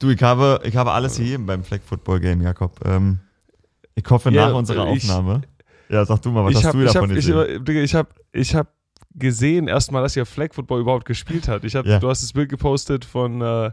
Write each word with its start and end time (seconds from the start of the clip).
Du, 0.00 0.10
ich 0.10 0.22
habe, 0.22 0.60
ich 0.64 0.74
habe 0.76 0.90
alles 0.92 1.16
hier 1.16 1.38
beim 1.38 1.62
Flag 1.62 1.80
Football 1.86 2.20
Game, 2.20 2.40
Jakob. 2.42 2.80
Ähm, 2.84 3.20
ich 3.94 4.04
hoffe, 4.10 4.30
Ja, 4.30 4.48
nach 4.48 4.54
unserer 4.56 4.90
ich- 4.92 5.04
Aufnahme. 5.04 5.42
Ja, 5.88 6.04
sag 6.04 6.22
du 6.22 6.30
mal, 6.30 6.44
was 6.44 6.52
ich 6.52 6.56
hast 6.58 6.64
hab, 6.66 6.72
du 6.72 6.80
ich 6.80 6.92
davon 6.92 7.10
hab, 7.10 7.16
ich, 7.16 7.26
gesehen? 7.26 7.64
Digga, 7.64 7.80
ich 7.80 7.94
hab, 7.94 8.14
ich 8.32 8.54
hab 8.54 8.68
gesehen 9.14 9.66
erstmal, 9.68 10.02
dass 10.04 10.16
ihr 10.16 10.24
Flag 10.24 10.54
Football 10.54 10.80
überhaupt 10.80 11.04
gespielt 11.04 11.48
hat. 11.48 11.64
Ich 11.64 11.74
hab, 11.74 11.84
Ja. 11.84 11.98
Du 11.98 12.08
hast 12.08 12.22
das 12.22 12.32
Bild 12.32 12.48
gepostet 12.48 13.04
von, 13.04 13.42
äh, 13.42 13.72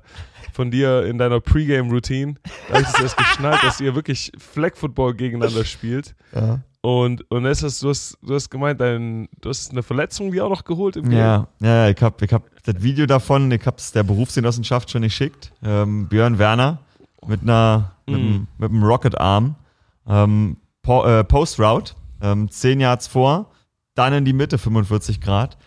von 0.52 0.71
dir 0.71 1.05
in 1.05 1.18
deiner 1.20 1.40
Pre-Game-Routine. 1.40 2.34
Da 2.68 2.73
habe 2.73 2.82
ich 2.82 2.88
das 2.89 3.02
erst 3.02 3.18
geschnallt, 3.18 3.59
dass 3.64 3.80
ihr 3.80 3.94
wirklich 3.96 4.32
Flag 4.39 4.75
Football 4.75 5.14
gegeneinander 5.14 5.64
spielt. 5.66 6.16
ja. 6.34 6.59
Und, 6.88 7.29
und 7.29 7.43
jetzt 7.43 7.63
hast 7.63 7.83
du, 7.83 7.89
hast, 7.89 8.17
du 8.21 8.33
hast 8.33 8.49
gemeint, 8.49 8.79
dein, 8.79 9.27
du 9.41 9.49
hast 9.49 9.71
eine 9.71 9.83
Verletzung 9.83 10.31
die 10.31 10.39
auch 10.39 10.49
noch 10.49 10.63
geholt 10.63 10.95
im 10.95 11.09
Game. 11.09 11.19
Ja, 11.19 11.47
ja, 11.59 11.89
ich 11.89 12.01
habe 12.01 12.23
ich 12.23 12.31
hab 12.31 12.43
das 12.63 12.81
Video 12.81 13.05
davon, 13.05 13.51
ich 13.51 13.65
habe 13.65 13.75
es 13.75 13.91
der 13.91 14.04
Berufsgenossenschaft 14.04 14.89
schon 14.89 15.01
geschickt. 15.01 15.51
Ähm, 15.61 16.07
Björn 16.07 16.39
Werner 16.39 16.79
mit 17.25 17.41
einer 17.41 17.91
mit, 18.05 18.18
Mhm. 18.21 18.25
einem, 18.25 18.47
mit 18.57 18.69
einem 18.71 18.83
Rocket 18.86 19.18
Arm. 19.19 19.55
Ähm, 20.07 20.55
po, 20.81 21.04
äh, 21.04 21.25
Post 21.25 21.59
Route, 21.59 21.93
ähm, 22.21 22.50
10 22.50 22.79
Yards 22.79 23.07
vor, 23.07 23.51
dann 23.95 24.14
in 24.14 24.23
die 24.23 24.31
Mitte 24.31 24.57
45 24.57 25.19
Grad. 25.19 25.57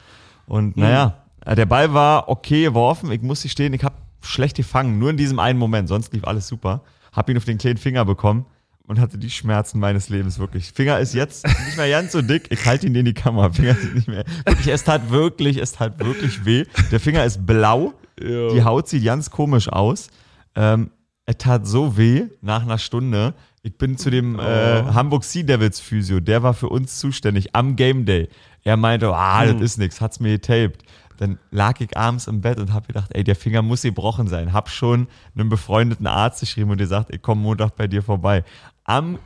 Und 0.47 0.79
Mhm. 0.79 0.83
naja, 0.85 1.19
äh, 1.45 1.55
der 1.55 1.67
Ball 1.67 1.93
war 1.93 2.31
okay 2.31 2.63
geworfen. 2.63 3.13
Ich 3.13 3.21
muss 3.21 3.47
stehen, 3.47 3.75
ich 3.75 3.85
habe 3.85 3.97
schlecht 4.23 4.57
gefangen, 4.57 4.99
nur 4.99 5.11
in 5.11 5.19
diesem 5.19 5.39
einen 5.39 5.59
Moment. 5.59 5.87
Sonst 5.87 6.15
lief 6.15 6.25
alles 6.25 6.49
super. 6.49 6.81
Hab 7.13 7.29
ihn 7.29 7.37
auf 7.37 7.45
den 7.45 7.59
kleinen 7.59 7.77
Finger 7.77 8.07
bekommen 8.07 8.47
und 8.91 8.99
hatte 8.99 9.19
die 9.19 9.31
Schmerzen 9.31 9.79
meines 9.79 10.09
Lebens 10.09 10.41
wirklich. 10.41 10.73
Finger 10.73 10.99
ist 10.99 11.15
jetzt 11.15 11.47
nicht 11.47 11.77
mehr 11.77 11.89
ganz 11.89 12.11
so 12.11 12.23
dick. 12.23 12.49
Ich 12.51 12.67
halte 12.67 12.89
ihn 12.89 12.95
in 12.97 13.05
die 13.05 13.15
Kamera. 13.15 13.49
Finger 13.53 13.77
sieht 13.77 13.95
nicht 13.95 14.09
mehr. 14.09 14.25
Wirklich, 14.45 14.67
es 14.67 14.83
tat 14.83 15.11
wirklich, 15.11 15.59
es 15.59 15.71
tat 15.71 16.05
wirklich 16.05 16.45
weh. 16.45 16.65
Der 16.91 16.99
Finger 16.99 17.25
ist 17.25 17.47
blau. 17.47 17.95
Ja. 18.21 18.53
Die 18.53 18.65
Haut 18.65 18.89
sieht 18.89 19.05
ganz 19.05 19.31
komisch 19.31 19.69
aus. 19.69 20.09
Ähm, 20.57 20.91
es 21.25 21.37
tat 21.39 21.69
so 21.69 21.97
weh 21.97 22.25
nach 22.41 22.63
einer 22.63 22.79
Stunde. 22.79 23.35
Ich 23.63 23.79
bin 23.79 23.97
zu 23.97 24.11
dem 24.11 24.41
äh, 24.41 24.83
Hamburg 24.83 25.23
Sea 25.23 25.45
Devils 25.45 25.79
Physio, 25.79 26.19
der 26.19 26.43
war 26.43 26.55
für 26.55 26.69
uns 26.69 26.99
zuständig 26.99 27.55
am 27.55 27.77
Game 27.77 28.07
Day. 28.07 28.29
Er 28.65 28.77
meinte, 28.77 29.15
ah, 29.15 29.47
das 29.47 29.61
ist 29.61 29.79
nix, 29.79 30.01
hat's 30.01 30.19
mir 30.19 30.33
getaped. 30.33 30.83
Dann 31.21 31.39
lag 31.51 31.79
ich 31.83 31.99
abends 31.99 32.29
im 32.29 32.41
Bett 32.41 32.59
und 32.59 32.73
hab 32.73 32.87
gedacht, 32.87 33.11
ey, 33.13 33.23
der 33.23 33.37
Finger 33.37 33.61
muss 33.61 33.83
gebrochen 33.83 34.27
sein. 34.27 34.55
Hab 34.55 34.71
schon 34.71 35.07
einem 35.35 35.51
befreundeten 35.51 36.07
Arzt 36.07 36.41
geschrieben 36.41 36.71
und 36.71 36.79
der 36.79 36.87
sagt, 36.87 37.15
ich 37.15 37.21
komme 37.21 37.43
Montag 37.43 37.77
bei 37.77 37.87
dir 37.87 38.03
vorbei. 38.03 38.43
Am 38.91 39.21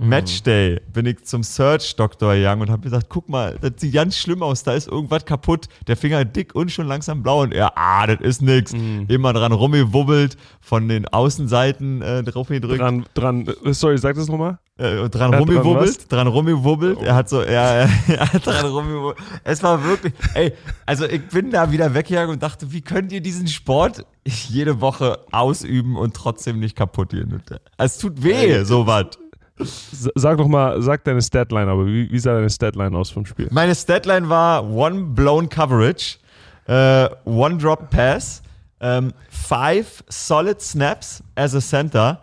Matchday 0.00 0.80
bin 0.92 1.06
ich 1.06 1.24
zum 1.24 1.42
Search 1.42 1.94
Dr. 1.96 2.32
Young 2.36 2.60
und 2.62 2.70
habe 2.70 2.82
gesagt, 2.82 3.06
guck 3.08 3.28
mal, 3.28 3.58
das 3.60 3.72
sieht 3.76 3.92
ganz 3.94 4.16
schlimm 4.16 4.42
aus, 4.42 4.62
da 4.62 4.72
ist 4.72 4.88
irgendwas 4.88 5.24
kaputt, 5.24 5.66
der 5.86 5.96
Finger 5.96 6.24
dick 6.24 6.54
und 6.54 6.70
schon 6.72 6.86
langsam 6.86 7.22
blau 7.22 7.42
und 7.42 7.52
er, 7.52 7.76
ah, 7.76 8.06
das 8.06 8.20
ist 8.20 8.42
nix. 8.42 8.72
Immer 9.08 9.32
dran 9.32 9.52
rumgewubbelt, 9.52 10.36
von 10.60 10.88
den 10.88 11.06
Außenseiten 11.08 12.02
äh, 12.02 12.22
drauf 12.22 12.48
gedrückt, 12.48 12.80
dran, 12.80 13.04
Dran, 13.14 13.46
äh, 13.64 13.72
sorry, 13.72 13.98
sag 13.98 14.16
das 14.16 14.28
nochmal. 14.28 14.58
äh, 14.78 14.96
dran 14.96 15.02
hat 15.02 15.14
dran 15.14 15.34
rumgewubbelt, 15.34 16.12
dran 16.12 16.26
rumgewubbelt, 16.26 17.02
er 17.02 17.14
hat 17.14 17.28
so, 17.28 17.40
er, 17.40 17.88
er 18.08 18.32
hat 18.32 18.46
dran 18.46 18.66
rumgewubbelt. 18.66 19.18
Es 19.44 19.62
war 19.62 19.84
wirklich, 19.84 20.12
ey, 20.34 20.52
also 20.86 21.04
ich 21.06 21.26
bin 21.28 21.50
da 21.50 21.70
wieder 21.72 21.94
weggegangen 21.94 22.30
und 22.30 22.42
dachte, 22.42 22.72
wie 22.72 22.80
könnt 22.80 23.12
ihr 23.12 23.20
diesen 23.20 23.48
Sport 23.48 24.04
jede 24.26 24.80
Woche 24.80 25.18
ausüben 25.32 25.96
und 25.96 26.14
trotzdem 26.14 26.58
nicht 26.58 26.76
kaputt 26.76 27.10
gehen? 27.10 27.42
Es 27.76 27.98
tut 27.98 28.22
weh, 28.22 28.62
sowas. 28.64 29.06
Sag 29.62 30.38
doch 30.38 30.48
mal, 30.48 30.80
sag 30.82 31.04
deine 31.04 31.22
Statline, 31.22 31.70
aber 31.70 31.86
wie, 31.86 32.10
wie 32.10 32.18
sah 32.18 32.34
deine 32.34 32.50
Statline 32.50 32.96
aus 32.96 33.10
vom 33.10 33.26
Spiel? 33.26 33.48
Meine 33.50 33.74
Statline 33.74 34.28
war 34.28 34.64
One 34.68 35.02
Blown 35.14 35.48
Coverage, 35.48 36.18
äh, 36.66 37.08
One 37.24 37.58
Drop 37.58 37.90
Pass, 37.90 38.42
ähm, 38.80 39.12
Five 39.28 40.02
Solid 40.08 40.60
Snaps 40.60 41.22
as 41.34 41.54
a 41.54 41.60
Center 41.60 42.20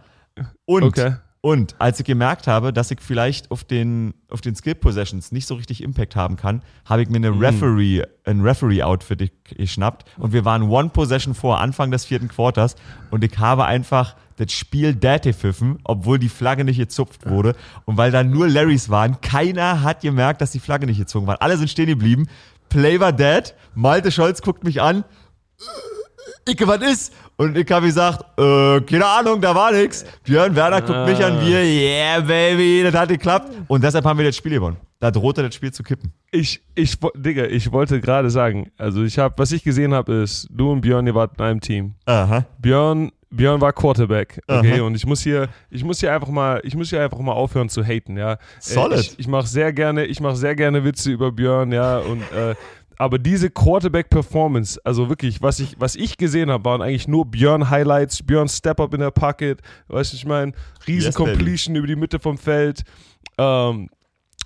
und, 0.65 0.83
Okay. 0.83 1.15
und 1.41 1.75
als 1.79 1.99
ich 1.99 2.05
gemerkt 2.05 2.47
habe, 2.47 2.73
dass 2.73 2.89
ich 2.91 2.99
vielleicht 3.01 3.51
auf 3.51 3.63
den, 3.63 4.13
auf 4.31 4.41
den 4.41 4.55
Skill 4.55 4.75
Possessions 4.75 5.31
nicht 5.31 5.45
so 5.47 5.55
richtig 5.55 5.83
Impact 5.83 6.15
haben 6.15 6.35
kann, 6.35 6.61
habe 6.85 7.03
ich 7.03 7.09
mir 7.09 7.17
eine 7.17 7.29
Referee, 7.39 8.03
ein 8.25 8.41
Referee-Outfit 8.41 9.31
geschnappt 9.55 10.05
und 10.17 10.33
wir 10.33 10.45
waren 10.45 10.63
One 10.63 10.89
Possession 10.89 11.33
vor, 11.35 11.59
Anfang 11.59 11.91
des 11.91 12.05
vierten 12.05 12.27
Quarters 12.27 12.75
und 13.11 13.23
ich 13.23 13.37
habe 13.37 13.65
einfach 13.65 14.15
das 14.37 14.51
Spiel 14.51 14.95
dead 14.95 15.23
gepfiffen, 15.23 15.79
obwohl 15.83 16.19
die 16.19 16.29
Flagge 16.29 16.63
nicht 16.63 16.77
gezupft 16.77 17.29
wurde. 17.29 17.55
Und 17.85 17.97
weil 17.97 18.11
da 18.11 18.23
nur 18.23 18.47
Larrys 18.47 18.89
waren, 18.89 19.19
keiner 19.21 19.81
hat 19.81 20.01
gemerkt, 20.01 20.41
dass 20.41 20.51
die 20.51 20.59
Flagge 20.59 20.85
nicht 20.85 20.99
gezogen 20.99 21.27
war. 21.27 21.41
Alle 21.41 21.57
sind 21.57 21.69
stehen 21.69 21.87
geblieben. 21.87 22.27
Play 22.69 22.99
war 22.99 23.11
dead. 23.11 23.53
Malte 23.75 24.11
Scholz 24.11 24.41
guckt 24.41 24.63
mich 24.63 24.81
an. 24.81 25.03
Icke, 26.47 26.67
was 26.67 26.81
ist? 26.81 27.13
Und 27.35 27.57
ich 27.57 27.69
habe 27.69 27.85
gesagt, 27.85 28.39
äh, 28.39 28.81
keine 28.81 29.05
Ahnung, 29.05 29.41
da 29.41 29.53
war 29.53 29.71
nix. 29.71 30.05
Björn 30.23 30.55
Werner 30.55 30.81
guckt 30.81 31.05
mich 31.05 31.23
an, 31.23 31.39
wir, 31.45 31.63
yeah, 31.63 32.19
baby, 32.19 32.81
das 32.83 32.99
hat 32.99 33.09
geklappt. 33.09 33.51
Und 33.67 33.83
deshalb 33.83 34.05
haben 34.05 34.17
wir 34.17 34.25
das 34.25 34.35
Spiel 34.35 34.53
gewonnen. 34.53 34.77
Da 34.99 35.11
drohte 35.11 35.43
das 35.43 35.53
Spiel 35.53 35.71
zu 35.71 35.83
kippen. 35.83 36.11
Ich, 36.31 36.61
ich, 36.73 36.97
Digga, 37.15 37.45
ich 37.45 37.71
wollte 37.71 38.01
gerade 38.01 38.31
sagen, 38.31 38.71
also 38.77 39.03
ich 39.03 39.19
habe, 39.19 39.35
was 39.37 39.51
ich 39.51 39.63
gesehen 39.63 39.93
habe, 39.93 40.13
ist, 40.13 40.47
du 40.49 40.71
und 40.71 40.81
Björn, 40.81 41.05
ihr 41.05 41.13
wart 41.13 41.37
in 41.37 41.43
einem 41.43 41.61
Team. 41.61 41.93
Aha. 42.05 42.45
Björn, 42.59 43.11
Björn 43.29 43.59
war 43.59 43.73
Quarterback, 43.73 44.41
okay, 44.47 44.75
Aha. 44.75 44.81
und 44.83 44.95
ich 44.95 45.05
muss 45.05 45.21
hier, 45.21 45.49
ich 45.69 45.83
muss 45.83 45.99
hier 45.99 46.13
einfach 46.13 46.29
mal, 46.29 46.61
ich 46.63 46.75
muss 46.75 46.89
hier 46.89 47.01
einfach 47.01 47.19
mal 47.19 47.33
aufhören 47.33 47.69
zu 47.69 47.83
haten, 47.83 48.17
ja. 48.17 48.33
Äh, 48.33 48.37
Solid. 48.59 48.99
Ich, 48.99 49.19
ich 49.19 49.27
mache 49.27 49.47
sehr 49.47 49.73
gerne, 49.73 50.05
ich 50.05 50.19
mache 50.19 50.35
sehr 50.35 50.55
gerne 50.55 50.83
Witze 50.83 51.11
über 51.11 51.31
Björn, 51.31 51.71
ja, 51.71 51.97
und 51.97 52.21
äh, 52.31 52.55
aber 52.99 53.19
diese 53.19 53.49
Quarterback-Performance, 53.49 54.81
also 54.83 55.07
wirklich, 55.07 55.41
was 55.41 55.59
ich, 55.59 55.79
was 55.79 55.95
ich 55.95 56.17
gesehen 56.17 56.49
habe, 56.49 56.65
waren 56.65 56.81
eigentlich 56.81 57.07
nur 57.07 57.25
Björn-Highlights, 57.25 58.23
Björn 58.23 58.47
Step-Up 58.47 58.93
in 58.93 59.01
der 59.01 59.11
Pocket, 59.11 59.61
weißt 59.87 60.13
du, 60.13 60.17
ich 60.17 60.25
meine, 60.25 60.53
riesen 60.87 61.11
Yes, 61.11 61.67
über 61.67 61.87
die 61.87 61.95
Mitte 61.95 62.19
vom 62.19 62.37
Feld, 62.37 62.83
ähm, 63.37 63.89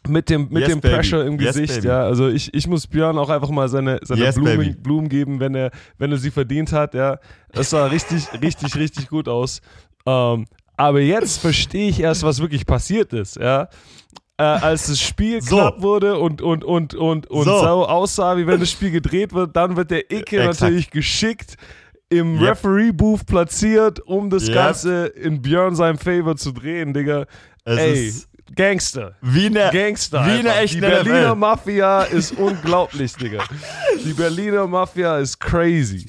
mit 0.08 0.30
dem, 0.30 0.48
mit 0.50 0.64
Yes, 0.64 0.70
dem 0.70 0.82
baby. 0.82 0.96
Pressure 0.96 1.26
im 1.26 1.40
Yes, 1.40 1.54
Gesicht, 1.56 1.76
baby. 1.76 1.88
ja. 1.88 2.04
Also 2.04 2.28
ich, 2.28 2.54
ich 2.54 2.68
muss 2.68 2.88
Björn 2.88 3.18
auch 3.18 3.30
einfach 3.30 3.50
mal 3.50 3.70
seine, 3.70 4.00
seine 4.04 4.22
Yes. 4.22 4.36
Blumen, 4.36 4.82
Blumen 4.82 5.10
geben, 5.10 5.40
wenn 5.40 5.54
er, 5.56 5.72
wenn 5.98 6.12
er 6.12 6.18
sie 6.18 6.32
verdient 6.32 6.72
hat, 6.72 6.94
ja. 6.94 7.20
Das 7.52 7.70
sah 7.70 7.86
richtig, 7.86 8.28
richtig, 8.42 8.76
richtig 8.76 9.10
gut 9.10 9.28
aus. 9.28 9.62
Ähm, 10.06 10.46
aber 10.78 11.02
jetzt 11.02 11.40
verstehe 11.40 11.90
ich 11.90 12.00
erst, 12.00 12.24
was 12.24 12.42
wirklich 12.42 12.66
passiert 12.66 13.14
ist, 13.14 13.36
ja. 13.38 13.68
Äh, 14.38 14.44
als 14.44 14.88
das 14.88 15.00
Spiel 15.00 15.40
So. 15.42 15.58
knapp 15.58 15.82
wurde 15.84 16.18
und, 16.18 16.42
und, 16.42 16.64
und, 16.64 16.96
und, 16.96 17.28
und 17.30 17.44
So. 17.44 17.60
so. 17.60 17.88
aussah, 17.88 18.38
wie 18.38 18.48
wenn 18.48 18.60
das 18.60 18.72
Spiel 18.72 18.90
gedreht 18.90 19.34
wird, 19.34 19.56
dann 19.56 19.76
wird 19.76 19.92
der 19.92 20.12
Icke 20.12 20.38
Exakt. 20.40 20.62
natürlich 20.62 20.90
geschickt 20.90 21.56
im 22.10 22.40
Yep. 22.42 22.50
Referee-Booth 22.50 23.26
platziert, 23.28 24.00
um 24.00 24.32
das 24.32 24.48
Yep. 24.48 24.54
Ganze 24.56 25.06
in 25.06 25.42
Björn 25.44 25.76
seinem 25.76 25.98
Favor 26.00 26.36
zu 26.36 26.52
drehen, 26.54 26.94
Digga. 26.94 27.26
Es 27.64 27.78
Ey, 27.78 28.08
ist 28.08 28.30
Gangster. 28.56 29.16
wie 29.22 29.46
eine, 29.48 29.70
Gangster. 29.72 30.26
wie 30.26 30.40
eine 30.40 30.56
echte 30.58 30.76
Die 30.76 30.82
Berliner 30.82 31.30
NFL. 31.32 31.36
Mafia 31.36 32.04
ist 32.04 32.32
unglaublich, 32.38 33.14
Digga. 33.16 33.44
Die 34.04 34.14
Berliner 34.14 34.68
Mafia 34.68 35.18
ist 35.18 35.40
crazy. 35.40 36.08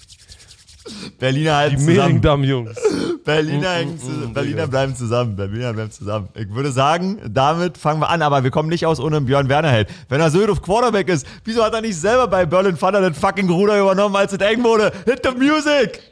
Berliner 1.18 1.50
Die 1.50 1.56
halten 1.56 1.78
zusammen. 1.78 1.96
Meringdamm-Jungs. 1.96 2.76
Berliner, 3.24 3.70
Mm, 3.70 3.74
hängen 3.76 3.94
mm, 3.94 3.98
zu, 4.00 4.06
mm, 4.10 4.32
Berliner 4.34 4.56
Digga. 4.56 4.66
bleiben 4.66 4.96
zusammen. 4.96 5.36
Berliner 5.36 5.72
bleiben 5.72 5.90
zusammen. 5.92 6.28
Ich 6.34 6.50
würde 6.52 6.72
sagen, 6.72 7.20
damit 7.28 7.78
fangen 7.78 8.00
wir 8.00 8.10
an, 8.10 8.20
aber 8.20 8.42
wir 8.42 8.50
kommen 8.50 8.68
nicht 8.68 8.84
aus 8.84 8.98
ohne 8.98 9.18
einen 9.18 9.26
Björn 9.26 9.48
Werner 9.48 9.70
Held. 9.70 9.88
Wenn 10.08 10.20
er 10.20 10.30
so 10.30 10.44
auf 10.44 10.60
Quarterback 10.60 11.08
ist, 11.08 11.24
wieso 11.44 11.62
hat 11.62 11.72
er 11.74 11.82
nicht 11.82 11.96
selber 11.96 12.26
bei 12.26 12.44
Berlin 12.46 12.76
Thunder 12.76 13.00
den 13.00 13.14
fucking 13.14 13.48
Ruder 13.48 13.78
übernommen, 13.80 14.16
als 14.16 14.32
es 14.32 14.40
eng 14.40 14.64
wurde? 14.64 14.90
Hit 15.06 15.20
the 15.24 15.30
music! 15.38 16.11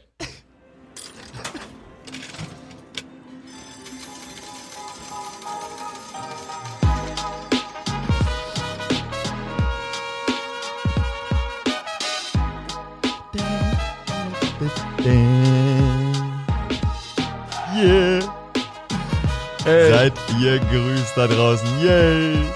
Ihr 20.41 20.59
grüßt 20.59 21.17
da 21.17 21.27
draußen. 21.27 21.69
Yay! 21.81 22.47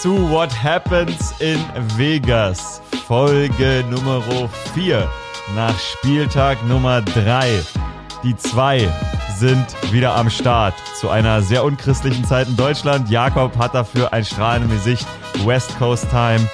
Zu 0.00 0.30
What 0.30 0.50
Happens 0.62 1.34
in 1.40 1.58
Vegas. 1.96 2.80
Folge 3.06 3.84
Nummer 3.90 4.22
4 4.74 5.08
nach 5.56 5.74
Spieltag 5.78 6.64
Nummer 6.66 7.02
3. 7.02 7.62
Die 8.22 8.36
zwei 8.36 8.88
sind 9.36 9.66
wieder 9.92 10.14
am 10.14 10.30
Start 10.30 10.74
zu 10.98 11.10
einer 11.10 11.42
sehr 11.42 11.64
unchristlichen 11.64 12.24
Zeit 12.24 12.48
in 12.48 12.56
Deutschland. 12.56 13.10
Jakob 13.10 13.58
hat 13.58 13.74
dafür 13.74 14.12
ein 14.12 14.24
Strahlen 14.24 14.64
im 14.64 14.70
Gesicht. 14.70 15.06
West 15.44 15.76
Coast 15.78 16.08
Time 16.10 16.48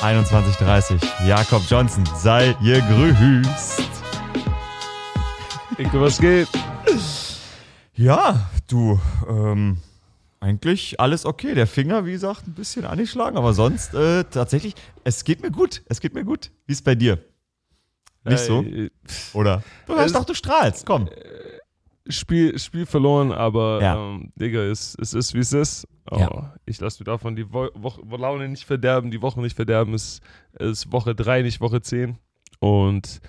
21.30 0.00 1.00
Jakob 1.26 1.62
Johnson, 1.68 2.04
sei 2.16 2.54
gegrüßt. 2.60 3.85
Icke, 5.78 6.00
was 6.00 6.18
geht? 6.18 6.48
Ja, 7.94 8.50
du, 8.68 8.98
ähm, 9.28 9.78
eigentlich 10.40 10.98
alles 11.00 11.24
okay. 11.26 11.54
Der 11.54 11.66
Finger, 11.66 12.04
wie 12.06 12.12
gesagt, 12.12 12.46
ein 12.46 12.54
bisschen 12.54 12.84
angeschlagen, 12.84 13.36
aber 13.36 13.52
sonst 13.52 13.94
äh, 13.94 14.24
tatsächlich, 14.24 14.74
es 15.04 15.24
geht 15.24 15.42
mir 15.42 15.50
gut. 15.50 15.82
Es 15.86 16.00
geht 16.00 16.14
mir 16.14 16.24
gut. 16.24 16.50
Wie 16.66 16.72
ist 16.72 16.84
bei 16.84 16.94
dir? 16.94 17.18
Nicht 18.24 18.40
so? 18.40 18.62
Äh, 18.62 18.90
Oder? 19.34 19.62
Du 19.86 19.94
hörst 19.94 20.14
doch, 20.14 20.24
du 20.24 20.34
strahlst. 20.34 20.84
Komm. 20.84 21.08
Spiel, 22.08 22.58
Spiel 22.58 22.86
verloren, 22.86 23.32
aber 23.32 23.80
Ja. 23.82 23.96
ähm, 23.96 24.32
Digga, 24.36 24.60
es, 24.62 24.96
es 25.00 25.12
ist 25.14 25.34
wie 25.34 25.38
es 25.40 25.52
ist. 25.52 25.86
Oh, 26.10 26.18
Ja. 26.18 26.54
Ich 26.66 26.80
lasse 26.80 27.00
mir 27.02 27.04
davon 27.04 27.36
die 27.36 27.52
Wo 27.52 27.68
Woche, 27.74 28.00
Laune 28.16 28.48
nicht 28.48 28.64
verderben, 28.64 29.10
die 29.10 29.22
Woche 29.22 29.40
nicht 29.40 29.56
verderben. 29.56 29.94
Es 29.94 30.20
ist 30.58 30.90
Woche 30.92 31.14
3, 31.14 31.42
nicht 31.42 31.60
Woche 31.60 31.80
10. 31.80 32.18
Und 32.60 33.20
äh, 33.24 33.28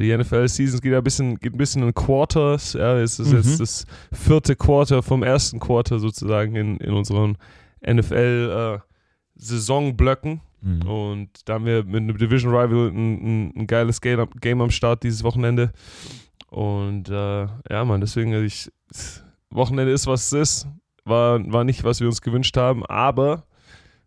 die 0.00 0.16
NFL-Season 0.16 0.80
geht 0.80 0.94
ein 0.94 1.04
bisschen, 1.04 1.38
geht 1.38 1.54
ein 1.54 1.58
bisschen 1.58 1.82
in 1.82 1.92
Quarters. 1.94 2.72
Ja, 2.72 2.98
es 2.98 3.18
ist 3.18 3.30
Mhm. 3.30 3.36
jetzt 3.36 3.60
das 3.60 3.84
vierte 4.12 4.56
Quarter 4.56 5.02
vom 5.02 5.22
ersten 5.22 5.60
Quarter 5.60 5.98
sozusagen 5.98 6.56
in, 6.56 6.76
in 6.78 6.92
unseren 6.94 7.36
NFL-Saisonblöcken. 9.36 10.40
Mhm. 10.60 10.82
Und 10.88 11.28
da 11.44 11.54
haben 11.54 11.66
wir 11.66 11.84
mit 11.84 11.96
einem 11.96 12.16
Division 12.18 12.52
Rival 12.54 12.88
ein, 12.88 12.96
ein, 12.96 13.52
ein 13.56 13.66
geiles 13.66 14.00
Game, 14.00 14.18
am- 14.20 14.30
Game 14.40 14.60
am 14.60 14.70
Start 14.70 15.02
dieses 15.04 15.22
Wochenende. 15.22 15.72
Und 16.50 17.08
äh, 17.10 17.46
ja, 17.70 17.84
Mann, 17.84 18.00
deswegen, 18.00 18.32
also 18.34 18.44
ich, 18.44 18.70
Wochenende 19.50 19.92
ist, 19.92 20.06
was 20.06 20.32
es 20.32 20.64
ist. 20.64 20.66
War, 21.04 21.40
war 21.52 21.64
nicht, 21.64 21.84
was 21.84 22.00
wir 22.00 22.06
uns 22.08 22.20
gewünscht 22.20 22.56
haben, 22.56 22.84
aber 22.86 23.44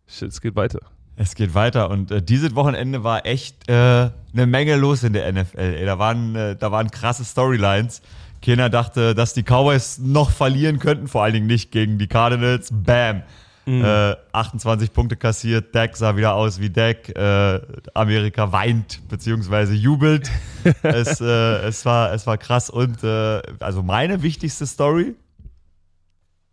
es 0.06 0.40
geht 0.40 0.54
weiter. 0.54 0.80
Es 1.16 1.34
geht 1.34 1.54
weiter 1.54 1.90
und 1.90 2.10
äh, 2.10 2.22
dieses 2.22 2.54
Wochenende 2.54 3.04
war 3.04 3.26
echt 3.26 3.68
äh, 3.68 3.72
eine 3.72 4.46
Menge 4.46 4.76
los 4.76 5.02
in 5.02 5.12
der 5.12 5.30
NFL. 5.30 5.58
Ey, 5.58 5.84
da, 5.84 5.98
waren, 5.98 6.34
äh, 6.34 6.56
da 6.56 6.72
waren 6.72 6.90
krasse 6.90 7.24
Storylines. 7.24 8.02
Keiner 8.40 8.70
dachte, 8.70 9.14
dass 9.14 9.34
die 9.34 9.42
Cowboys 9.42 9.98
noch 9.98 10.30
verlieren 10.30 10.78
könnten, 10.78 11.06
vor 11.06 11.22
allen 11.22 11.34
Dingen 11.34 11.46
nicht 11.46 11.70
gegen 11.70 11.98
die 11.98 12.08
Cardinals. 12.08 12.70
Bam! 12.72 13.22
Äh, 13.64 14.16
28 14.32 14.92
Punkte 14.92 15.16
kassiert, 15.16 15.72
Dak 15.72 15.96
sah 15.96 16.16
wieder 16.16 16.34
aus 16.34 16.60
wie 16.60 16.68
Dak. 16.68 17.08
Äh, 17.10 17.60
Amerika 17.94 18.50
weint 18.50 19.00
bzw. 19.08 19.74
jubelt. 19.74 20.28
es, 20.82 21.20
äh, 21.20 21.24
es, 21.66 21.84
war, 21.84 22.12
es 22.12 22.26
war 22.26 22.38
krass 22.38 22.70
und 22.70 23.04
äh, 23.04 23.40
also 23.60 23.84
meine 23.84 24.22
wichtigste 24.22 24.66
Story 24.66 25.14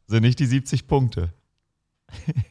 sind 0.05 0.21
nicht 0.21 0.37
die 0.37 0.45
70 0.45 0.87
Punkte. 0.87 1.29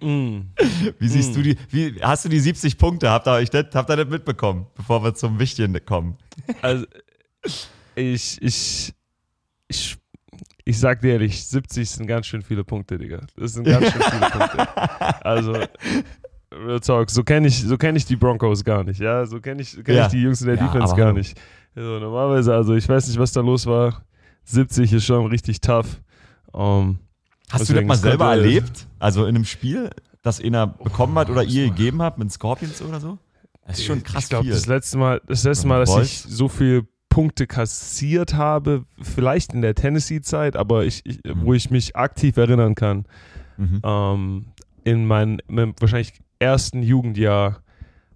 Mm. 0.01 0.41
Wie 0.99 1.09
siehst 1.09 1.35
du 1.37 1.43
die, 1.43 1.57
wie, 1.71 1.95
hast 2.01 2.25
du 2.25 2.29
die 2.29 2.41
70 2.41 2.79
Punkte? 2.79 3.11
Habt 3.11 3.27
ihr 3.27 3.33
euch 3.33 3.51
das, 3.51 3.67
habt 3.75 3.91
ihr 3.91 3.97
das 3.97 4.09
mitbekommen, 4.09 4.67
bevor 4.75 5.03
wir 5.05 5.15
zum 5.15 5.39
Wichtigen 5.39 5.77
kommen? 5.85 6.17
Also, 6.63 6.87
ich, 7.95 8.39
ich, 8.41 8.93
ich, 9.69 9.97
ich 10.65 10.79
sag 10.79 11.01
dir 11.01 11.13
ehrlich, 11.13 11.45
70 11.47 11.89
sind 11.89 12.07
ganz 12.07 12.27
schön 12.27 12.43
viele 12.43 12.65
Punkte, 12.65 12.99
Digga. 12.99 13.21
Das 13.37 13.55
sind 13.55 13.65
ganz 13.65 13.91
schön 13.91 14.03
viele 14.03 14.31
Punkte. 14.31 15.25
Also, 15.25 15.53
Real 16.53 16.81
Talk, 16.81 17.11
so 17.11 17.23
kenne 17.25 17.49
ich, 17.49 17.63
so 17.63 17.77
kenn 17.77 17.97
ich 17.97 18.05
die 18.07 18.17
Broncos 18.17 18.65
gar 18.65 18.83
nicht, 18.85 19.01
ja. 19.01 19.25
So 19.27 19.41
kenne 19.41 19.63
ich, 19.63 19.83
kenn 19.85 19.97
Ja. 19.97 20.07
ich 20.07 20.13
die 20.13 20.23
Jungs 20.23 20.41
in 20.41 20.49
der 20.49 20.57
Ja, 20.57 20.67
Defense 20.67 20.95
gar 20.95 21.13
nicht. 21.13 21.39
Also, 21.75 21.99
normalerweise, 22.01 22.55
also 22.55 22.75
ich 22.75 22.89
weiß 22.89 23.09
nicht, 23.09 23.19
was 23.19 23.33
da 23.33 23.41
los 23.41 23.67
war. 23.67 24.05
70 24.45 24.93
ist 24.95 25.05
schon 25.05 25.27
richtig 25.27 25.61
tough. 25.61 26.01
Um, 26.53 26.99
Hast 27.51 27.63
Deswegen, 27.63 27.87
du 27.89 27.93
das 27.95 28.03
mal 28.03 28.09
selber 28.11 28.31
könnte- 28.33 28.45
erlebt? 28.47 28.87
Also 28.99 29.23
in 29.23 29.35
einem 29.35 29.45
Spiel, 29.45 29.91
das 30.23 30.41
einer 30.41 30.67
bekommen 30.67 31.17
hat 31.19 31.31
oder 31.31 31.43
ihr 31.43 31.69
gegeben 31.69 32.03
habt 32.03 32.19
mit 32.19 32.31
Scorpions 32.33 32.83
oder 32.83 33.01
so? 33.01 33.19
Das 33.67 33.79
ist 33.79 33.85
schon 33.85 34.03
krass 34.03 34.25
ich 34.25 34.31
glaube, 34.31 34.49
das 34.49 34.67
letzte 34.67 34.99
Mal, 34.99 35.21
das 35.27 35.45
letzte 35.45 35.67
Mal, 35.67 35.81
dass 35.81 35.97
ich 35.99 36.21
so 36.23 36.49
viel 36.49 36.87
Punkte 37.09 37.47
kassiert 37.47 38.35
habe, 38.35 38.85
vielleicht 39.01 39.53
in 39.53 39.63
der 39.63 39.75
Tennessee-Zeit, 39.75 40.57
aber 40.57 40.85
ich, 40.85 41.05
ich, 41.05 41.21
wo 41.35 41.53
ich 41.55 41.71
mich 41.71 41.97
aktiv 41.97 42.37
erinnern 42.37 42.75
kann, 42.75 43.07
Mhm. 43.57 43.81
ähm, 43.83 44.45
in 44.85 45.05
meinem 45.07 45.39
wahrscheinlich 45.81 46.13
ersten 46.39 46.83
Jugendjahr 46.83 47.61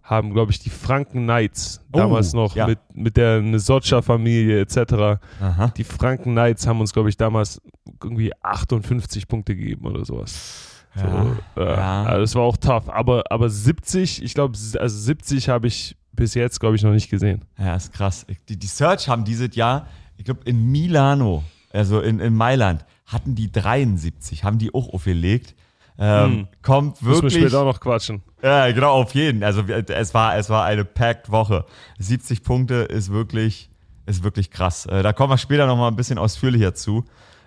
haben, 0.02 0.32
glaube 0.32 0.50
ich, 0.52 0.58
die 0.58 0.70
Franken 0.70 1.22
Knights, 1.24 1.80
Oh, 1.92 1.98
damals 1.98 2.32
noch 2.32 2.56
ja. 2.56 2.66
mit, 2.66 2.78
mit 2.94 3.16
der 3.16 3.40
Nesotscha-Familie 3.40 4.60
etc., 4.60 5.20
Aha. 5.40 5.68
die 5.76 5.84
Franken 5.84 6.32
Knights 6.32 6.66
haben 6.66 6.80
uns, 6.80 6.92
glaube 6.92 7.08
ich, 7.08 7.16
damals 7.16 7.60
irgendwie 8.02 8.32
58 8.42 9.28
Punkte 9.28 9.54
gegeben 9.54 9.86
oder 9.86 10.04
sowas. 10.04 10.68
So, 10.94 11.02
Ja, 11.06 11.36
äh, 11.56 11.64
ja. 11.76 12.02
also 12.04 12.20
das 12.20 12.34
war 12.34 12.42
auch 12.42 12.56
tough. 12.56 12.88
Aber, 12.88 13.24
aber 13.30 13.48
70, 13.48 14.22
ich 14.22 14.34
glaube, 14.34 14.58
also 14.78 14.98
70 14.98 15.48
habe 15.48 15.66
ich 15.68 15.96
bis 16.12 16.34
jetzt, 16.34 16.60
glaube 16.60 16.76
ich, 16.76 16.82
noch 16.82 16.92
nicht 16.92 17.08
gesehen. 17.08 17.44
Ja, 17.58 17.76
ist 17.76 17.92
krass. 17.92 18.26
Die, 18.48 18.58
die 18.58 18.66
Search 18.66 19.08
haben 19.08 19.24
dieses 19.24 19.54
Jahr, 19.54 19.86
ich 20.18 20.24
glaube, 20.24 20.40
in 20.44 20.70
Milano, 20.70 21.42
also 21.72 22.00
in, 22.00 22.20
in 22.20 22.34
Mailand, 22.34 22.84
hatten 23.06 23.34
die 23.34 23.50
73, 23.50 24.44
haben 24.44 24.58
die 24.58 24.74
auch 24.74 24.92
aufgelegt. 24.92 25.54
Ähm, 25.98 26.30
Hm. 26.30 26.48
Kommt 26.62 27.02
Müssen 27.02 27.06
wir 27.06 27.22
wirklich. 27.30 27.34
später 27.42 27.60
auch 27.60 27.66
noch 27.66 27.80
quatschen. 27.80 28.22
Ja, 28.42 28.70
genau, 28.72 28.92
auf 28.92 29.14
jeden. 29.14 29.42
Also 29.44 29.62
es 29.62 30.14
war, 30.14 30.36
es 30.36 30.50
war 30.50 30.64
eine 30.64 30.84
packed 30.84 31.30
Woche. 31.30 31.64
70 31.98 32.42
Punkte 32.42 32.74
ist 32.74 33.12
wirklich, 33.12 33.70
ist 34.06 34.24
wirklich 34.24 34.50
krass. 34.50 34.86
Äh, 34.86 35.02
Da 35.02 35.12
kommen 35.12 35.32
wir 35.32 35.38
später 35.38 35.66
noch 35.66 35.76
mal 35.76 35.88
ein 35.88 35.96
bisschen 35.96 36.18
ausführlicher 36.18 36.74
zu. 36.74 37.04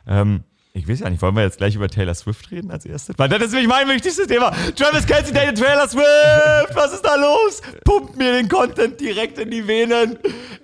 Ähm, 0.07 0.43
ich 0.73 0.87
weiß 0.89 0.99
ja 0.99 1.09
nicht, 1.09 1.21
wollen 1.21 1.35
wir 1.35 1.43
jetzt 1.43 1.57
gleich 1.57 1.73
über 1.75 1.87
Taylor 1.87 2.13
Swift 2.15 2.51
reden 2.51 2.69
als 2.69 2.85
erstes? 2.85 3.17
Weil 3.17 3.29
das 3.29 3.41
ist 3.43 3.51
nämlich 3.51 3.69
mein 3.69 3.87
wichtigstes 3.87 4.27
Thema. 4.27 4.51
Travis 4.75 5.05
Kelsey 5.05 5.33
datet 5.33 5.57
Taylor 5.57 5.87
Swift. 5.87 6.75
Was 6.75 6.93
ist 6.93 7.01
da 7.05 7.15
los? 7.15 7.61
Pumpt 7.85 8.17
mir 8.17 8.33
den 8.33 8.49
Content 8.49 8.99
direkt 8.99 9.37
in 9.39 9.51
die 9.51 9.65
Venen. 9.65 10.17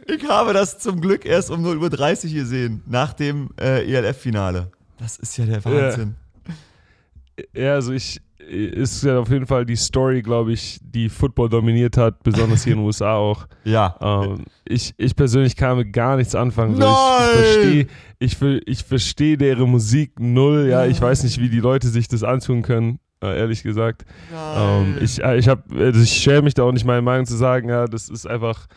Ich 0.07 0.27
habe 0.27 0.51
das 0.53 0.79
zum 0.79 0.99
Glück 0.99 1.25
erst 1.25 1.49
um 1.49 1.65
0.30 1.65 2.25
Uhr 2.27 2.33
gesehen, 2.33 2.83
nach 2.87 3.13
dem 3.13 3.51
äh, 3.59 3.89
ELF-Finale. 3.89 4.69
Das 4.97 5.17
ist 5.17 5.37
ja 5.37 5.45
der 5.45 5.63
Wahnsinn. 5.63 6.15
Ja, 7.53 7.73
also 7.75 7.93
ich 7.93 8.21
ist 8.51 9.03
ja 9.03 9.19
auf 9.19 9.29
jeden 9.29 9.47
Fall 9.47 9.65
die 9.65 9.77
Story, 9.77 10.21
glaube 10.21 10.51
ich, 10.51 10.79
die 10.81 11.07
Football 11.07 11.47
dominiert 11.49 11.95
hat, 11.95 12.21
besonders 12.21 12.63
hier 12.63 12.73
in 12.73 12.79
den 12.79 12.85
USA 12.87 13.15
auch. 13.15 13.47
Ja. 13.63 13.95
Ähm, 14.01 14.43
ich, 14.65 14.93
ich 14.97 15.15
persönlich 15.15 15.55
kann 15.55 15.77
mit 15.77 15.93
gar 15.93 16.17
nichts 16.17 16.35
anfangen. 16.35 16.75
So, 16.75 16.81
Nein! 16.81 17.29
Ich, 17.33 17.87
ich 18.19 18.37
verstehe 18.37 18.57
ich, 18.59 18.67
ich 18.67 18.83
versteh 18.83 19.37
deren 19.37 19.69
Musik 19.69 20.19
null. 20.19 20.67
Ja, 20.69 20.85
ich 20.85 21.01
weiß 21.01 21.23
nicht, 21.23 21.39
wie 21.39 21.49
die 21.49 21.61
Leute 21.61 21.87
sich 21.87 22.09
das 22.09 22.23
antun 22.23 22.61
können, 22.61 22.99
äh, 23.23 23.39
ehrlich 23.39 23.63
gesagt. 23.63 24.03
Ähm, 24.33 24.97
ich 24.99 25.23
äh, 25.23 25.37
ich, 25.37 25.47
hab, 25.47 25.71
also 25.71 26.01
ich 26.01 26.11
schäme 26.11 26.43
mich 26.43 26.53
da 26.53 26.63
auch 26.63 26.73
nicht, 26.73 26.85
meine 26.85 27.01
Meinung 27.01 27.25
zu 27.25 27.37
sagen. 27.37 27.69
Ja, 27.69 27.85
das 27.85 28.09
ist 28.09 28.27
einfach. 28.27 28.67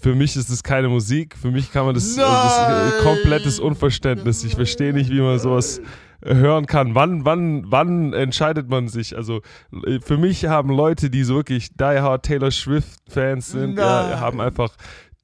Für 0.00 0.14
mich 0.14 0.36
ist 0.36 0.50
es 0.50 0.62
keine 0.62 0.88
Musik. 0.88 1.36
Für 1.36 1.50
mich 1.50 1.72
kann 1.72 1.84
man 1.84 1.96
das, 1.96 2.14
das 2.14 2.16
Nein! 2.16 2.88
ist 2.88 2.98
komplettes 3.02 3.58
Unverständnis. 3.58 4.44
Ich 4.44 4.54
verstehe 4.54 4.92
nicht, 4.92 5.10
wie 5.10 5.20
man 5.20 5.38
sowas 5.40 5.82
hören 6.24 6.66
kann. 6.66 6.94
Wann, 6.94 7.24
wann, 7.24 7.64
wann 7.70 8.12
entscheidet 8.12 8.68
man 8.68 8.88
sich? 8.88 9.16
Also 9.16 9.42
äh, 9.86 10.00
für 10.00 10.16
mich 10.16 10.46
haben 10.46 10.70
Leute, 10.70 11.10
die 11.10 11.24
so 11.24 11.34
wirklich 11.34 11.74
die 11.74 11.84
Hard 11.84 12.24
Taylor 12.24 12.50
Swift 12.50 13.00
Fans 13.08 13.50
sind, 13.50 13.78
ja, 13.78 14.20
haben 14.20 14.40
einfach 14.40 14.70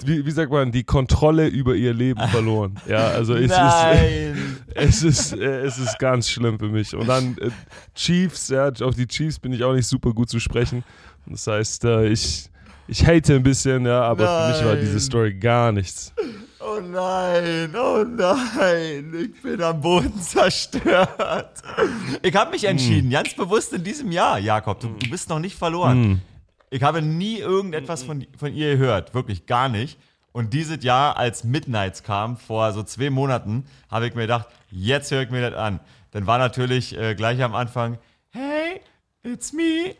wie, 0.02 0.24
wie 0.24 0.30
sagt 0.30 0.50
man, 0.50 0.72
die 0.72 0.84
Kontrolle 0.84 1.46
über 1.48 1.74
ihr 1.74 1.92
Leben 1.92 2.26
verloren. 2.28 2.76
Ja, 2.88 3.08
also 3.08 3.34
es 3.34 3.44
ist, 3.44 3.50
Nein. 3.50 4.58
es 4.74 5.02
ist, 5.02 5.32
äh, 5.32 5.60
es 5.62 5.78
ist 5.78 5.98
ganz 5.98 6.28
schlimm 6.30 6.58
für 6.58 6.68
mich. 6.68 6.94
Und 6.94 7.06
dann 7.06 7.36
äh, 7.38 7.50
Chiefs, 7.94 8.48
ja, 8.48 8.68
auf 8.68 8.94
die 8.94 9.06
Chiefs 9.06 9.38
bin 9.38 9.52
ich 9.52 9.64
auch 9.64 9.74
nicht 9.74 9.86
super 9.86 10.12
gut 10.12 10.30
zu 10.30 10.40
sprechen. 10.40 10.84
Das 11.26 11.46
heißt, 11.46 11.84
ich, 11.84 12.49
ich 12.90 13.06
hate 13.06 13.36
ein 13.36 13.42
bisschen, 13.42 13.86
ja, 13.86 14.02
aber 14.02 14.26
für 14.26 14.52
mich 14.52 14.64
war 14.66 14.76
diese 14.76 14.92
Nein. 14.92 15.00
Story 15.00 15.34
gar 15.34 15.70
nichts. 15.70 16.12
Oh 16.58 16.80
nein, 16.80 17.74
oh 17.74 18.04
nein, 18.04 19.14
ich 19.14 19.42
bin 19.42 19.62
am 19.62 19.80
Boden 19.80 20.20
zerstört. 20.20 21.62
Ich 22.22 22.34
habe 22.34 22.50
mich 22.50 22.64
entschieden, 22.64 23.10
ganz 23.10 23.34
bewusst 23.34 23.72
in 23.72 23.82
diesem 23.82 24.12
Jahr, 24.12 24.38
Jakob, 24.38 24.80
du, 24.80 24.88
du 24.88 25.08
bist 25.08 25.28
noch 25.30 25.38
nicht 25.38 25.56
verloren. 25.56 26.00
Mm. 26.00 26.20
Ich 26.70 26.82
habe 26.82 27.00
nie 27.00 27.38
irgendetwas 27.38 28.02
von, 28.02 28.26
von 28.36 28.52
ihr 28.52 28.76
gehört, 28.76 29.14
wirklich 29.14 29.46
gar 29.46 29.68
nicht. 29.68 29.98
Und 30.32 30.52
dieses 30.52 30.84
Jahr, 30.84 31.16
als 31.16 31.44
Midnights 31.44 32.02
kam, 32.02 32.36
vor 32.36 32.72
so 32.72 32.82
zwei 32.82 33.10
Monaten, 33.10 33.64
habe 33.90 34.06
ich 34.06 34.14
mir 34.14 34.22
gedacht, 34.22 34.48
jetzt 34.70 35.10
höre 35.10 35.22
ich 35.22 35.30
mir 35.30 35.50
das 35.50 35.58
an. 35.58 35.80
Dann 36.12 36.26
war 36.26 36.38
natürlich 36.38 36.96
äh, 36.96 37.14
gleich 37.14 37.42
am 37.42 37.54
Anfang, 37.54 37.98
hey, 38.30 38.80
it's 39.22 39.52
me, 39.52 39.94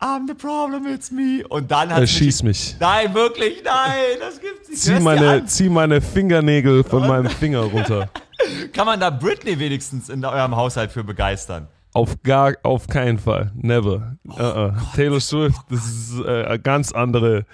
I'm 0.00 0.26
the 0.26 0.34
problem, 0.34 0.86
it's 0.86 1.10
me. 1.10 1.44
Und 1.48 1.70
dann 1.70 1.90
hat 1.90 2.02
Äh, 2.02 2.06
schieß 2.06 2.42
mich. 2.42 2.76
Nein, 2.80 3.14
wirklich, 3.14 3.62
nein, 3.64 4.18
das 4.20 4.40
gibt's 4.40 4.68
nicht. 4.68 4.80
Zieh 4.82 5.00
meine, 5.00 5.44
zieh 5.46 5.68
meine 5.68 6.00
Fingernägel 6.00 6.84
von 6.84 7.06
meinem 7.06 7.30
Finger 7.30 7.60
runter. 7.60 8.08
Kann 8.72 8.86
man 8.86 9.00
da 9.00 9.10
Britney 9.10 9.58
wenigstens 9.58 10.08
in 10.08 10.24
eurem 10.24 10.54
Haushalt 10.54 10.92
für 10.92 11.02
begeistern? 11.04 11.68
Auf 11.94 12.22
gar, 12.22 12.52
auf 12.62 12.86
keinen 12.88 13.18
Fall. 13.18 13.50
Never. 13.54 14.16
uh 14.28 14.32
-uh. 14.32 14.72
Taylor 14.94 15.20
Swift, 15.20 15.58
das 15.70 15.86
ist 15.86 16.20
äh, 16.20 16.44
eine 16.44 16.58
ganz 16.58 16.92
andere, 16.92 17.46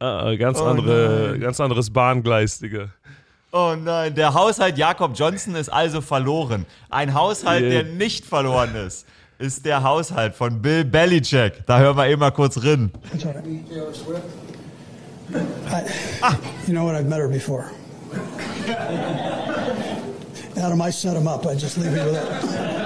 äh, 0.00 0.36
ganz 0.38 0.58
Oh 0.60 0.64
andere, 0.64 1.28
nein. 1.32 1.40
ganz 1.40 1.60
anderes 1.60 1.90
Bahngleis, 1.90 2.58
Digga. 2.58 2.88
Oh 3.54 3.74
nein, 3.78 4.14
der 4.14 4.32
Haushalt 4.32 4.78
Jakob 4.78 5.12
Johnson 5.14 5.54
ist 5.56 5.68
also 5.70 6.00
verloren. 6.00 6.64
Ein 6.88 7.12
Haushalt, 7.12 7.60
Yeah. 7.62 7.82
der 7.82 7.92
nicht 7.92 8.24
verloren 8.24 8.74
ist, 8.76 9.06
ist 9.38 9.64
der 9.64 9.82
Haushalt 9.82 10.34
von 10.34 10.60
Bill 10.62 10.84
Belichick. 10.84 11.64
Da 11.66 11.78
hören 11.78 11.96
wir 11.96 12.08
eben 12.08 12.20
mal 12.20 12.30
kurz 12.30 12.56
Swift. 13.94 14.22
I, 15.32 16.34
You 16.66 16.74
know 16.74 16.84
what? 16.84 16.94
I've 16.94 17.08
met 17.08 17.18
her 17.18 17.28
before. 17.28 17.70
Adam, 20.56 20.80
I 20.82 20.90
set 20.90 21.16
him 21.16 21.26
up. 21.26 21.46
I 21.46 21.54
just 21.54 21.76
leave 21.78 21.96
you 21.96 22.04
with 22.04 22.14
that. 22.14 22.81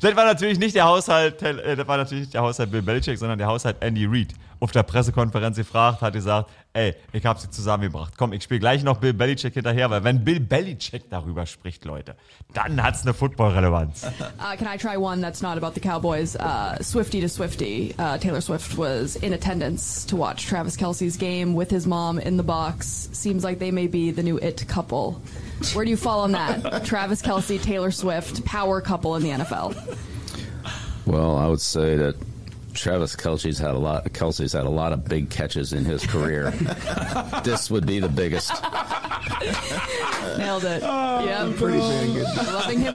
Das 0.00 0.14
war 0.14 0.24
natürlich 0.24 0.60
nicht 0.60 0.76
der 0.76 0.84
Haushalt, 0.84 1.42
äh, 1.42 1.74
das 1.74 1.88
war 1.88 1.96
natürlich 1.96 2.22
nicht 2.22 2.34
der 2.34 2.42
Haushalt 2.42 2.70
Bill 2.70 2.82
Belichick, 2.82 3.18
sondern 3.18 3.38
der 3.38 3.48
Haushalt 3.48 3.76
Andy 3.80 4.06
Reid. 4.06 4.32
Auf 4.60 4.72
der 4.72 4.82
Pressekonferenz 4.82 5.56
gefragt, 5.56 6.02
hat 6.02 6.14
gesagt, 6.14 6.50
ey, 6.72 6.94
ich 7.12 7.24
habe 7.24 7.38
sie 7.38 7.48
zusammengebracht. 7.48 8.14
Komm, 8.16 8.32
ich 8.32 8.42
spiele 8.42 8.60
gleich 8.60 8.82
noch 8.82 8.98
Bill 8.98 9.12
Belichick 9.12 9.54
hinterher, 9.54 9.88
weil 9.90 10.02
wenn 10.02 10.24
Bill 10.24 10.40
Belichick 10.40 11.10
darüber 11.10 11.46
spricht, 11.46 11.84
Leute, 11.84 12.16
dann 12.54 12.82
hat's 12.82 13.02
eine 13.02 13.14
Football-Relevanz. 13.14 14.06
Uh, 14.38 14.56
can 14.56 14.68
I 14.68 14.76
try 14.76 14.96
one 14.96 15.20
that's 15.20 15.42
not 15.42 15.58
about 15.58 15.74
the 15.74 15.80
Cowboys? 15.80 16.36
Uh, 16.36 16.76
Swifty 16.80 17.20
to 17.20 17.28
Swifty. 17.28 17.94
Uh, 17.98 18.18
Taylor 18.18 18.40
Swift 18.40 18.76
was 18.78 19.16
in 19.16 19.32
attendance 19.32 20.06
to 20.06 20.16
watch 20.16 20.46
Travis 20.46 20.76
Kelsey's 20.76 21.16
game 21.16 21.54
with 21.54 21.70
his 21.70 21.86
mom 21.86 22.18
in 22.18 22.36
the 22.36 22.42
box. 22.44 23.08
Seems 23.12 23.42
like 23.42 23.58
they 23.58 23.72
may 23.72 23.88
be 23.88 24.12
the 24.12 24.22
new 24.22 24.38
it 24.38 24.66
couple. 24.68 25.20
Where 25.74 25.84
do 25.84 25.90
you 25.90 25.96
fall 25.96 26.20
on 26.20 26.32
that? 26.32 26.84
Travis 26.84 27.20
Kelsey, 27.22 27.58
Taylor 27.58 27.90
Swift, 27.90 28.44
power 28.44 28.80
couple 28.80 29.16
in 29.16 29.22
the 29.22 29.30
NFL. 29.30 29.74
Well, 31.06 31.36
I 31.36 31.46
would 31.48 31.60
say 31.60 31.96
that 31.96 32.14
Travis 32.74 33.16
Kelsey's 33.16 33.58
had 33.58 33.72
a 33.74 33.78
lot. 33.78 34.12
Kelsey's 34.12 34.52
had 34.52 34.66
a 34.66 34.70
lot 34.70 34.92
of 34.92 35.04
big 35.06 35.30
catches 35.30 35.72
in 35.72 35.84
his 35.84 36.04
career. 36.06 36.50
this 37.44 37.70
would 37.70 37.86
be 37.86 37.98
the 37.98 38.08
biggest. 38.08 38.52
Nailed 40.36 40.64
it. 40.64 40.82
yeah, 40.82 41.52
Pretty 41.56 41.78
dang 41.78 42.14
good. 42.14 42.36
loving 42.52 42.80
him. 42.80 42.94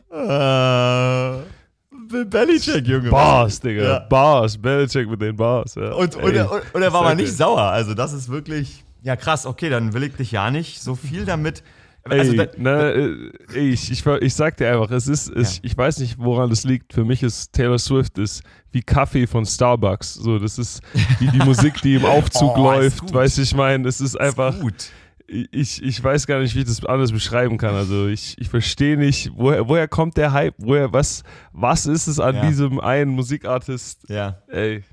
Bill 2.08 2.26
Belichick, 2.26 2.86
Junge. 2.86 3.10
Bars, 3.10 3.60
Digga. 3.60 3.84
Ja. 3.84 4.00
Bars. 4.10 4.58
Belichick 4.58 5.08
mit 5.10 5.20
den 5.22 5.36
Bars. 5.36 5.76
Ja. 5.76 5.94
Und, 5.94 6.16
und, 6.16 6.24
Ey, 6.32 6.38
er, 6.38 6.52
und, 6.52 6.64
und 6.76 6.82
er 6.82 6.94
war 6.94 7.02
aber 7.02 7.10
sag 7.10 7.18
nicht 7.18 7.32
dir. 7.32 7.36
sauer. 7.36 7.62
Also 7.62 7.94
das 7.94 8.14
ist 8.14 8.30
wirklich, 8.30 8.84
ja 9.02 9.16
krass, 9.16 9.46
okay, 9.46 9.70
dann 9.70 9.94
will 9.94 10.04
ich 10.04 10.14
dich 10.16 10.32
ja 10.32 10.52
nicht 10.52 10.82
so 10.82 10.96
viel 10.96 11.26
damit. 11.26 11.64
Also, 12.06 12.34
Ey, 12.34 12.50
ne, 12.58 12.92
äh, 13.54 13.58
ey, 13.60 13.70
ich, 13.70 13.90
ich, 13.90 14.06
ich 14.06 14.34
sag 14.34 14.58
dir 14.58 14.70
einfach, 14.74 14.92
es 14.92 15.08
ist, 15.08 15.30
es, 15.30 15.56
Ja. 15.58 15.62
ich 15.64 15.78
weiß 15.78 16.00
nicht, 16.00 16.18
woran 16.20 16.50
das 16.50 16.66
liegt. 16.66 16.92
Für 16.94 17.06
mich 17.06 17.24
ist 17.24 17.54
Taylor 17.54 17.80
Swift 17.80 18.18
ist 18.18 18.44
wie 18.74 18.82
Kaffee 18.82 19.26
von 19.26 19.46
Starbucks. 19.46 20.16
So, 20.16 20.38
das 20.38 20.60
ist 20.60 20.82
wie 21.20 21.28
die 21.28 21.38
Musik, 21.38 21.82
die 21.82 21.96
im 21.96 22.06
Aufzug 22.06 22.58
Oh, 22.58 22.72
ist 22.74 23.00
läuft. 23.02 23.14
Weißt 23.14 23.38
du, 23.38 23.42
ich 23.44 23.56
meine, 23.56 23.88
es 23.88 24.02
ist 24.02 24.20
einfach. 24.20 24.60
gut. 24.60 24.90
Ich, 25.26 25.82
ich 25.82 26.04
weiß 26.04 26.28
gar 26.28 26.40
nicht, 26.42 26.54
wie 26.54 26.60
ich 26.60 26.66
das 26.66 26.84
anders 26.86 27.12
beschreiben 27.14 27.58
kann. 27.58 27.74
Also 27.74 28.08
ich, 28.08 28.36
ich 28.38 28.50
verstehe 28.50 28.98
nicht, 28.98 29.32
woher, 29.36 29.68
woher 29.70 29.88
kommt 29.88 30.18
der 30.18 30.34
Hype? 30.34 30.54
Woher, 30.58 30.92
was, 30.92 31.24
was 31.54 31.86
ist 31.86 32.08
es 32.08 32.20
an 32.20 32.36
Ja. 32.36 32.46
diesem 32.48 32.80
einen 32.82 33.12
Musikartist? 33.12 34.04
Ja. 34.10 34.40
Ey, 34.48 34.84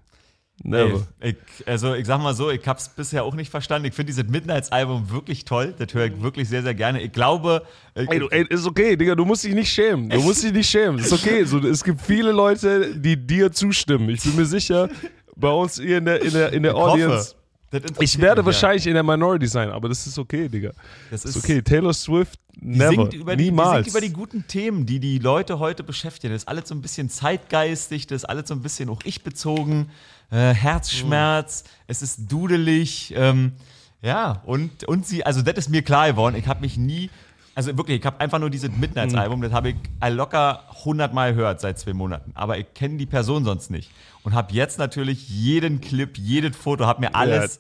never. 0.63 1.07
Ey, 1.21 1.31
ich, 1.59 1.69
also 1.69 1.95
ich 1.95 2.07
sag 2.07 2.21
mal 2.21 2.35
so, 2.35 2.51
ich 2.51 2.67
hab's 2.67 2.89
bisher 2.89 3.25
auch 3.25 3.35
nicht 3.35 3.51
verstanden. 3.51 3.89
Ich 3.89 3.95
finde 3.95 4.13
dieses 4.13 4.27
Midnights-Album 4.29 5.11
wirklich 5.11 5.45
toll. 5.45 5.75
Das 5.79 5.93
höre 5.95 6.07
ich 6.07 6.23
wirklich 6.23 6.49
sehr, 6.49 6.63
sehr 6.63 6.75
gerne. 6.75 7.01
Ich 7.01 7.13
glaube, 7.13 7.63
äh, 7.95 8.07
Ey, 8.09 8.19
du, 8.19 8.29
ey, 8.29 8.47
ist 8.49 8.67
okay, 8.67 8.97
Digga, 8.97 9.15
du 9.15 9.25
musst 9.25 9.45
dich 9.45 9.55
nicht 9.55 9.73
schämen. 9.73 10.09
Du 10.09 10.21
musst 10.21 10.43
dich 10.43 10.53
nicht 10.53 10.69
schämen. 10.71 10.99
Ist 10.99 11.13
okay. 11.13 11.45
So, 11.45 11.59
es 11.59 11.83
gibt 11.85 12.01
viele 12.01 12.33
Leute, 12.33 12.95
die 12.97 13.17
dir 13.17 13.53
zustimmen. 13.53 14.09
Ich 14.11 14.23
bin 14.23 14.37
mir 14.37 14.47
sicher, 14.47 14.89
bei 15.37 15.51
uns 15.51 15.81
hier 15.81 15.99
in 15.99 16.05
der, 16.05 16.23
in 16.23 16.33
der, 16.33 16.53
in 16.53 16.63
der 16.63 16.73
ich 16.73 16.79
hoffe, 16.79 16.91
Audience. 16.93 17.13
interessiert 17.15 17.40
Ich 18.01 18.19
werde 18.19 18.41
mich, 18.43 18.47
wahrscheinlich 18.47 18.87
in 18.87 18.95
der 18.95 19.03
Minority 19.03 19.47
sein, 19.47 19.71
aber 19.71 19.89
das 19.89 20.07
ist 20.07 20.19
okay, 20.19 20.49
Digga. 20.49 20.73
Das 21.11 21.25
ist 21.25 21.37
ist- 21.37 21.45
okay. 21.45 21.63
Taylor 21.63 21.95
Swift, 21.95 22.39
Die 22.57 22.67
never. 22.79 23.09
die, 23.09 23.19
die 23.25 23.37
Niemals. 23.37 23.85
singt 23.85 23.89
über 23.89 24.01
die 24.01 24.13
guten 24.13 24.47
Themen, 24.49 24.87
die 24.87 24.99
die 24.99 25.19
Leute 25.19 25.59
heute 25.61 25.83
beschäftigen. 25.85 26.33
Das 26.33 26.43
ist 26.43 26.49
alles 26.49 26.69
so 26.69 26.75
ein 26.75 26.83
bisschen 26.83 27.09
zeitgeistig, 27.09 28.07
das 28.09 28.23
ist 28.23 28.29
alles 28.29 28.49
so 28.49 28.55
ein 28.55 28.63
bisschen 28.63 28.89
auch 28.89 29.01
ich-bezogen, 29.05 29.91
äh, 30.31 30.53
Herzschmerz, 30.53 31.65
es 31.87 32.03
ist 32.03 32.21
dudelig. 32.31 33.13
Ähm, 33.17 33.53
ja, 34.03 34.43
und, 34.47 34.85
und 34.85 35.07
sie, 35.07 35.25
also 35.27 35.43
das 35.43 35.57
ist 35.59 35.69
mir 35.69 35.83
klar 35.83 36.09
geworden, 36.09 36.35
ich 36.35 36.47
habe 36.49 36.61
mich 36.63 36.77
nie, 36.77 37.11
also 37.55 37.77
wirklich, 37.77 38.01
ich 38.01 38.07
habe 38.07 38.21
einfach 38.21 38.39
nur 38.39 38.51
dieses 38.51 38.71
Midnights-Album, 38.71 39.43
das 39.43 39.53
habe 39.53 39.71
ich 39.71 39.77
locker 40.09 40.65
100 40.81 41.13
Mal 41.13 41.35
gehört 41.35 41.61
seit 41.61 41.79
zwei 41.79 41.93
Monaten, 41.93 42.33
aber 42.35 42.59
ich 42.59 42.73
kenne 42.75 42.97
die 42.97 43.07
Person 43.07 43.45
sonst 43.45 43.71
nicht. 43.71 43.91
Und 44.23 44.35
habe 44.35 44.53
jetzt 44.53 44.79
natürlich 44.79 45.29
jeden 45.31 45.81
Clip, 45.81 46.19
jedes 46.19 46.55
Foto, 46.57 46.85
habe 46.85 47.01
mir 47.01 47.15
alles 47.15 47.59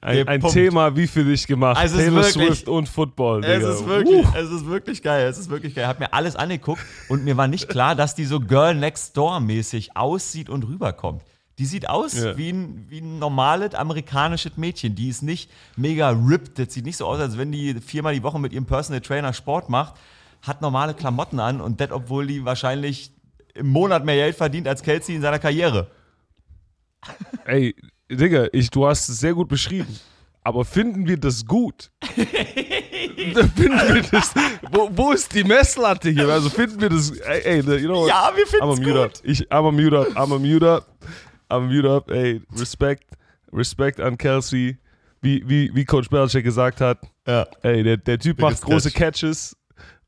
ein, 0.00 0.26
ein 0.26 0.40
gepumpt. 0.40 0.54
Thema 0.54 0.96
wie 0.96 1.06
für 1.06 1.24
dich 1.24 1.46
gemacht. 1.46 1.76
Also 1.76 1.96
es 1.96 2.02
ist 2.02 2.08
Taylor 2.08 2.24
wirklich- 2.24 2.46
Swift 2.46 2.68
und 2.70 2.88
Football, 2.88 3.44
Es 3.44 3.62
ist 3.62 3.86
wirklich, 3.86 4.24
Uh. 4.26 4.32
es 4.34 4.50
ist 4.50 4.66
wirklich 4.66 5.02
geil. 5.02 5.26
Es 5.28 5.36
ist 5.38 5.50
wirklich 5.50 5.74
geil. 5.74 5.84
Ich 5.84 5.88
habe 5.88 6.00
mir 6.00 6.14
alles 6.14 6.36
angeguckt 6.36 6.80
und 7.10 7.24
mir 7.24 7.36
war 7.36 7.48
nicht 7.48 7.68
klar, 7.68 7.94
dass 7.94 8.14
die 8.14 8.24
so 8.24 8.40
Girl 8.40 8.74
Next 8.74 9.14
Door 9.16 9.40
mäßig 9.40 9.94
aussieht 9.94 10.48
und 10.48 10.62
rüberkommt. 10.66 11.22
Die 11.60 11.66
sieht 11.66 11.90
aus 11.90 12.14
Ja. 12.14 12.38
wie, 12.38 12.50
ein, 12.50 12.86
wie 12.88 13.02
ein 13.02 13.18
normales 13.18 13.74
amerikanisches 13.74 14.56
Mädchen. 14.56 14.94
Die 14.94 15.10
ist 15.10 15.22
nicht 15.22 15.50
mega 15.76 16.08
ripped. 16.08 16.58
Das 16.58 16.72
sieht 16.72 16.86
nicht 16.86 16.96
so 16.96 17.06
aus, 17.06 17.20
als 17.20 17.36
wenn 17.36 17.52
die 17.52 17.74
viermal 17.74 18.14
die 18.14 18.22
Woche 18.22 18.40
mit 18.40 18.54
ihrem 18.54 18.64
Personal 18.64 19.02
Trainer 19.02 19.34
Sport 19.34 19.68
macht. 19.68 19.94
Hat 20.40 20.62
normale 20.62 20.94
Klamotten 20.94 21.38
an 21.38 21.60
und 21.60 21.78
das, 21.78 21.90
obwohl 21.90 22.26
die 22.26 22.46
wahrscheinlich 22.46 23.12
im 23.52 23.68
Monat 23.68 24.06
mehr 24.06 24.14
Geld 24.14 24.36
verdient 24.36 24.66
als 24.66 24.82
Kelsey 24.82 25.16
in 25.16 25.20
seiner 25.20 25.38
Karriere. 25.38 25.88
Ey, 27.44 27.74
Digga, 28.10 28.46
ich, 28.52 28.70
du 28.70 28.86
hast 28.86 29.10
es 29.10 29.20
sehr 29.20 29.34
gut 29.34 29.48
beschrieben. 29.48 30.00
Aber 30.42 30.64
finden 30.64 31.06
wir 31.06 31.18
das 31.18 31.44
gut? 31.44 31.90
finden 32.14 33.94
wir 33.94 34.02
das, 34.10 34.32
wo, 34.72 34.88
wo 34.92 35.12
ist 35.12 35.34
die 35.34 35.44
Messlatte 35.44 36.08
hier? 36.08 36.26
Also 36.26 36.48
finden 36.48 36.80
wir 36.80 36.88
das, 36.88 37.10
ey, 37.10 37.60
ey 37.60 37.76
you 37.80 37.88
know? 37.88 38.08
Ja, 38.08 38.32
wir 38.34 38.66
mute 38.66 39.02
up. 39.02 39.12
gut. 39.12 39.20
Ich, 39.24 39.42
I'm 39.52 39.68
a 39.68 39.70
mute 39.70 39.98
up. 39.98 40.16
I'm 40.16 40.34
a 40.34 40.38
mute 40.38 40.82
up. 41.50 41.52
I'm 41.52 41.64
a 41.64 41.66
mute 41.66 41.86
up. 41.88 42.10
Ey, 42.10 42.40
Respekt. 42.56 43.04
Respekt 43.52 44.00
an 44.00 44.16
Kelsey. 44.18 44.78
Wie, 45.22 45.46
wie, 45.48 45.70
wie 45.74 45.84
Coach 45.84 46.08
Belichick 46.08 46.44
gesagt 46.44 46.80
hat, 46.80 46.98
Ja. 47.26 47.46
ey, 47.62 47.82
der, 47.82 47.98
der 47.98 48.18
Typ 48.18 48.38
Biggest 48.38 48.62
macht 48.62 48.70
große 48.70 48.90
catch. 48.90 49.20
Catches 49.20 49.54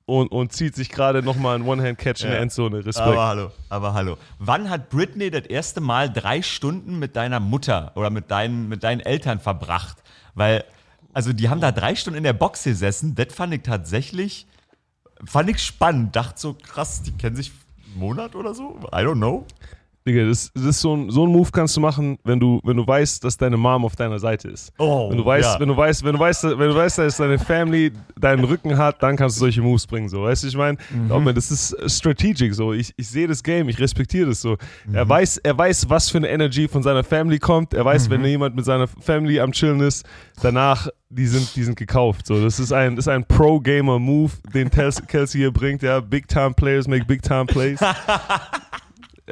und, 0.06 0.28
und 0.28 0.52
zieht 0.54 0.74
sich 0.74 0.88
gerade 0.88 1.22
nochmal 1.22 1.54
einen 1.56 1.66
One-Hand-Catch 1.68 2.22
in 2.22 2.26
Ja. 2.28 2.32
der 2.32 2.40
Endzone. 2.40 2.78
Respekt. 2.78 3.08
Aber 3.08 3.26
hallo, 3.26 3.50
aber 3.68 3.92
hallo. 3.92 4.16
Wann 4.38 4.70
hat 4.70 4.88
Britney 4.88 5.30
das 5.30 5.44
erste 5.46 5.82
Mal 5.82 6.10
drei 6.10 6.40
Stunden 6.40 6.98
mit 6.98 7.14
deiner 7.14 7.40
Mutter 7.40 7.92
oder 7.94 8.08
mit 8.08 8.30
deinen, 8.30 8.68
mit 8.70 8.82
deinen 8.84 9.00
Eltern 9.00 9.38
verbracht? 9.38 10.02
Weil, 10.34 10.64
also 11.12 11.34
die 11.34 11.50
haben 11.50 11.60
da 11.60 11.72
drei 11.72 11.94
Stunden 11.94 12.16
in 12.16 12.24
der 12.24 12.32
Box 12.32 12.64
gesessen. 12.64 13.14
Das 13.14 13.34
fand 13.34 13.52
ich 13.52 13.62
tatsächlich, 13.62 14.46
fand 15.26 15.50
ich 15.50 15.58
spannend. 15.58 16.16
Dachte 16.16 16.40
so, 16.40 16.54
krass, 16.54 17.02
die 17.02 17.12
kennen 17.12 17.36
sich 17.36 17.52
einen 17.90 17.98
Monat 18.00 18.34
oder 18.34 18.54
so? 18.54 18.78
I 18.92 19.02
don't 19.04 19.16
know. 19.16 19.46
Digga, 20.06 20.26
das, 20.26 20.50
das 20.54 20.64
ist 20.64 20.80
so 20.80 20.96
ein, 20.96 21.10
so 21.10 21.24
ein 21.26 21.30
Move 21.32 21.50
kannst 21.52 21.76
du 21.76 21.80
machen, 21.80 22.18
wenn 22.24 22.40
du, 22.40 22.60
wenn 22.64 22.76
du 22.76 22.86
weißt, 22.86 23.22
dass 23.22 23.36
deine 23.36 23.56
Mom 23.56 23.84
auf 23.84 23.94
deiner 23.94 24.18
Seite 24.18 24.48
ist. 24.48 24.72
Oh, 24.78 25.10
wenn 25.10 25.16
du 25.18 25.24
weißt, 25.24 25.54
ja. 25.54 25.60
wenn 25.60 25.68
du 25.68 25.76
weißt, 25.76 26.04
wenn 26.04 26.14
du 26.14 26.18
weißt, 26.18 26.42
wenn 26.44 26.58
du 26.68 26.74
weißt, 26.74 26.98
dass 26.98 27.16
deine 27.18 27.38
Family 27.38 27.92
deinen 28.18 28.44
Rücken 28.44 28.76
hat, 28.76 29.02
dann 29.02 29.16
kannst 29.16 29.36
du 29.36 29.40
solche 29.40 29.62
Moves 29.62 29.86
bringen. 29.86 30.08
So, 30.08 30.22
weißt 30.24 30.42
du, 30.42 30.48
ich 30.48 30.56
meine, 30.56 30.78
Mhm. 30.90 31.32
das 31.34 31.50
ist 31.50 31.76
strategic. 31.86 32.54
So, 32.54 32.72
ich, 32.72 32.92
ich 32.96 33.08
sehe 33.08 33.28
das 33.28 33.42
Game, 33.42 33.68
ich 33.68 33.78
respektiere 33.78 34.28
das 34.30 34.40
so. 34.40 34.56
Mhm. 34.86 34.94
Er 34.94 35.08
weiß, 35.08 35.38
er 35.38 35.56
weiß, 35.56 35.88
was 35.88 36.10
für 36.10 36.18
eine 36.18 36.28
Energy 36.28 36.66
von 36.68 36.82
seiner 36.82 37.04
Family 37.04 37.38
kommt. 37.38 37.72
Er 37.74 37.84
weiß, 37.84 38.08
Mhm. 38.08 38.12
wenn 38.12 38.24
jemand 38.24 38.56
mit 38.56 38.64
seiner 38.64 38.88
Family 38.88 39.38
am 39.40 39.52
Chillen 39.52 39.80
ist, 39.80 40.04
danach 40.42 40.88
die 41.14 41.26
sind, 41.26 41.54
die 41.56 41.62
sind 41.62 41.76
gekauft. 41.76 42.26
So, 42.26 42.42
das 42.42 42.58
ist 42.58 42.72
ein, 42.72 42.96
das 42.96 43.04
ist 43.06 43.08
ein 43.12 43.24
Pro-Gamer-Move, 43.26 44.32
den 44.54 44.70
Kelsey 44.70 45.38
hier 45.40 45.50
bringt. 45.52 45.82
Ja, 45.82 46.00
Big-Time 46.00 46.54
Players 46.54 46.88
make 46.88 47.04
Big-Time 47.04 47.44
Plays. 47.44 47.78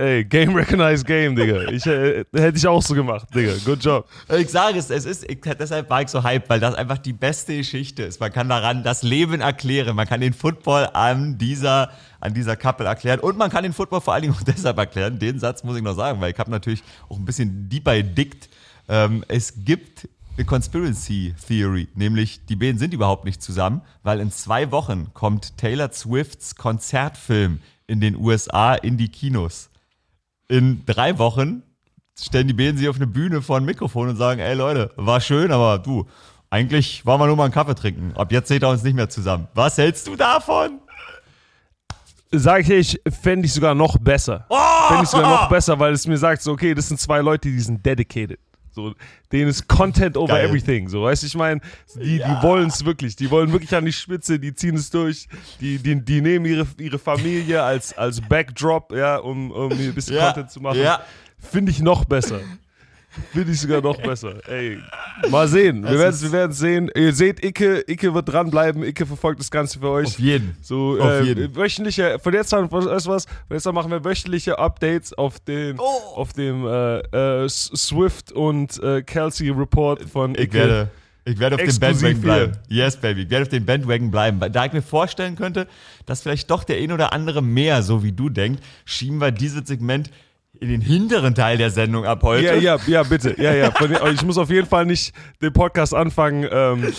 Ey, 0.00 0.24
Game 0.24 0.54
Recognized 0.56 1.06
Game, 1.06 1.36
Digga. 1.36 1.70
Ich, 1.70 1.84
äh, 1.84 2.24
hätte 2.32 2.56
ich 2.56 2.66
auch 2.66 2.80
so 2.80 2.94
gemacht, 2.94 3.28
Digga. 3.34 3.52
Good 3.66 3.84
job. 3.84 4.08
Ich 4.34 4.48
sage 4.48 4.78
es, 4.78 4.88
es 4.88 5.04
ist, 5.04 5.30
ich, 5.30 5.42
deshalb 5.42 5.90
war 5.90 6.00
ich 6.00 6.08
so 6.08 6.24
hyped, 6.24 6.48
weil 6.48 6.58
das 6.58 6.74
einfach 6.74 6.96
die 6.96 7.12
beste 7.12 7.54
Geschichte 7.54 8.04
ist. 8.04 8.18
Man 8.18 8.32
kann 8.32 8.48
daran 8.48 8.82
das 8.82 9.02
Leben 9.02 9.42
erklären. 9.42 9.94
Man 9.94 10.06
kann 10.06 10.22
den 10.22 10.32
Football 10.32 10.88
an 10.94 11.36
dieser, 11.36 11.90
an 12.18 12.32
dieser 12.32 12.56
Couple 12.56 12.86
erklären. 12.86 13.20
Und 13.20 13.36
man 13.36 13.50
kann 13.50 13.62
den 13.62 13.74
Football 13.74 14.00
vor 14.00 14.14
allen 14.14 14.22
Dingen 14.22 14.34
auch 14.34 14.42
deshalb 14.46 14.78
erklären. 14.78 15.18
Den 15.18 15.38
Satz 15.38 15.64
muss 15.64 15.76
ich 15.76 15.82
noch 15.82 15.96
sagen, 15.96 16.18
weil 16.22 16.32
ich 16.32 16.38
habe 16.38 16.50
natürlich 16.50 16.82
auch 17.10 17.18
ein 17.18 17.26
bisschen 17.26 17.68
deeper 17.68 17.94
gedickt. 17.94 18.48
Ähm, 18.88 19.22
es 19.28 19.52
gibt 19.66 20.08
eine 20.38 20.46
Conspiracy 20.46 21.34
Theory, 21.46 21.88
nämlich 21.94 22.46
die 22.46 22.56
beiden 22.56 22.78
sind 22.78 22.94
überhaupt 22.94 23.26
nicht 23.26 23.42
zusammen, 23.42 23.82
weil 24.02 24.20
in 24.20 24.30
zwei 24.30 24.70
Wochen 24.70 25.12
kommt 25.12 25.58
Taylor 25.58 25.92
Swifts 25.92 26.56
Konzertfilm 26.56 27.60
in 27.86 28.00
den 28.00 28.16
USA 28.16 28.74
in 28.76 28.96
die 28.96 29.10
Kinos. 29.10 29.68
In 30.50 30.84
drei 30.84 31.16
Wochen 31.18 31.62
stellen 32.20 32.48
die 32.48 32.54
beiden 32.54 32.76
sich 32.76 32.88
auf 32.88 32.96
eine 32.96 33.06
Bühne 33.06 33.40
vor 33.40 33.56
ein 33.56 33.64
Mikrofon 33.64 34.08
und 34.08 34.16
sagen, 34.16 34.40
ey 34.40 34.54
Leute, 34.54 34.90
war 34.96 35.20
schön, 35.20 35.52
aber 35.52 35.78
du, 35.78 36.08
eigentlich 36.50 37.06
wollen 37.06 37.20
wir 37.20 37.28
nur 37.28 37.36
mal 37.36 37.44
einen 37.44 37.54
Kaffee 37.54 37.76
trinken. 37.76 38.12
Ab 38.16 38.32
jetzt 38.32 38.48
seht 38.48 38.64
ihr 38.64 38.68
uns 38.68 38.82
nicht 38.82 38.96
mehr 38.96 39.08
zusammen. 39.08 39.46
Was 39.54 39.78
hältst 39.78 40.08
du 40.08 40.16
davon? 40.16 40.80
Sag 42.32 42.68
ich, 42.68 42.98
ich 43.04 43.14
fände 43.14 43.46
ich 43.46 43.52
sogar 43.52 43.76
noch 43.76 43.96
besser. 43.98 44.44
Oh! 44.48 44.56
Fände 44.88 45.04
ich 45.04 45.08
sogar 45.08 45.30
noch 45.30 45.48
besser, 45.48 45.78
weil 45.78 45.92
es 45.92 46.08
mir 46.08 46.18
sagt, 46.18 46.42
so, 46.42 46.50
okay, 46.50 46.74
das 46.74 46.88
sind 46.88 46.98
zwei 46.98 47.20
Leute, 47.20 47.48
die 47.48 47.60
sind 47.60 47.86
dedicated. 47.86 48.40
So, 48.72 48.94
denen 49.32 49.48
ist 49.48 49.66
Content 49.68 50.16
over 50.16 50.34
Geil. 50.34 50.46
everything. 50.48 50.88
So, 50.88 51.02
weißt 51.02 51.22
du, 51.22 51.26
ich 51.26 51.34
meine, 51.34 51.60
die, 51.96 52.18
die 52.18 52.42
wollen 52.42 52.68
es 52.68 52.84
wirklich. 52.84 53.16
Die 53.16 53.30
wollen 53.30 53.52
wirklich 53.52 53.74
an 53.74 53.84
die 53.84 53.92
Spitze, 53.92 54.38
die 54.38 54.54
ziehen 54.54 54.76
es 54.76 54.90
durch. 54.90 55.26
Die, 55.60 55.78
die, 55.78 56.00
die 56.00 56.20
nehmen 56.20 56.46
ihre, 56.46 56.66
ihre 56.78 56.98
Familie 56.98 57.62
als, 57.62 57.96
als 57.98 58.20
Backdrop, 58.20 58.92
ja, 58.92 59.16
um, 59.16 59.50
um 59.50 59.72
ein 59.72 59.94
bisschen 59.94 60.14
Ja, 60.16 60.26
Content 60.26 60.50
zu 60.50 60.60
machen. 60.60 60.80
ja. 60.80 61.02
Finde 61.38 61.72
ich 61.72 61.80
noch 61.80 62.04
besser. 62.04 62.40
Finde 63.32 63.52
ich 63.52 63.60
sogar 63.60 63.80
noch 63.80 63.96
besser. 64.02 64.34
Ey, 64.48 64.78
mal 65.30 65.48
sehen. 65.48 65.82
Wir 65.82 65.98
werden 65.98 66.20
wir 66.20 66.32
werden's 66.32 66.58
sehen. 66.58 66.90
Ihr 66.94 67.12
seht, 67.12 67.44
Icke, 67.44 67.82
Icke 67.88 68.14
wird 68.14 68.28
dranbleiben. 68.28 68.82
Icke 68.84 69.04
verfolgt 69.06 69.40
das 69.40 69.50
Ganze 69.50 69.78
für 69.80 69.88
euch. 69.90 70.06
Auf 70.08 70.18
jeden. 70.18 70.56
So, 70.62 70.98
Auf 71.00 71.10
äh, 71.10 71.22
jeden. 71.22 71.54
wöchentliche, 71.56 72.18
von 72.20 72.32
jetzt 72.34 72.54
an, 72.54 72.68
du 73.06 73.10
was? 73.10 73.24
Von 73.24 73.24
jetzt 73.56 73.66
an 73.66 73.74
machen 73.74 73.90
wir 73.90 74.04
wöchentliche 74.04 74.58
Updates 74.58 75.12
auf 75.12 75.40
den, 75.40 75.78
Oh. 75.78 76.16
auf 76.16 76.32
dem 76.32 76.66
äh, 76.66 76.98
äh, 77.44 77.48
Swift 77.48 78.32
und 78.32 78.80
äh, 78.82 79.02
Kelsey 79.02 79.50
Report 79.50 80.02
von 80.04 80.34
Ich 80.34 80.42
Icke. 80.42 80.54
werde, 80.58 80.90
ich 81.24 81.38
werde 81.38 81.56
auf 81.56 81.62
dem 81.62 81.78
Bandwagon 81.80 82.20
bleiben. 82.20 82.52
Yes, 82.68 82.96
baby. 82.96 83.22
Ich 83.22 83.30
werde 83.30 83.42
auf 83.42 83.48
dem 83.48 83.64
Bandwagon 83.66 84.10
bleiben. 84.10 84.40
Da 84.52 84.64
ich 84.66 84.72
mir 84.72 84.82
vorstellen 84.82 85.36
könnte, 85.36 85.66
dass 86.06 86.22
vielleicht 86.22 86.50
doch 86.50 86.64
der 86.64 86.76
ein 86.78 86.92
oder 86.92 87.12
andere 87.12 87.42
mehr, 87.42 87.82
so 87.82 88.02
wie 88.02 88.12
du 88.12 88.28
denkst, 88.28 88.60
schieben 88.84 89.20
wir 89.20 89.30
dieses 89.30 89.66
Segment 89.68 90.10
in 90.60 90.68
den 90.68 90.80
hinteren 90.82 91.34
Teil 91.34 91.56
der 91.56 91.70
Sendung 91.70 92.04
ab 92.04 92.22
heute. 92.22 92.44
Ja, 92.44 92.54
ja, 92.54 92.78
ja, 92.86 93.02
bitte. 93.02 93.34
Ja, 93.38 93.54
ja. 93.54 93.72
Ich 94.12 94.22
muss 94.24 94.36
auf 94.36 94.50
jeden 94.50 94.66
Fall 94.66 94.84
nicht 94.84 95.14
den 95.40 95.52
Podcast 95.52 95.94
anfangen 95.94 96.46
ähm, 96.50 96.92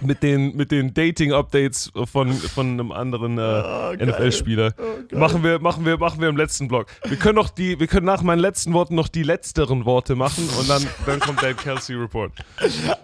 mit 0.00 0.22
den, 0.22 0.56
mit 0.56 0.70
den 0.70 0.92
Dating-Updates 0.94 1.92
von, 2.04 2.32
von 2.32 2.66
einem 2.68 2.92
anderen 2.92 3.38
Oh, 3.38 3.92
äh, 3.92 4.04
NFL-Spieler. 4.06 4.74
machen, 5.12 5.42
wir, 5.42 5.58
machen, 5.58 5.84
wir, 5.84 5.96
machen 5.98 6.20
wir 6.20 6.28
im 6.28 6.36
letzten 6.36 6.68
Blog. 6.68 6.86
Wir 7.04 7.16
können 7.16 7.36
noch 7.36 7.50
die, 7.50 7.80
wir 7.80 7.86
können 7.86 8.06
nach 8.06 8.22
meinen 8.22 8.38
letzten 8.38 8.72
Worten 8.72 8.94
noch 8.94 9.08
die 9.08 9.22
letzteren 9.22 9.84
Worte 9.84 10.14
machen 10.14 10.48
und 10.58 10.68
dann, 10.68 10.86
dann 11.06 11.20
kommt 11.20 11.42
der 11.42 11.54
Kelsey 11.54 11.96
Report. 11.96 12.32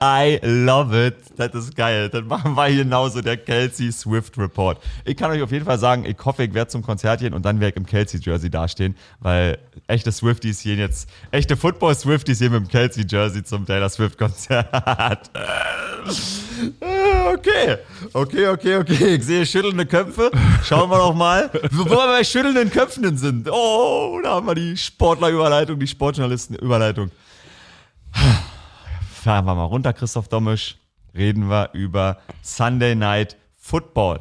I 0.03 0.39
love 0.43 1.07
it. 1.07 1.17
Das 1.37 1.55
ist 1.55 1.77
geil. 1.77 2.09
Dann 2.09 2.27
machen 2.27 2.55
wir 2.55 2.67
hier 2.67 2.85
genauso 2.85 3.21
der 3.23 3.37
Kelsey 3.37 3.91
Swift 3.93 4.37
Report. 4.39 4.79
Ich 5.05 5.17
kann 5.17 5.31
euch 5.31 5.43
auf 5.43 5.53
jeden 5.53 5.65
Fall 5.65 5.79
sagen, 5.79 6.05
ich 6.05 6.17
hoffe, 6.25 6.45
ich 6.45 6.55
werde 6.55 6.71
zum 6.71 6.83
Konzert 6.83 7.21
gehen 7.21 7.35
und 7.35 7.45
dann 7.45 7.61
werde 7.61 7.71
ich 7.71 7.77
im 7.77 7.87
Kelsey 7.87 8.21
Jersey 8.21 8.51
dastehen, 8.51 8.97
weil 9.21 9.59
echte 9.87 10.13
Swifties 10.13 10.61
hier 10.61 10.75
jetzt, 10.77 11.09
echte 11.31 11.57
Football 11.57 11.95
Swifties 11.95 12.39
hier 12.39 12.51
mit 12.51 12.61
dem 12.61 12.69
Kelsey 12.69 13.05
Jersey 13.09 13.43
zum 13.43 13.67
Taylor 13.67 13.89
Swift 13.89 14.19
Konzert. 14.19 15.31
Äh, 15.35 16.11
Okay, 17.35 17.79
okay, 18.13 18.49
okay, 18.49 18.77
okay. 18.77 19.15
Ich 19.15 19.25
sehe 19.25 19.47
schüttelnde 19.47 19.87
Köpfe. 19.87 20.31
Schauen 20.65 20.91
wir 20.91 20.99
noch 20.99 21.15
mal, 21.15 21.51
wo 21.73 21.85
wir 21.85 21.97
bei 21.97 22.25
schüttelnden 22.25 22.71
Köpfen 22.71 23.17
sind. 23.17 23.49
Oh, 23.51 24.21
da 24.23 24.35
haben 24.35 24.47
wir 24.47 24.55
die 24.55 24.77
Sportlerüberleitung, 24.77 25.79
die 25.79 25.87
Sportjournalistenüberleitung. 25.87 27.11
Fahren 29.23 29.45
wir 29.45 29.55
mal 29.55 29.65
runter, 29.65 29.93
Christoph 29.93 30.29
Domisch. 30.29 30.77
Reden 31.15 31.49
wir 31.49 31.71
über 31.73 32.19
Sunday 32.43 32.95
Night 32.95 33.37
Football. 33.57 34.21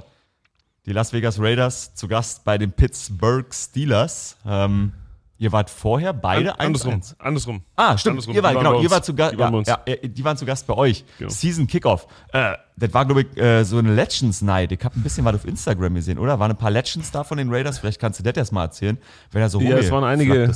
Die 0.85 0.93
Las 0.93 1.13
Vegas 1.13 1.39
Raiders 1.39 1.93
zu 1.95 2.07
Gast 2.07 2.43
bei 2.43 2.57
den 2.57 2.71
Pittsburgh 2.71 3.53
Steelers. 3.53 4.37
Ähm, 4.45 4.93
ihr 5.41 5.51
wart 5.51 5.69
vorher 5.69 6.13
beide 6.13 6.53
An, 6.59 6.67
andersrum. 6.67 6.93
1-1. 6.93 7.15
Andersrum. 7.19 7.61
Ah, 7.75 7.97
stimmt. 7.97 8.11
Andersrum. 8.13 8.35
Ihr, 8.35 8.43
war, 8.43 8.51
Die 8.51 8.55
waren 8.57 8.63
genau, 8.65 8.81
ihr 8.81 8.91
wart 8.91 9.03
zu 9.05 9.15
Gast. 9.15 9.33
Die 9.33 9.37
waren 9.39 9.51
bei 9.51 9.61
Ja, 9.63 9.79
ja, 9.87 9.95
die 10.07 10.23
waren 10.23 10.37
zu 10.37 10.45
Gast 10.45 10.67
bei 10.67 10.75
euch. 10.75 11.03
Genau. 11.17 11.29
Season 11.31 11.65
Kickoff. 11.67 12.07
Äh, 12.31 12.53
das 12.77 12.93
war, 12.93 13.05
glaube 13.05 13.21
ich, 13.23 13.37
äh, 13.37 13.63
so 13.63 13.77
eine 13.79 13.93
Legends 13.93 14.41
Night. 14.41 14.71
Ich 14.71 14.83
habe 14.83 14.97
ein 14.99 15.03
bisschen 15.03 15.25
was 15.25 15.35
auf 15.35 15.45
Instagram 15.45 15.95
gesehen, 15.95 16.19
oder? 16.19 16.39
Waren 16.39 16.51
ein 16.51 16.57
paar 16.57 16.71
Legends 16.71 17.09
da 17.11 17.23
von 17.23 17.37
den 17.37 17.53
Raiders? 17.53 17.79
Vielleicht 17.79 17.99
kannst 17.99 18.19
du 18.19 18.23
das 18.23 18.35
erst 18.37 18.51
mal 18.53 18.65
erzählen, 18.65 18.97
wenn 19.31 19.41
er 19.41 19.49
so 19.49 19.59
Ja, 19.59 19.77
es 19.77 19.89
waren 19.91 20.03
einige-. 20.03 20.51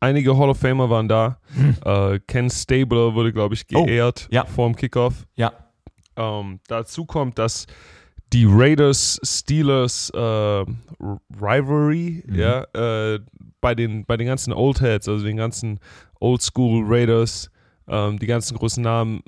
Einige 0.00 0.36
Hall 0.36 0.50
of 0.50 0.58
Famer 0.58 0.90
waren 0.90 1.08
da. 1.08 1.38
Äh, 1.84 2.18
Ken 2.26 2.50
Stabler 2.50 3.14
wurde, 3.14 3.32
glaube 3.32 3.54
ich, 3.54 3.64
Oh, 3.74 3.84
geehrt 3.86 4.26
ja. 4.32 4.44
vorm 4.44 4.74
Kickoff. 4.76 5.14
Ja, 5.36 5.52
Ähm, 6.16 6.60
dazu 6.66 7.04
kommt, 7.06 7.38
dass 7.38 7.66
die 8.32 8.44
Raiders-Steelers 8.48 10.10
äh, 10.10 10.18
Rivalry, 11.40 12.24
Mhm. 12.26 12.34
ja, 12.34 12.64
äh, 12.74 13.20
bei 13.62 13.74
den, 13.74 14.04
bei 14.04 14.18
den 14.18 14.26
ganzen 14.26 14.52
Old 14.52 14.82
Heads, 14.82 15.08
also 15.08 15.24
den 15.24 15.38
ganzen 15.38 15.80
Oldschool 16.20 16.84
Raiders, 16.84 17.50
ähm, 17.88 18.18
die 18.18 18.26
ganzen 18.26 18.58
großen 18.58 18.82
Namen, 18.82 19.22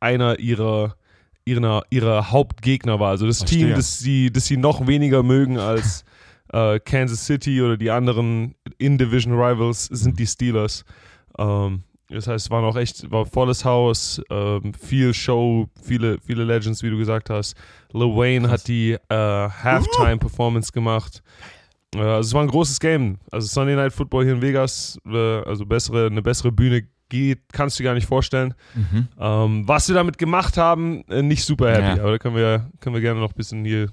einer 0.00 0.40
ihrer, 0.40 0.96
ihrer, 1.44 1.84
ihrer 1.90 2.32
Hauptgegner 2.32 2.98
war. 2.98 3.10
Also 3.10 3.26
das 3.26 3.38
Verstehe. 3.38 3.66
Team, 3.66 3.76
das 3.76 4.00
sie, 4.00 4.32
das 4.32 4.46
sie 4.46 4.56
noch 4.56 4.88
weniger 4.88 5.22
mögen 5.22 5.58
als 5.58 6.04
äh, 6.52 6.80
Kansas 6.80 7.24
City 7.24 7.62
oder 7.62 7.76
die 7.76 7.90
anderen 7.90 8.56
In-Division 8.78 9.34
Rivals 9.34 9.84
sind 9.84 10.18
die 10.18 10.26
Steelers. 10.26 10.84
Ähm, 11.38 11.84
das 12.08 12.28
heißt, 12.28 12.46
es 12.46 12.50
war 12.50 12.62
noch 12.62 12.76
echt, 12.76 13.10
war 13.10 13.26
volles 13.26 13.64
Haus, 13.64 14.22
ähm, 14.30 14.72
viel 14.74 15.12
Show, 15.12 15.68
viele, 15.82 16.18
viele 16.20 16.44
Legends, 16.44 16.82
wie 16.82 16.90
du 16.90 16.96
gesagt 16.96 17.30
hast. 17.30 17.56
Lil 17.92 18.14
Wayne 18.14 18.48
hat 18.48 18.68
die 18.68 18.92
äh, 18.92 18.98
Halftime-Performance 19.08 20.72
gemacht. 20.72 21.22
Also 21.98 22.28
es 22.28 22.34
war 22.34 22.42
ein 22.42 22.48
großes 22.48 22.80
Game. 22.80 23.18
Also 23.30 23.46
Sunday 23.48 23.76
Night 23.76 23.92
Football 23.92 24.24
hier 24.24 24.34
in 24.34 24.42
Vegas, 24.42 24.98
äh, 25.06 25.16
also 25.42 25.64
bessere, 25.66 26.06
eine 26.06 26.22
bessere 26.22 26.52
Bühne 26.52 26.82
geht, 27.08 27.40
kannst 27.52 27.78
du 27.78 27.82
dir 27.82 27.88
gar 27.90 27.94
nicht 27.94 28.06
vorstellen. 28.08 28.54
Ähm, 29.18 29.68
was 29.68 29.88
wir 29.88 29.94
damit 29.94 30.18
gemacht 30.18 30.56
haben, 30.56 31.04
äh, 31.08 31.22
nicht 31.22 31.44
super 31.44 31.70
happy, 31.70 31.96
Ja. 31.98 32.02
aber 32.02 32.12
da 32.12 32.18
können 32.18 32.34
wir, 32.36 32.70
können 32.80 32.94
wir 32.94 33.00
gerne 33.00 33.20
noch 33.20 33.30
ein 33.30 33.36
bisschen 33.36 33.64
hier, 33.64 33.90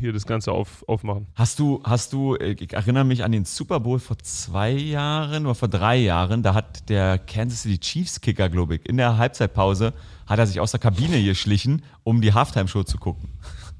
hier 0.00 0.12
das 0.12 0.26
Ganze 0.26 0.50
auf, 0.52 0.84
aufmachen. 0.88 1.28
Hast 1.36 1.60
du, 1.60 1.80
hast 1.84 2.12
du, 2.12 2.34
ich 2.36 2.72
erinnere 2.72 3.04
mich 3.04 3.22
an 3.22 3.30
den 3.32 3.44
Super 3.44 3.78
Bowl 3.80 4.00
vor 4.00 4.18
zwei 4.18 4.72
Jahren 4.72 5.46
oder 5.46 5.54
vor 5.54 5.68
drei 5.68 5.96
Jahren, 5.98 6.42
da 6.42 6.52
hat 6.54 6.88
der 6.88 7.18
Kansas 7.18 7.62
City 7.62 7.78
Chiefs 7.78 8.20
Kicker, 8.20 8.48
glaube 8.48 8.74
ich, 8.76 8.88
in 8.88 8.96
der 8.96 9.16
Halbzeitpause 9.18 9.94
hat 10.26 10.38
er 10.40 10.46
sich 10.46 10.58
aus 10.60 10.72
der 10.72 10.80
Kabine 10.80 11.22
geschlichen, 11.24 11.82
um 12.02 12.20
die 12.20 12.34
Halftime-Show 12.34 12.82
zu 12.82 12.98
gucken. 12.98 13.30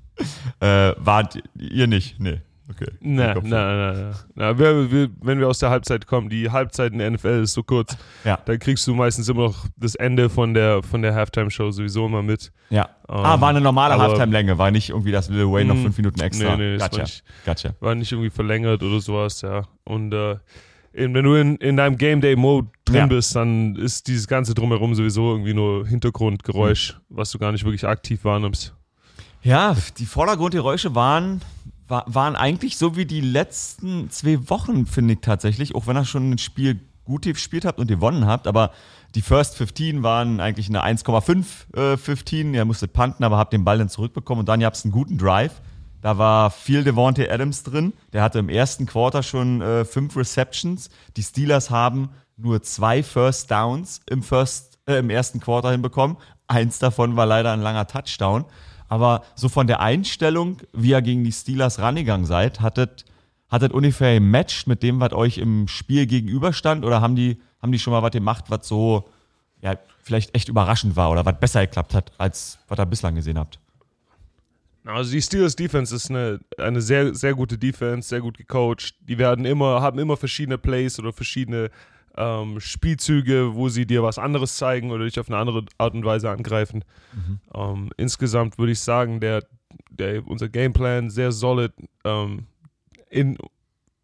äh, 0.61 0.93
wart 0.99 1.39
ihr 1.59 1.87
nicht? 1.89 2.21
Nee. 2.21 2.41
Okay. 2.71 2.91
Na, 3.01 3.35
na, 3.43 3.93
na, 3.93 4.11
na. 4.35 4.59
wenn 4.59 5.39
wir 5.41 5.49
aus 5.49 5.59
der 5.59 5.71
Halbzeit 5.71 6.07
kommen, 6.07 6.29
die 6.29 6.51
Halbzeit 6.51 6.93
in 6.93 6.99
der 6.99 7.11
NFL 7.11 7.43
ist 7.45 7.55
so 7.55 7.63
kurz, 7.63 7.97
Ja. 8.25 8.39
da 8.45 8.57
kriegst 8.59 8.87
du 8.87 8.95
meistens 8.95 9.29
immer 9.31 9.45
noch 9.45 9.67
das 9.79 9.95
Ende 9.95 10.29
von 10.29 10.53
der, 10.53 10.83
von 10.83 11.01
der 11.01 11.15
Halftime-Show 11.15 11.71
sowieso 11.71 12.05
immer 12.07 12.23
mit. 12.23 12.53
Ja. 12.69 12.91
ah, 13.09 13.41
war 13.41 13.49
eine 13.49 13.63
normale 13.63 13.97
Halftime-Länge, 13.97 14.59
war 14.59 14.71
nicht 14.71 14.91
irgendwie, 14.91 15.13
dass 15.13 15.31
Lil 15.31 15.47
Wayne 15.51 15.69
noch 15.69 15.77
Mm, 15.77 15.83
fünf 15.85 15.97
Minuten 15.97 16.21
extra. 16.21 16.57
nee, 16.57 16.73
nee, 16.73 16.73
das 16.75 16.83
war 16.83 16.89
gotcha. 16.91 17.03
nicht- 17.05 17.25
gotcha. 17.47 17.71
War 17.81 17.95
nicht 17.95 18.13
irgendwie 18.13 18.31
verlängert 18.31 18.83
oder 18.83 19.01
sowas, 19.01 19.41
ja. 19.41 19.63
Und 19.85 20.13
äh, 20.13 20.37
eben, 20.93 21.15
wenn 21.15 21.25
du 21.25 21.35
in, 21.37 21.57
in 21.57 21.77
deinem 21.79 21.97
Game 21.97 22.21
Day 22.21 22.37
Mode 22.37 22.69
drin 22.85 22.97
Ja. 22.97 23.07
bist, 23.07 23.35
dann 23.35 23.77
ist 23.77 24.09
dieses 24.09 24.29
ganze 24.29 24.53
Drumherum 24.53 24.95
sowieso 24.95 25.31
irgendwie 25.33 25.55
nur 25.55 25.87
Hintergrundgeräusch, 25.87 26.99
was 27.09 27.31
du 27.31 27.39
gar 27.39 27.53
nicht 27.53 27.65
wirklich 27.65 27.87
aktiv 27.87 28.25
wahrnimmst. 28.25 28.75
Ja, 29.43 29.75
die 29.99 30.05
Vordergrundgeräusche 30.05 30.95
waren, 30.95 31.41
wa- 31.89 32.05
waren 32.07 32.37
eigentlich 32.37 32.77
so 32.77 32.97
wie 32.97 33.07
die 33.07 33.21
letzten 33.21 34.11
zwei 34.11 34.49
Wochen, 34.49 34.87
finde 34.87 35.15
ich 35.15 35.21
tatsächlich, 35.21 35.75
auch 35.75 35.87
wenn 35.87 35.97
ihr 35.97 36.05
schon 36.05 36.31
ein 36.31 36.39
Spiel 36.39 36.81
gut 37.05 37.23
gespielt 37.23 37.65
habt 37.65 37.79
und 37.79 37.87
gewonnen 37.89 38.27
habt, 38.27 38.47
aber 38.47 38.71
die 39.15 39.23
First 39.23 39.57
15 39.57 40.03
waren 40.03 40.39
eigentlich 40.41 40.69
eine 40.69 40.85
1,5 40.85 41.77
äh, 41.95 41.97
15. 41.97 42.53
Ihr 42.53 42.65
musstet 42.67 42.93
punten, 42.93 43.25
aber 43.25 43.39
habt 43.39 43.55
den 43.55 43.65
Ball 43.65 43.79
dann 43.79 43.89
zurückbekommen 43.89 44.41
und 44.41 44.49
dann 44.51 44.63
habt 44.63 44.77
ihr 44.79 44.85
einen 44.85 44.93
guten 44.93 45.17
Drive. 45.17 45.63
Da 46.03 46.19
war 46.19 46.51
viel 46.51 46.85
Devontae 46.85 47.29
Adams 47.31 47.63
drin. 47.63 47.95
Der 48.13 48.23
hatte 48.23 48.39
im 48.39 48.51
ersten 48.51 48.85
Quarter 48.87 49.23
schon 49.23 49.63
äh, 49.63 49.85
fünf 49.87 50.15
Receptions. 50.17 50.91
Die 51.17 51.23
Steelers 51.23 51.71
haben 51.71 52.11
nur 52.37 52.63
zwei 52.63 53.03
First 53.03 53.51
Downs 53.51 54.01
im, 54.09 54.23
First, 54.23 54.79
äh, 54.87 54.99
im 54.99 55.09
ersten 55.11 55.41
Quarter 55.41 55.71
hinbekommen. 55.73 56.19
Eins 56.47 56.79
davon 56.79 57.17
war 57.17 57.25
leider 57.27 57.53
ein 57.53 57.63
langer 57.63 57.87
Touchdown. 57.87 58.45
Aber 58.89 59.23
so 59.35 59.49
von 59.49 59.67
der 59.67 59.81
Einstellung, 59.81 60.59
wie 60.73 60.91
ihr 60.91 61.03
gegen 61.03 61.25
die 61.25 61.33
Steelers 61.33 61.79
rangegangen 61.79 62.27
seid, 62.27 62.61
hattet, 62.61 63.05
hattet 63.49 63.73
ungefähr 63.73 64.15
gematcht 64.15 64.67
mit 64.67 64.83
dem, 64.83 65.01
was 65.01 65.13
euch 65.13 65.39
im 65.39 65.69
Spiel 65.69 66.07
gegenüberstand? 66.07 66.85
Oder 66.85 67.01
haben 67.01 67.15
die, 67.15 67.41
haben 67.63 67.73
die 67.73 67.79
schon 67.79 67.93
mal 67.93 68.03
was 68.03 68.13
gemacht, 68.13 68.47
was 68.49 68.67
so, 68.67 69.09
ja, 69.61 69.77
vielleicht 70.03 70.35
echt 70.35 70.49
überraschend 70.49 70.97
war 70.97 71.11
oder 71.11 71.25
was 71.27 71.39
besser 71.39 71.67
geklappt 71.67 71.95
hat, 71.95 72.13
als 72.19 72.59
was 72.69 72.79
ihr 72.79 72.87
bislang 72.87 73.15
gesehen 73.15 73.39
habt? 73.39 73.59
Also 74.85 75.13
die 75.13 75.21
Steelers 75.21 75.55
Defense 75.55 75.95
ist 75.95 76.09
eine, 76.09 76.41
eine 76.57 76.81
sehr, 76.81 77.15
sehr 77.15 77.35
gute 77.35 77.59
Defense, 77.59 78.09
sehr 78.09 78.23
gut 78.23 78.39
gecoacht. 78.39 78.95
Die 79.03 79.19
werden 79.19 79.45
immer, 79.45 79.83
haben 79.83 79.99
immer 79.99 80.17
verschiedene 80.17 80.57
Plays 80.57 80.99
oder 80.99 81.13
verschiedene 81.13 81.71
ähm, 82.19 82.61
Spielzüge, 82.61 83.55
wo 83.55 83.69
sie 83.69 83.87
dir 83.87 84.03
was 84.03 84.19
anderes 84.19 84.57
zeigen 84.57 84.91
oder 84.91 85.05
dich 85.05 85.19
auf 85.21 85.29
eine 85.29 85.39
andere 85.39 85.65
Art 85.79 85.95
und 85.95 86.05
Weise 86.05 86.31
angreifen. 86.31 86.85
Ähm, 87.55 87.91
insgesamt 87.97 88.59
würde 88.59 88.73
ich 88.73 88.81
sagen, 88.81 89.21
der, 89.21 89.45
der, 89.91 90.27
unser 90.27 90.49
Gameplan 90.49 91.11
sehr 91.11 91.33
solid. 91.33 91.73
Ähm, 92.05 92.47
in 93.09 93.39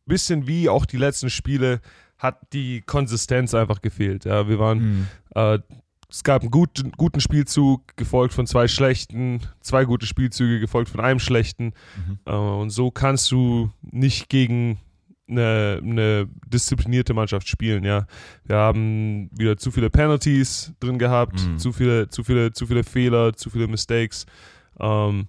bisschen 0.06 0.46
wie 0.46 0.68
auch 0.68 0.86
die 0.86 0.96
letzten 0.96 1.30
Spiele 1.30 1.80
hat 2.18 2.52
die 2.52 2.82
Konsistenz 2.82 3.54
einfach 3.54 3.82
gefehlt. 3.82 4.24
Ja, 4.24 4.48
wir 4.48 4.58
waren 4.58 5.08
äh, 5.34 5.58
es 6.10 6.22
gab 6.22 6.42
einen 6.42 6.50
guten, 6.52 6.92
guten 6.92 7.20
Spielzug, 7.20 7.96
gefolgt 7.96 8.34
von 8.34 8.46
zwei 8.46 8.68
schlechten, 8.68 9.40
zwei 9.60 9.84
gute 9.84 10.06
Spielzüge, 10.06 10.60
gefolgt 10.60 10.88
von 10.90 11.00
einem 11.00 11.18
schlechten. 11.18 11.72
Äh, 12.24 12.32
und 12.32 12.70
so 12.70 12.92
kannst 12.92 13.32
du 13.32 13.72
nicht 13.82 14.28
gegen 14.28 14.78
eine, 15.28 15.80
eine 15.82 16.28
disziplinierte 16.46 17.14
Mannschaft 17.14 17.48
spielen, 17.48 17.84
ja. 17.84 18.06
Wir 18.44 18.56
haben 18.56 19.30
wieder 19.36 19.56
zu 19.56 19.70
viele 19.70 19.90
Penalties 19.90 20.72
drin 20.80 20.98
gehabt, 20.98 21.46
Mhm. 21.46 21.58
zu 21.58 21.72
viele, 21.72 22.08
zu 22.08 22.24
viele, 22.24 22.52
zu 22.52 22.66
viele 22.66 22.84
Fehler, 22.84 23.32
zu 23.34 23.50
viele 23.50 23.66
Mistakes. 23.66 24.26
Ähm, 24.80 25.28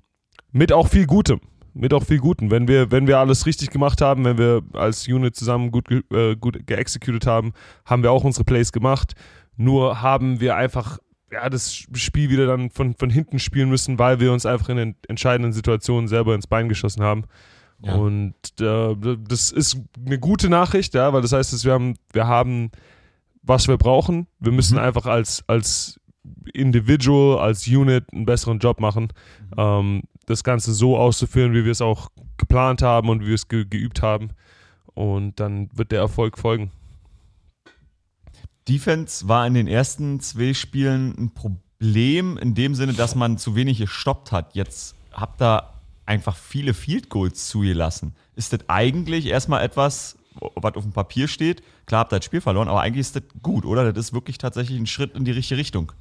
mit 0.52 0.72
auch 0.74 0.88
viel 0.88 1.06
Gutem. 1.06 1.40
mit 1.78 1.94
auch 1.94 2.06
viel 2.06 2.20
Guten. 2.20 2.52
Wenn 2.52 2.70
wir, 2.70 2.90
wenn 2.92 3.06
wir 3.06 3.18
alles 3.20 3.46
richtig 3.46 3.70
gemacht 3.70 4.00
haben, 4.02 4.24
wenn 4.24 4.38
wir 4.38 4.62
als 4.72 5.10
Unit 5.10 5.36
zusammen 5.36 5.72
gut, 5.72 5.90
äh, 6.14 6.38
gut 6.38 6.66
geexecuted 6.66 7.28
haben, 7.28 7.52
haben 7.84 8.02
wir 8.02 8.12
auch 8.14 8.24
unsere 8.24 8.46
Plays 8.46 8.72
gemacht. 8.72 9.14
Nur 9.58 10.02
haben 10.02 10.40
wir 10.40 10.56
einfach 10.56 11.00
ja, 11.34 11.50
das 11.50 11.76
Spiel 11.76 12.30
wieder 12.30 12.48
dann 12.48 12.70
von, 12.70 12.94
von 12.96 13.10
hinten 13.10 13.40
spielen 13.40 13.68
müssen, 13.70 14.00
weil 14.00 14.22
wir 14.22 14.32
uns 14.32 14.46
einfach 14.46 14.70
in 14.70 14.78
den 14.78 14.96
entscheidenden 15.10 15.52
Situationen 15.52 16.08
selber 16.08 16.34
ins 16.34 16.48
Bein 16.48 16.70
geschossen 16.70 17.04
haben. 17.04 17.26
Ja. 17.86 17.96
Und 17.96 18.34
äh, 18.60 18.96
das 19.28 19.52
ist 19.52 19.78
eine 20.04 20.18
gute 20.18 20.50
Nachricht, 20.50 20.96
ja, 20.96 21.14
weil 21.14 21.22
das 21.22 21.34
heißt, 21.34 21.54
dass 21.54 21.66
wir 21.66 21.74
haben, 21.74 21.96
wir 22.14 22.28
haben, 22.28 22.72
was 23.44 23.68
wir 23.68 23.78
brauchen. 23.78 24.28
Wir 24.40 24.52
müssen 24.52 24.76
mhm. 24.78 24.84
einfach 24.84 25.06
als, 25.06 25.44
als 25.48 26.00
Individual, 26.54 27.38
als 27.40 27.68
Unit 27.68 28.06
einen 28.12 28.26
besseren 28.26 28.58
Job 28.58 28.80
machen, 28.80 29.10
mhm. 29.52 29.54
ähm, 29.58 30.02
das 30.26 30.44
Ganze 30.44 30.74
so 30.74 30.98
auszuführen, 30.98 31.54
wie 31.54 31.64
wir 31.64 31.72
es 31.72 31.82
auch 31.82 32.10
geplant 32.38 32.82
haben 32.82 33.10
und 33.10 33.22
wie 33.22 33.28
wir 33.28 33.36
es 33.36 33.48
ge 33.48 33.66
geübt 33.66 34.02
haben. 34.02 34.30
Und 34.96 35.40
dann 35.40 35.70
wird 35.74 35.92
der 35.92 36.00
Erfolg 36.00 36.40
folgen. 36.40 36.72
Defense 38.68 39.28
war 39.28 39.46
in 39.46 39.54
den 39.54 39.68
ersten 39.68 40.20
zwei 40.22 40.56
Spielen 40.56 41.14
ein 41.20 41.34
Problem 41.36 42.38
in 42.38 42.56
dem 42.56 42.74
Sinne, 42.74 42.94
dass 42.94 43.14
man 43.14 43.38
zu 43.38 43.56
wenig 43.56 43.78
gestoppt 43.78 44.32
hat. 44.32 44.56
Jetzt 44.56 44.96
habt 45.14 45.40
ihr 45.40 45.75
einfach 46.06 46.36
viele 46.36 46.74
Field 46.74 47.10
Goals 47.10 47.48
zugelassen. 47.48 48.16
Ist 48.36 48.54
das 48.54 48.62
eigentlich 48.68 49.28
erstmal 49.28 49.64
etwas, 49.64 50.18
was 50.56 50.76
auf 50.76 50.84
dem 50.84 50.94
Papier 50.94 51.28
steht? 51.28 51.64
Klar 51.86 52.02
habt 52.02 52.14
ihr 52.14 52.20
das 52.20 52.26
Spiel 52.26 52.42
verloren, 52.42 52.68
aber 52.68 52.82
eigentlich 52.82 53.02
ist 53.02 53.16
das 53.16 53.24
gut, 53.42 53.66
oder? 53.66 53.92
Das 53.94 54.06
ist 54.06 54.14
wirklich 54.14 54.38
tatsächlich 54.38 54.80
ein 54.80 54.88
Schritt 54.88 55.16
in 55.16 55.26
die 55.26 55.32
richtige 55.32 55.60
Richtung. 55.60 55.92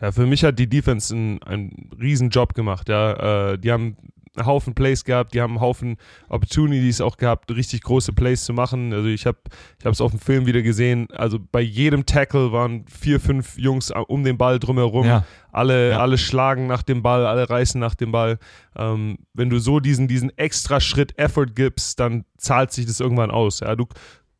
Ja, 0.00 0.12
für 0.12 0.26
mich 0.26 0.44
hat 0.44 0.58
die 0.58 0.68
Defense 0.68 1.14
einen, 1.14 1.42
einen 1.42 1.90
riesen 1.98 2.30
Job 2.30 2.54
gemacht. 2.54 2.88
Ja, 2.88 3.52
äh, 3.52 3.58
die 3.58 3.72
haben 3.72 3.96
einen 4.36 4.46
Haufen 4.46 4.74
Plays 4.74 5.04
gehabt, 5.04 5.34
die 5.34 5.40
haben 5.40 5.52
einen 5.52 5.60
Haufen 5.60 5.96
Opportunities 6.28 7.00
auch 7.00 7.16
gehabt, 7.16 7.50
richtig 7.50 7.82
große 7.82 8.12
Plays 8.12 8.44
zu 8.44 8.52
machen. 8.52 8.92
Also 8.92 9.08
ich 9.08 9.26
habe 9.26 9.38
ich 9.78 9.84
es 9.84 10.00
auf 10.00 10.10
dem 10.10 10.20
Film 10.20 10.46
wieder 10.46 10.62
gesehen. 10.62 11.08
Also 11.12 11.38
bei 11.38 11.60
jedem 11.60 12.06
Tackle 12.06 12.52
waren 12.52 12.84
vier, 12.86 13.20
fünf 13.20 13.58
Jungs 13.58 13.92
um 14.08 14.24
den 14.24 14.38
Ball 14.38 14.58
drumherum. 14.58 15.06
Ja. 15.06 15.24
Alle, 15.52 15.90
ja. 15.90 16.00
alle 16.00 16.18
schlagen 16.18 16.66
nach 16.66 16.82
dem 16.82 17.02
Ball, 17.02 17.26
alle 17.26 17.48
reißen 17.48 17.80
nach 17.80 17.94
dem 17.94 18.12
Ball. 18.12 18.38
Ähm, 18.76 19.18
wenn 19.32 19.48
du 19.48 19.58
so 19.58 19.80
diesen, 19.80 20.08
diesen 20.08 20.36
extra 20.36 20.80
Schritt 20.80 21.18
Effort 21.18 21.54
gibst, 21.54 21.98
dann 22.00 22.24
zahlt 22.36 22.72
sich 22.72 22.86
das 22.86 23.00
irgendwann 23.00 23.30
aus. 23.30 23.60
Ja, 23.60 23.74
du 23.74 23.86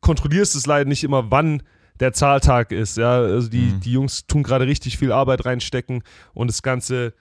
kontrollierst 0.01 0.55
es 0.55 0.65
leider 0.65 0.87
nicht 0.87 1.03
immer, 1.03 1.31
wann 1.31 1.63
der 1.99 2.13
Zahltag 2.13 2.71
ist. 2.71 2.97
Ja, 2.97 3.19
also 3.19 3.49
die, 3.49 3.73
mhm. 3.73 3.79
die 3.79 3.91
Jungs 3.91 4.27
tun 4.27 4.43
gerade 4.43 4.67
richtig 4.67 4.97
viel 4.97 5.11
Arbeit 5.11 5.45
reinstecken 5.45 6.03
und 6.33 6.49
das 6.49 6.61
Ganze 6.61 7.13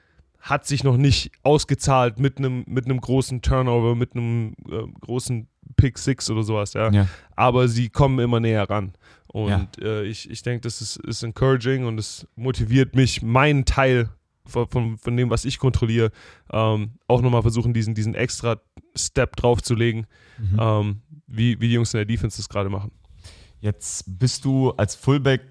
hat 0.46 0.64
sich 0.64 0.85
noch 0.85 0.96
nicht 0.96 1.32
ausgezahlt 1.42 2.20
mit 2.20 2.38
einem 2.38 2.64
mit 2.68 2.85
einem 2.85 3.00
großen 3.00 3.42
Turnover, 3.42 3.96
mit 3.96 4.14
einem 4.14 4.54
äh, 4.70 4.87
großen 5.00 5.48
Pick 5.76 5.98
Six 5.98 6.30
oder 6.30 6.44
sowas, 6.44 6.72
ja. 6.74 6.90
ja. 6.90 7.09
Aber 7.35 7.68
sie 7.68 7.88
kommen 7.88 8.20
immer 8.20 8.38
näher 8.38 8.70
ran. 8.70 8.92
Und 9.26 9.50
ja. 9.50 9.68
äh, 9.82 10.04
ich, 10.04 10.30
ich 10.30 10.42
denke, 10.42 10.61
das 10.61 10.80
ist, 10.80 10.96
ist 10.98 11.24
encouraging 11.24 11.85
und 11.85 11.98
es 11.98 12.26
motiviert 12.37 12.94
mich, 12.94 13.22
meinen 13.22 13.64
Teil 13.64 14.09
von, 14.46 14.68
von, 14.68 14.98
von 14.98 15.16
dem, 15.16 15.30
was 15.30 15.44
ich 15.44 15.59
kontrolliere, 15.59 16.12
ähm, 16.52 16.92
auch 17.09 17.20
nochmal 17.20 17.42
versuchen, 17.42 17.74
diesen, 17.74 17.94
diesen 17.94 18.14
extra 18.14 18.61
Step 18.94 19.35
draufzulegen, 19.35 20.06
mhm. 20.38 20.59
ähm, 20.59 21.02
wie, 21.26 21.61
wie 21.61 21.68
die 21.68 21.74
Jungs 21.74 21.92
in 21.92 21.98
der 21.98 22.06
Defense 22.06 22.37
das 22.37 22.48
gerade 22.48 22.70
machen. 22.70 22.92
Jetzt 23.61 24.04
bist 24.06 24.44
du 24.44 24.70
als 24.70 24.94
Fullback 24.94 25.42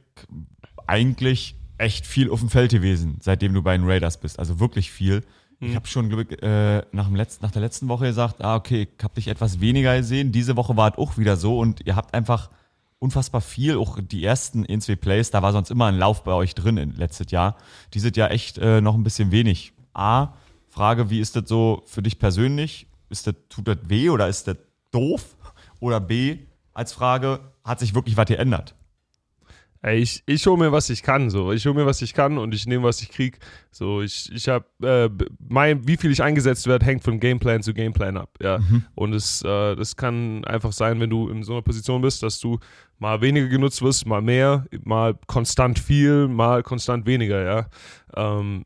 eigentlich 0.87 1.57
echt 1.77 2.05
viel 2.05 2.29
auf 2.29 2.39
dem 2.39 2.49
Feld 2.49 2.71
gewesen, 2.71 3.17
seitdem 3.21 3.53
du 3.53 3.61
bei 3.61 3.77
den 3.77 3.87
Raiders 3.87 4.19
bist. 4.19 4.39
Also 4.39 4.59
wirklich 4.59 4.91
viel. 4.91 5.23
Mhm. 5.59 5.69
Ich 5.69 5.75
habe 5.75 5.87
schon 5.87 6.11
äh, 6.11 6.83
nach, 6.91 7.07
dem 7.07 7.15
letzten, 7.15 7.43
nach 7.43 7.51
der 7.51 7.61
letzten 7.61 7.87
Woche 7.87 8.05
gesagt, 8.05 8.43
ah, 8.43 8.55
okay, 8.55 8.87
ich 8.97 9.03
habe 9.03 9.15
dich 9.15 9.27
etwas 9.27 9.59
weniger 9.59 9.97
gesehen. 9.97 10.31
Diese 10.31 10.55
Woche 10.55 10.75
war 10.77 10.91
es 10.91 10.97
auch 10.97 11.17
wieder 11.17 11.37
so 11.37 11.59
und 11.59 11.85
ihr 11.85 11.95
habt 11.95 12.13
einfach 12.13 12.49
unfassbar 12.99 13.41
viel. 13.41 13.77
Auch 13.77 13.99
die 14.01 14.23
ersten 14.23 14.65
in 14.65 14.81
zwei 14.81 14.95
Plays, 14.95 15.31
da 15.31 15.41
war 15.41 15.51
sonst 15.51 15.71
immer 15.71 15.85
ein 15.85 15.97
Lauf 15.97 16.23
bei 16.23 16.33
euch 16.33 16.55
drin 16.55 16.77
in 16.77 16.95
letztes 16.95 17.31
Jahr. 17.31 17.57
Dieses 17.93 18.15
Jahr 18.15 18.31
echt 18.31 18.57
äh, 18.57 18.81
noch 18.81 18.95
ein 18.95 19.03
bisschen 19.03 19.31
wenig. 19.31 19.73
A, 19.93 20.33
Frage, 20.69 21.09
wie 21.09 21.19
ist 21.19 21.35
das 21.35 21.47
so 21.47 21.83
für 21.85 22.01
dich 22.01 22.19
persönlich? 22.19 22.87
Ist 23.09 23.27
das, 23.27 23.35
tut 23.47 23.67
das 23.67 23.77
weh 23.83 24.09
oder 24.09 24.27
ist 24.27 24.47
das 24.47 24.57
doof? 24.91 25.35
Oder 25.79 25.99
B, 25.99 26.39
als 26.73 26.93
Frage, 26.93 27.39
hat 27.63 27.79
sich 27.79 27.93
wirklich 27.93 28.17
was 28.17 28.25
geändert? 28.25 28.75
Ey, 29.85 29.99
ich, 29.99 30.23
ich 30.25 30.47
hole 30.47 30.57
mir, 30.57 30.71
was 30.71 30.89
ich 30.89 31.03
kann. 31.03 31.29
So. 31.29 31.51
Ich 31.51 31.63
hole 31.67 31.75
mir, 31.75 31.85
was 31.85 32.01
ich 32.01 32.15
kann 32.15 32.39
und 32.39 32.55
ich 32.55 32.65
nehme, 32.65 32.85
was 32.85 33.03
ich 33.03 33.09
kriege. 33.09 33.37
So, 33.69 34.01
ich, 34.01 34.31
ich 34.33 34.47
habe, 34.47 34.65
äh, 34.81 35.11
mein, 35.47 35.87
wie 35.87 35.95
viel 35.95 36.09
ich 36.09 36.23
eingesetzt 36.23 36.65
werde, 36.65 36.83
hängt 36.87 37.03
von 37.03 37.19
Gameplan 37.19 37.61
zu 37.61 37.71
Gameplan 37.71 38.17
ab. 38.17 38.31
Ja. 38.41 38.57
Mhm. 38.57 38.85
Und 38.95 39.13
es, 39.13 39.43
äh, 39.43 39.75
das 39.75 39.95
kann 39.95 40.43
einfach 40.45 40.71
sein, 40.71 40.99
wenn 40.99 41.11
du 41.11 41.29
in 41.29 41.43
so 41.43 41.51
einer 41.53 41.61
Position 41.61 42.01
bist, 42.01 42.23
dass 42.23 42.39
du 42.39 42.57
mal 42.97 43.21
weniger 43.21 43.47
genutzt 43.47 43.83
wirst, 43.83 44.07
mal 44.07 44.23
mehr, 44.23 44.65
mal 44.83 45.19
konstant 45.27 45.77
viel, 45.77 46.27
mal 46.29 46.63
konstant 46.63 47.05
weniger, 47.05 47.43
ja. 47.43 47.67
Ähm, 48.15 48.65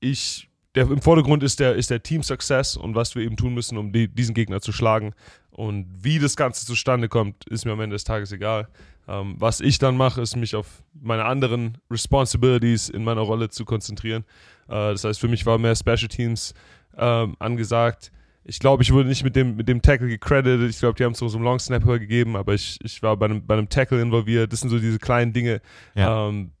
ich, 0.00 0.50
der, 0.74 0.90
im 0.90 1.00
Vordergrund 1.00 1.44
ist 1.44 1.60
der, 1.60 1.76
ist 1.76 1.88
der 1.88 2.02
Team 2.02 2.22
Success 2.22 2.76
und 2.76 2.94
was 2.94 3.14
wir 3.14 3.22
eben 3.22 3.38
tun 3.38 3.54
müssen, 3.54 3.78
um 3.78 3.90
die, 3.90 4.06
diesen 4.06 4.34
Gegner 4.34 4.60
zu 4.60 4.72
schlagen. 4.72 5.14
Und 5.48 5.86
wie 6.02 6.18
das 6.18 6.36
Ganze 6.36 6.66
zustande 6.66 7.08
kommt, 7.08 7.46
ist 7.48 7.64
mir 7.64 7.72
am 7.72 7.80
Ende 7.80 7.94
des 7.94 8.04
Tages 8.04 8.32
egal. 8.32 8.68
Ähm, 9.08 9.36
was 9.38 9.60
ich 9.60 9.78
dann 9.78 9.96
mache, 9.96 10.20
ist 10.20 10.36
mich 10.36 10.56
auf 10.56 10.82
meine 10.92 11.24
anderen 11.24 11.78
Responsibilities 11.90 12.88
in 12.88 13.04
meiner 13.04 13.20
Rolle 13.20 13.48
zu 13.48 13.64
konzentrieren. 13.64 14.24
Äh, 14.68 14.92
das 14.92 15.04
heißt, 15.04 15.20
für 15.20 15.28
mich 15.28 15.46
war 15.46 15.58
mehr 15.58 15.76
Special 15.76 16.08
Teams 16.08 16.54
ähm, 16.96 17.36
angesagt. 17.38 18.10
Ich 18.44 18.58
glaube, 18.58 18.82
ich 18.82 18.92
wurde 18.92 19.08
nicht 19.08 19.24
mit 19.24 19.34
dem, 19.34 19.56
mit 19.56 19.68
dem 19.68 19.82
Tackle 19.82 20.08
gecredited. 20.08 20.70
Ich 20.70 20.78
glaube, 20.78 20.94
die 20.94 21.04
haben 21.04 21.12
es 21.12 21.18
so 21.18 21.26
einem 21.26 21.42
Long 21.42 21.58
Snapper 21.58 21.98
gegeben, 21.98 22.36
aber 22.36 22.54
ich, 22.54 22.78
ich 22.82 23.02
war 23.02 23.16
bei 23.16 23.26
einem, 23.26 23.44
bei 23.44 23.54
einem 23.54 23.68
Tackle 23.68 24.00
involviert. 24.00 24.52
Das 24.52 24.60
sind 24.60 24.70
so 24.70 24.78
diese 24.78 24.98
kleinen 24.98 25.32
Dinge, 25.32 25.60
ja. 25.94 26.28
ähm, 26.28 26.52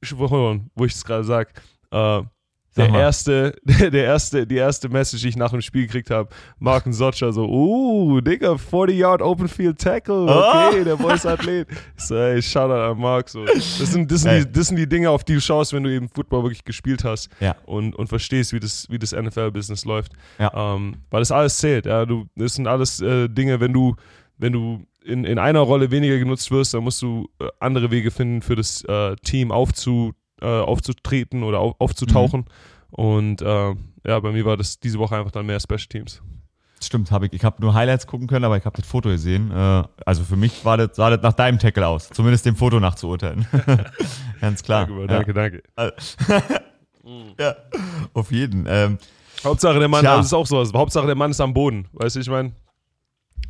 wo 0.00 0.84
ich 0.84 0.92
es 0.92 1.04
gerade 1.04 1.24
sage. 1.24 1.50
Äh, 1.90 2.22
der 2.76 2.88
erste, 2.88 3.54
der, 3.64 4.04
erste, 4.04 4.46
die 4.46 4.56
erste 4.56 4.88
Message, 4.88 5.22
die 5.22 5.28
ich 5.28 5.36
nach 5.36 5.50
dem 5.50 5.60
Spiel 5.60 5.82
gekriegt 5.82 6.10
habe, 6.10 6.28
Marken 6.58 6.92
Sotscher 6.92 7.32
so, 7.32 7.46
uh, 7.46 8.20
Digga, 8.20 8.56
40 8.56 8.96
Yard 8.96 9.22
Open 9.22 9.48
Field 9.48 9.78
Tackle, 9.78 10.24
okay, 10.24 10.80
oh. 10.80 10.84
der 10.84 10.96
Boy 10.96 11.14
ist 11.14 11.26
Athlet. 11.26 11.68
So, 11.96 12.16
ey, 12.16 12.42
Shoutout 12.42 12.92
an 12.92 12.98
Mark. 12.98 13.28
So. 13.28 13.44
Das, 13.44 13.78
sind, 13.78 14.10
das, 14.10 14.22
sind 14.22 14.32
die, 14.32 14.52
das 14.52 14.68
sind 14.68 14.76
die 14.76 14.88
Dinge, 14.88 15.10
auf 15.10 15.24
die 15.24 15.34
du 15.34 15.40
schaust, 15.40 15.72
wenn 15.72 15.84
du 15.84 15.90
eben 15.90 16.08
Football 16.08 16.44
wirklich 16.44 16.64
gespielt 16.64 17.04
hast 17.04 17.28
ja. 17.40 17.54
und, 17.66 17.94
und 17.94 18.08
verstehst, 18.08 18.52
wie 18.52 18.60
das, 18.60 18.86
wie 18.90 18.98
das 18.98 19.12
NFL-Business 19.12 19.84
läuft. 19.84 20.12
Ja. 20.38 20.52
Ähm, 20.54 20.96
weil 21.10 21.20
das 21.20 21.32
alles 21.32 21.58
zählt. 21.58 21.86
Ja, 21.86 22.04
du, 22.04 22.26
das 22.36 22.54
sind 22.54 22.66
alles 22.66 23.00
äh, 23.00 23.28
Dinge, 23.28 23.60
wenn 23.60 23.72
du, 23.72 23.94
wenn 24.38 24.52
du 24.52 24.84
in, 25.04 25.24
in 25.24 25.38
einer 25.38 25.60
Rolle 25.60 25.90
weniger 25.90 26.18
genutzt 26.18 26.50
wirst, 26.50 26.74
dann 26.74 26.84
musst 26.84 27.02
du 27.02 27.28
äh, 27.38 27.46
andere 27.60 27.90
Wege 27.90 28.10
finden, 28.10 28.42
für 28.42 28.56
das 28.56 28.82
äh, 28.84 29.16
Team 29.16 29.52
aufzu 29.52 30.14
äh, 30.40 30.46
aufzutreten 30.46 31.42
oder 31.42 31.60
auf, 31.60 31.74
aufzutauchen. 31.78 32.40
Mhm. 32.40 32.94
Und 32.94 33.42
äh, 33.42 33.74
ja, 34.06 34.20
bei 34.20 34.32
mir 34.32 34.44
war 34.44 34.56
das 34.56 34.78
diese 34.78 34.98
Woche 34.98 35.16
einfach 35.16 35.32
dann 35.32 35.46
mehr 35.46 35.60
Special 35.60 35.86
Teams. 35.88 36.22
Stimmt, 36.82 37.10
habe 37.10 37.26
ich. 37.26 37.32
Ich 37.32 37.44
habe 37.44 37.60
nur 37.60 37.72
Highlights 37.74 38.06
gucken 38.06 38.26
können, 38.26 38.44
aber 38.44 38.56
ich 38.58 38.64
habe 38.64 38.76
das 38.76 38.86
Foto 38.86 39.08
gesehen. 39.08 39.50
Äh, 39.50 39.84
also 40.04 40.22
für 40.22 40.36
mich 40.36 40.64
war 40.64 40.76
das, 40.76 40.90
sah 40.94 41.10
das 41.10 41.22
nach 41.22 41.32
deinem 41.32 41.58
Tackle 41.58 41.86
aus. 41.86 42.10
Zumindest 42.10 42.44
dem 42.46 42.56
Foto 42.56 42.78
nach 42.78 42.94
zu 42.94 43.08
urteilen. 43.08 43.46
Ganz 44.40 44.62
klar. 44.62 44.86
Danke, 45.06 45.32
ja. 45.32 45.32
danke. 45.32 45.62
ja, 47.38 47.56
auf 48.12 48.30
jeden. 48.30 48.66
Ähm, 48.68 48.98
Hauptsache 49.42 49.78
der 49.78 49.88
Mann, 49.88 50.04
das 50.04 50.26
ist 50.26 50.32
auch 50.32 50.46
sowas. 50.46 50.72
Hauptsache 50.72 51.06
der 51.06 51.14
Mann 51.14 51.30
ist 51.30 51.40
am 51.40 51.54
Boden. 51.54 51.86
Weißt 51.92 52.16
du, 52.16 52.20
ich 52.20 52.28
meine? 52.28 52.52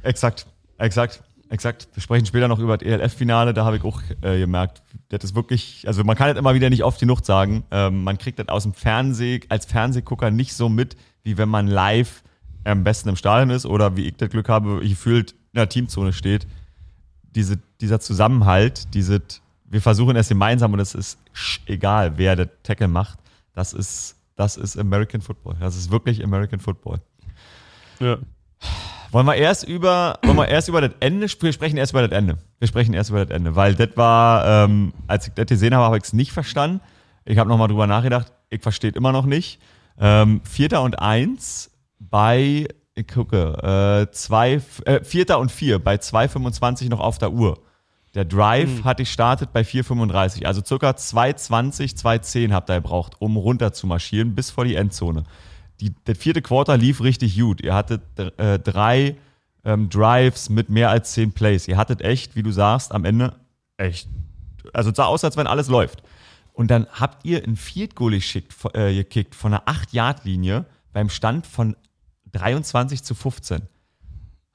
Exakt, 0.02 0.46
exakt. 0.78 1.22
Exakt. 1.54 1.86
Wir 1.94 2.02
sprechen 2.02 2.26
später 2.26 2.48
noch 2.48 2.58
über 2.58 2.76
das 2.76 2.84
ELF-Finale. 2.84 3.54
Da 3.54 3.64
habe 3.64 3.76
ich 3.76 3.84
auch 3.84 4.02
äh, 4.22 4.40
gemerkt, 4.40 4.82
das 5.08 5.22
ist 5.22 5.36
wirklich, 5.36 5.84
also 5.86 6.02
man 6.02 6.16
kann 6.16 6.26
das 6.26 6.36
immer 6.36 6.52
wieder 6.52 6.68
nicht 6.68 6.82
oft 6.82 6.98
genug 6.98 7.24
sagen. 7.24 7.62
Ähm, 7.70 8.02
man 8.02 8.18
kriegt 8.18 8.40
das 8.40 8.48
aus 8.48 8.64
dem 8.64 8.74
Fernseh, 8.74 9.38
als 9.48 9.64
Fernsehgucker 9.64 10.32
nicht 10.32 10.54
so 10.54 10.68
mit, 10.68 10.96
wie 11.22 11.38
wenn 11.38 11.48
man 11.48 11.68
live 11.68 12.24
am 12.64 12.82
besten 12.82 13.08
im 13.10 13.14
Stadion 13.14 13.50
ist 13.50 13.66
oder 13.66 13.96
wie 13.96 14.08
ich 14.08 14.16
das 14.16 14.30
Glück 14.30 14.48
habe, 14.48 14.80
gefühlt 14.80 15.30
in 15.30 15.58
der 15.58 15.68
Teamzone 15.68 16.12
steht. 16.12 16.48
Diese, 17.22 17.60
dieser 17.80 18.00
Zusammenhalt, 18.00 18.92
diese, 18.92 19.22
wir 19.64 19.80
versuchen 19.80 20.16
es 20.16 20.28
gemeinsam 20.30 20.72
und 20.72 20.80
es 20.80 20.96
ist 20.96 21.20
egal, 21.66 22.18
wer 22.18 22.34
das 22.34 22.48
Tackle 22.64 22.88
macht. 22.88 23.20
Das 23.52 23.72
ist, 23.72 24.16
das 24.34 24.56
ist 24.56 24.76
American 24.76 25.20
Football. 25.20 25.54
Das 25.60 25.76
ist 25.76 25.92
wirklich 25.92 26.24
American 26.24 26.58
Football. 26.58 26.98
Ja. 28.00 28.18
Wollen 29.14 29.26
wir 29.26 29.36
erst 29.36 29.62
über, 29.62 30.18
wollen 30.24 30.38
wir 30.38 30.48
erst 30.48 30.68
über 30.68 30.80
das 30.80 30.90
Ende, 30.98 31.28
wir 31.28 31.52
sprechen 31.52 31.76
erst 31.76 31.92
über 31.92 32.02
das 32.02 32.10
Ende. 32.10 32.36
Wir 32.58 32.66
sprechen 32.66 32.94
erst 32.94 33.10
über 33.10 33.24
das 33.24 33.32
Ende, 33.32 33.54
weil 33.54 33.76
das 33.76 33.90
war, 33.96 34.64
ähm, 34.64 34.92
als 35.06 35.28
ich 35.28 35.34
das 35.34 35.46
gesehen 35.46 35.72
habe, 35.72 35.84
habe 35.84 35.96
ich 35.98 36.02
es 36.02 36.12
nicht 36.12 36.32
verstanden. 36.32 36.80
Ich 37.24 37.38
habe 37.38 37.48
nochmal 37.48 37.68
drüber 37.68 37.86
nachgedacht, 37.86 38.32
ich 38.50 38.60
verstehe 38.60 38.90
immer 38.90 39.12
noch 39.12 39.24
nicht. 39.24 39.60
Ähm, 40.00 40.40
Vierter 40.42 40.82
und 40.82 40.98
Eins 40.98 41.70
bei, 42.00 42.66
ich 42.96 43.06
gucke, 43.06 44.08
äh, 44.08 44.12
zwei, 44.12 44.60
äh, 44.84 45.04
Vierter 45.04 45.38
und 45.38 45.52
Vier 45.52 45.78
bei 45.78 45.94
2,25 45.94 46.88
noch 46.88 46.98
auf 46.98 47.18
der 47.18 47.30
Uhr. 47.30 47.60
Der 48.16 48.24
Drive 48.24 48.80
mhm. 48.80 48.84
hat 48.84 48.96
gestartet 48.96 49.52
bei 49.52 49.60
4,35, 49.60 50.44
also 50.44 50.60
circa 50.64 50.90
2,20, 50.90 51.96
2,10 52.02 52.52
habt 52.52 52.68
ihr 52.68 52.80
gebraucht, 52.80 53.12
um 53.20 53.36
runter 53.36 53.72
zu 53.72 53.86
marschieren 53.86 54.34
bis 54.34 54.50
vor 54.50 54.64
die 54.64 54.74
Endzone. 54.74 55.22
Die, 55.80 55.90
der 56.06 56.16
vierte 56.16 56.42
Quarter 56.42 56.76
lief 56.76 57.00
richtig 57.00 57.38
gut. 57.38 57.60
Ihr 57.62 57.74
hattet 57.74 58.02
äh, 58.18 58.58
drei 58.58 59.16
ähm, 59.64 59.88
Drives 59.88 60.48
mit 60.48 60.68
mehr 60.68 60.90
als 60.90 61.12
zehn 61.12 61.32
Plays. 61.32 61.68
Ihr 61.68 61.76
hattet 61.76 62.02
echt, 62.02 62.36
wie 62.36 62.42
du 62.42 62.52
sagst, 62.52 62.92
am 62.92 63.04
Ende 63.04 63.34
echt. 63.76 64.08
Also 64.72 64.90
es 64.90 64.96
sah 64.96 65.06
aus, 65.06 65.24
als 65.24 65.36
wenn 65.36 65.46
alles 65.46 65.68
läuft. 65.68 66.02
Und 66.52 66.70
dann 66.70 66.86
habt 66.92 67.24
ihr 67.24 67.42
ein 67.44 67.56
Field 67.56 67.96
Goal 67.96 68.12
geschickt, 68.12 68.54
äh, 68.74 68.94
gekickt 68.94 69.34
von 69.34 69.52
einer 69.52 69.64
8-Yard-Linie 69.64 70.66
beim 70.92 71.08
Stand 71.08 71.46
von 71.46 71.76
23 72.32 73.02
zu 73.02 73.14
15. 73.14 73.62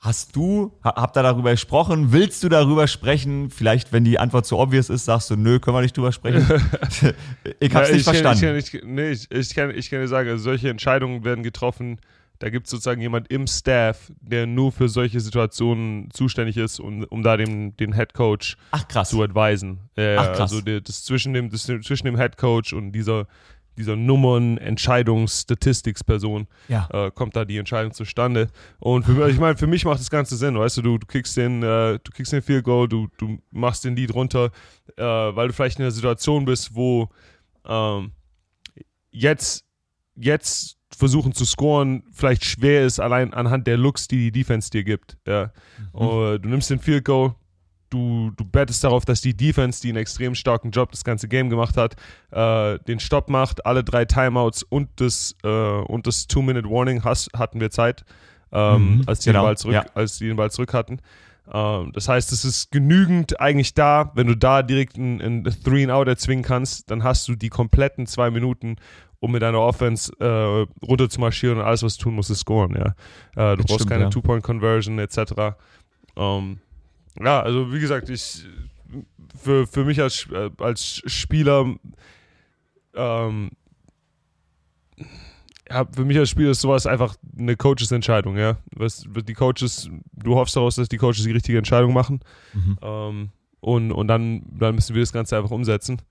Hast 0.01 0.33
du, 0.33 0.71
habt 0.81 1.17
ihr 1.17 1.23
darüber 1.23 1.51
gesprochen? 1.51 2.13
Willst 2.13 2.41
du 2.41 2.47
darüber 2.47 2.87
sprechen? 2.87 3.49
Vielleicht, 3.49 3.91
wenn 3.91 4.05
die 4.05 4.17
Antwort 4.17 4.45
zu 4.45 4.57
obvious 4.57 4.89
ist, 4.89 5.03
sagst 5.03 5.29
du, 5.29 5.35
nö, 5.35 5.59
können 5.59 5.75
wir 5.75 5.81
nicht 5.81 5.97
drüber 5.97 6.13
sprechen. 6.13 6.41
ich 7.59 7.75
hab's 7.75 7.89
Ja, 7.89 7.93
nicht 7.93 7.97
ich 7.97 8.03
verstanden. 8.03 8.39
Kann, 8.39 8.55
ich, 8.55 8.71
kann, 8.71 8.79
ich, 8.79 8.85
nee, 8.85 9.11
ich, 9.11 9.29
ich, 9.29 9.53
kann, 9.53 9.71
ich 9.71 9.89
kann 9.89 9.99
dir 9.99 10.07
sagen, 10.07 10.29
also 10.29 10.41
solche 10.41 10.69
Entscheidungen 10.69 11.25
werden 11.25 11.43
getroffen. 11.43 11.99
Da 12.39 12.49
gibt 12.49 12.67
es 12.67 12.71
sozusagen 12.71 13.01
jemand 13.01 13.29
im 13.29 13.45
Staff, 13.45 14.09
der 14.21 14.47
nur 14.47 14.71
für 14.71 14.87
solche 14.87 15.19
Situationen 15.19 16.09
zuständig 16.11 16.55
ist, 16.55 16.79
um, 16.79 17.03
um 17.03 17.21
da 17.21 17.35
dem, 17.35 17.75
den 17.75 17.93
Head 17.93 18.13
Coach 18.13 18.55
Ach 18.71 18.85
zu 19.03 19.21
advisen. 19.21 19.79
Ja, 19.97 20.19
Ach, 20.19 20.27
krass. 20.27 20.53
Also 20.53 20.61
der, 20.61 20.79
das 20.79 21.03
zwischen 21.03 21.33
dem, 21.33 21.49
das 21.49 21.63
zwischen 21.63 22.05
dem 22.05 22.15
Head 22.15 22.37
Coach 22.37 22.71
und 22.71 22.93
dieser, 22.93 23.27
dieser 23.79 23.95
Nummern, 23.95 24.57
Entscheidungs, 24.59 25.41
Statistics-Person 25.41 26.47
Ja. 26.67 26.87
äh, 26.91 27.09
kommt 27.11 27.35
da 27.35 27.45
die 27.45 27.57
Entscheidung 27.57 27.93
zustande. 27.93 28.49
Und 28.79 29.05
für, 29.05 29.13
mich- 29.13 29.33
ich 29.33 29.39
meine, 29.39 29.57
für 29.57 29.65
mich 29.67 29.85
macht 29.85 29.99
das 29.99 30.09
Ganze 30.11 30.37
Sinn, 30.37 30.57
weißt 30.59 30.77
du, 30.77 30.81
du, 30.83 30.97
du 30.99 31.07
kriegst 31.07 31.35
den, 31.37 31.63
äh, 31.63 31.97
du 32.03 32.11
kriegst 32.13 32.31
den 32.31 32.41
Field 32.43 32.63
Goal, 32.65 32.87
du, 32.87 33.07
du 33.17 33.39
machst 33.51 33.83
den 33.85 33.95
Lied 33.95 34.13
runter, 34.13 34.51
äh, 34.97 35.03
weil 35.03 35.47
du 35.47 35.53
vielleicht 35.53 35.79
in 35.79 35.85
einer 35.85 35.91
Situation 35.91 36.45
bist, 36.45 36.75
wo 36.75 37.09
ähm, 37.67 38.11
jetzt, 39.11 39.65
jetzt 40.15 40.77
versuchen 40.95 41.33
zu 41.33 41.45
scoren 41.45 42.03
vielleicht 42.11 42.43
schwer 42.45 42.85
ist, 42.85 42.99
allein 42.99 43.33
anhand 43.33 43.67
der 43.67 43.77
Looks, 43.77 44.07
die 44.07 44.17
die 44.17 44.39
Defense 44.39 44.69
dir 44.69 44.83
gibt. 44.83 45.17
Ja. 45.27 45.51
Und 45.93 46.41
du 46.41 46.49
nimmst 46.49 46.69
den 46.69 46.79
Field 46.79 47.05
Goal, 47.05 47.35
du, 47.89 48.31
du 48.35 48.45
bettest 48.45 48.83
darauf, 48.83 49.05
dass 49.05 49.21
die 49.21 49.35
Defense, 49.35 49.81
die 49.81 49.89
einen 49.89 49.97
extrem 49.97 50.35
starken 50.35 50.71
Job 50.71 50.91
das 50.91 51.03
ganze 51.03 51.27
Game 51.27 51.49
gemacht 51.49 51.77
hat, 51.77 51.95
äh, 52.31 52.79
den 52.87 52.99
Stopp 52.99 53.29
macht, 53.29 53.65
alle 53.65 53.83
drei 53.83 54.05
Timeouts 54.05 54.63
und 54.63 54.89
das, 54.97 55.35
äh, 55.43 55.47
und 55.47 56.07
das 56.07 56.27
Two-Minute-Warning 56.27 57.03
hatten 57.03 57.59
wir 57.59 57.69
Zeit, 57.71 58.03
ähm, 58.51 58.97
Mhm, 58.97 59.03
als, 59.05 59.19
die 59.19 59.29
genau, 59.29 59.41
den 59.41 59.45
Ball 59.47 59.57
zurück, 59.57 59.73
ja. 59.73 59.85
als 59.93 60.17
die 60.17 60.27
den 60.27 60.35
Ball 60.37 60.51
zurück 60.51 60.73
hatten. 60.73 60.99
Ähm, 61.51 61.91
das 61.93 62.07
heißt, 62.07 62.31
es 62.31 62.45
ist 62.45 62.71
genügend 62.71 63.39
eigentlich 63.39 63.73
da, 63.73 64.11
wenn 64.15 64.27
du 64.27 64.35
da 64.35 64.61
direkt 64.63 64.97
ein, 64.97 65.21
ein 65.21 65.43
Three 65.63 65.83
and 65.83 65.91
Out 65.91 66.07
erzwingen 66.07 66.43
kannst, 66.43 66.89
dann 66.91 67.03
hast 67.03 67.27
du 67.27 67.35
die 67.35 67.49
kompletten 67.49 68.05
zwei 68.07 68.29
Minuten, 68.29 68.77
um 69.19 69.31
mit 69.31 69.41
deiner 69.41 69.59
Offense 69.59 70.11
äh, 70.19 70.85
runter 70.85 71.09
zu 71.09 71.19
marschieren 71.19 71.57
und 71.57 71.65
alles, 71.65 71.83
was 71.83 71.97
du 71.97 72.03
tun 72.03 72.15
musst, 72.15 72.29
ist 72.29 72.39
scoren. 72.39 72.75
Ja? 72.75 72.85
Äh, 73.35 73.55
du 73.55 73.63
Das 73.63 73.65
brauchst 73.65 73.73
stimmt, 73.73 73.89
keine 73.91 74.03
ja. 74.05 74.09
Two-Point-Conversion 74.09 74.99
etc. 74.99 75.19
Ähm, 76.15 76.59
ja, 77.19 77.41
also 77.41 77.73
wie 77.73 77.79
gesagt, 77.79 78.09
ich 78.09 78.45
für, 79.41 79.67
für 79.67 79.85
mich 79.85 80.01
als, 80.01 80.27
als 80.57 81.01
Spieler 81.05 81.75
ähm, 82.95 83.51
ja, 85.69 85.85
für 85.85 86.05
mich 86.05 86.17
als 86.17 86.29
Spieler 86.29 86.51
ist 86.51 86.61
sowas 86.61 86.87
einfach 86.87 87.15
eine 87.37 87.55
Coaches-Entscheidung, 87.55 88.37
ja. 88.37 88.57
Was, 88.75 89.05
die 89.07 89.33
Coaches, 89.33 89.89
du 90.13 90.35
hoffst 90.35 90.55
daraus, 90.55 90.75
dass 90.75 90.89
die 90.89 90.97
Coaches 90.97 91.23
die 91.23 91.31
richtige 91.31 91.57
Entscheidung 91.57 91.93
machen. 91.93 92.21
Mhm. 92.53 92.77
Ähm, 92.81 93.29
und 93.59 93.91
und 93.91 94.07
dann, 94.07 94.43
dann 94.57 94.75
müssen 94.75 94.95
wir 94.95 95.01
das 95.01 95.13
Ganze 95.13 95.37
einfach 95.37 95.51
umsetzen. 95.51 96.01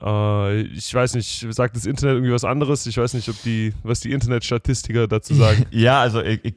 Äh, 0.00 0.62
ich 0.62 0.92
weiß 0.92 1.14
nicht, 1.14 1.46
sagt 1.50 1.76
das 1.76 1.86
Internet 1.86 2.16
irgendwie 2.16 2.32
was 2.32 2.44
anderes? 2.44 2.86
Ich 2.86 2.98
weiß 2.98 3.14
nicht, 3.14 3.28
ob 3.28 3.40
die, 3.42 3.72
was 3.82 4.00
die 4.00 4.12
Internetstatistiker 4.12 5.08
dazu 5.08 5.34
sagen. 5.34 5.64
Ja, 5.70 6.00
also 6.00 6.22
ich, 6.22 6.54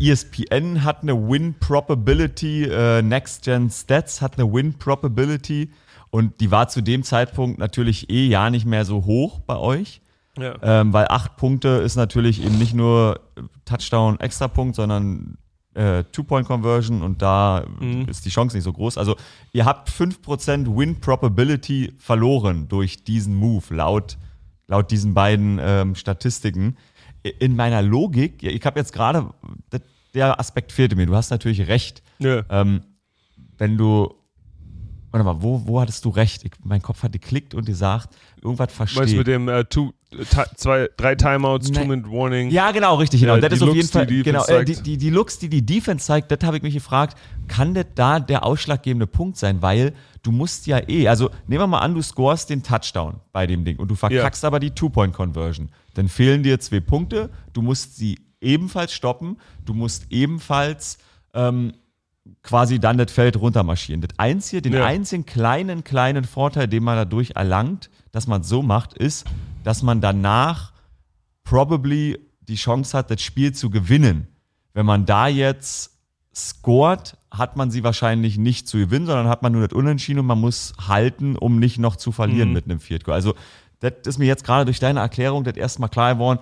ESPN 0.00 0.84
hat 0.84 1.02
eine 1.02 1.14
Win 1.14 1.54
Probability, 1.58 2.64
äh, 2.64 3.02
Next 3.02 3.44
Gen 3.44 3.70
Stats 3.70 4.20
hat 4.20 4.38
eine 4.38 4.52
Win 4.52 4.74
Probability 4.74 5.70
und 6.10 6.40
die 6.40 6.50
war 6.50 6.68
zu 6.68 6.80
dem 6.80 7.02
Zeitpunkt 7.02 7.58
natürlich 7.58 8.10
eh 8.10 8.26
ja 8.26 8.50
nicht 8.50 8.66
mehr 8.66 8.84
so 8.84 9.04
hoch 9.04 9.40
bei 9.40 9.56
euch. 9.56 10.00
ja. 10.38 10.54
Ähm, 10.62 10.92
weil 10.92 11.06
acht 11.08 11.36
Punkte 11.36 11.68
ist 11.68 11.96
natürlich 11.96 12.44
eben 12.44 12.58
nicht 12.58 12.74
nur 12.74 13.20
Touchdown, 13.64 14.18
Extrapunkt, 14.20 14.76
sondern 14.76 15.36
äh, 15.78 16.04
Two-Point-Conversion 16.12 17.02
und 17.02 17.22
da 17.22 17.64
Mhm. 17.80 18.06
ist 18.08 18.24
die 18.26 18.30
Chance 18.30 18.56
nicht 18.56 18.64
so 18.64 18.72
groß. 18.72 18.98
Also 18.98 19.16
ihr 19.52 19.64
habt 19.64 19.88
5% 19.90 20.76
Win-Probability 20.76 21.94
verloren 21.98 22.68
durch 22.68 23.04
diesen 23.04 23.34
Move, 23.34 23.62
laut, 23.74 24.18
laut 24.66 24.90
diesen 24.90 25.14
beiden 25.14 25.58
ähm, 25.62 25.94
Statistiken. 25.94 26.76
In 27.38 27.56
meiner 27.56 27.82
Logik, 27.82 28.42
ich 28.42 28.64
habe 28.66 28.78
jetzt 28.78 28.92
gerade, 28.92 29.30
der 30.14 30.38
Aspekt 30.40 30.72
fehlte 30.72 30.96
mir, 30.96 31.06
du 31.06 31.14
hast 31.16 31.30
natürlich 31.30 31.66
recht. 31.68 32.02
ja. 32.18 32.42
Ähm, 32.50 32.82
wenn 33.56 33.76
du, 33.76 34.14
warte 35.18 35.38
mal, 35.38 35.42
wo, 35.42 35.62
wo 35.66 35.80
hattest 35.80 36.04
du 36.04 36.08
recht? 36.10 36.44
Ich, 36.44 36.52
mein 36.64 36.80
Kopf 36.82 37.02
hat 37.02 37.12
geklickt 37.12 37.54
und 37.54 37.66
gesagt, 37.66 38.16
irgendwas 38.42 38.72
verstehe 38.72 39.00
Meinst 39.00 39.14
du 39.14 39.18
mit 39.18 39.26
dem 39.26 39.48
äh, 39.48 39.64
two, 39.64 39.92
ti- 40.10 40.42
zwei, 40.56 40.88
drei 40.96 41.14
Timeouts, 41.14 41.70
Nein. 41.70 41.82
Two-Minute-Warning? 41.84 42.50
Ja, 42.50 42.70
genau, 42.70 42.96
richtig, 42.96 43.20
genau. 43.20 43.34
Ja, 43.34 43.40
das 43.40 43.50
die 43.50 43.54
ist 43.56 43.62
auf 43.62 43.66
Looks, 43.68 43.76
jeden 43.76 43.88
Fall, 43.88 44.06
die 44.06 44.22
genau, 44.22 44.44
Defense 44.44 44.60
äh, 44.62 44.64
die, 44.64 44.82
die, 44.82 44.96
die 44.98 45.10
Looks, 45.10 45.38
die 45.38 45.48
die 45.48 45.64
Defense 45.64 46.06
zeigt, 46.06 46.30
das 46.30 46.38
habe 46.42 46.56
ich 46.56 46.62
mich 46.62 46.74
gefragt, 46.74 47.16
kann 47.48 47.74
das 47.74 47.86
da 47.94 48.20
der 48.20 48.44
ausschlaggebende 48.44 49.06
Punkt 49.06 49.36
sein? 49.36 49.62
Weil 49.62 49.92
du 50.22 50.30
musst 50.32 50.66
ja 50.66 50.80
eh, 50.88 51.08
also 51.08 51.30
nehmen 51.46 51.62
wir 51.62 51.66
mal 51.66 51.80
an, 51.80 51.94
du 51.94 52.02
scorest 52.02 52.50
den 52.50 52.62
Touchdown 52.62 53.16
bei 53.32 53.46
dem 53.46 53.64
Ding 53.64 53.78
und 53.78 53.88
du 53.88 53.94
verkackst 53.94 54.44
aber 54.44 54.60
die 54.60 54.70
Two-Point-Conversion. 54.70 55.70
Dann 55.94 56.08
fehlen 56.08 56.42
dir 56.42 56.60
zwei 56.60 56.80
Punkte, 56.80 57.30
du 57.52 57.62
musst 57.62 57.96
sie 57.96 58.18
ebenfalls 58.40 58.92
stoppen, 58.92 59.36
du 59.64 59.74
musst 59.74 60.06
ebenfalls 60.10 60.98
ähm, 61.34 61.72
quasi 62.42 62.78
dann 62.78 62.98
das 62.98 63.10
Feld 63.12 63.36
runtermarschieren. 63.40 64.00
Das 64.00 64.10
einzige, 64.18 64.62
den 64.62 64.72
Ja. 64.74 64.84
einzigen 64.86 65.26
kleinen, 65.26 65.84
kleinen 65.84 66.24
Vorteil, 66.24 66.68
den 66.68 66.82
man 66.84 66.96
dadurch 66.96 67.32
erlangt, 67.36 67.90
dass 68.12 68.26
man 68.26 68.40
es 68.42 68.48
so 68.48 68.62
macht, 68.62 68.94
ist, 68.94 69.26
dass 69.64 69.82
man 69.82 70.00
danach 70.00 70.72
probably 71.44 72.18
die 72.40 72.54
Chance 72.56 72.96
hat, 72.96 73.10
das 73.10 73.22
Spiel 73.22 73.52
zu 73.52 73.70
gewinnen. 73.70 74.28
Wenn 74.74 74.86
man 74.86 75.06
da 75.06 75.28
jetzt 75.28 75.92
scored, 76.34 77.16
hat 77.30 77.56
man 77.56 77.70
sie 77.70 77.82
wahrscheinlich 77.84 78.38
nicht 78.38 78.68
zu 78.68 78.78
gewinnen, 78.78 79.06
sondern 79.06 79.28
hat 79.28 79.42
man 79.42 79.52
nur 79.52 79.66
das 79.66 79.76
Unentschieden 79.76 80.20
und 80.20 80.26
man 80.26 80.40
muss 80.40 80.72
halten, 80.86 81.36
um 81.36 81.58
nicht 81.58 81.78
noch 81.78 81.96
zu 81.96 82.12
verlieren 82.12 82.48
Mhm. 82.48 82.54
mit 82.54 82.64
einem 82.66 82.80
Field 82.80 83.04
Goal. 83.04 83.14
Also, 83.14 83.34
das 83.80 83.92
ist 84.06 84.18
mir 84.18 84.26
jetzt 84.26 84.44
gerade 84.44 84.64
durch 84.64 84.80
deine 84.80 85.00
Erklärung 85.00 85.44
das 85.44 85.56
erste 85.56 85.80
Mal 85.80 85.88
klar 85.88 86.14
geworden. 86.14 86.38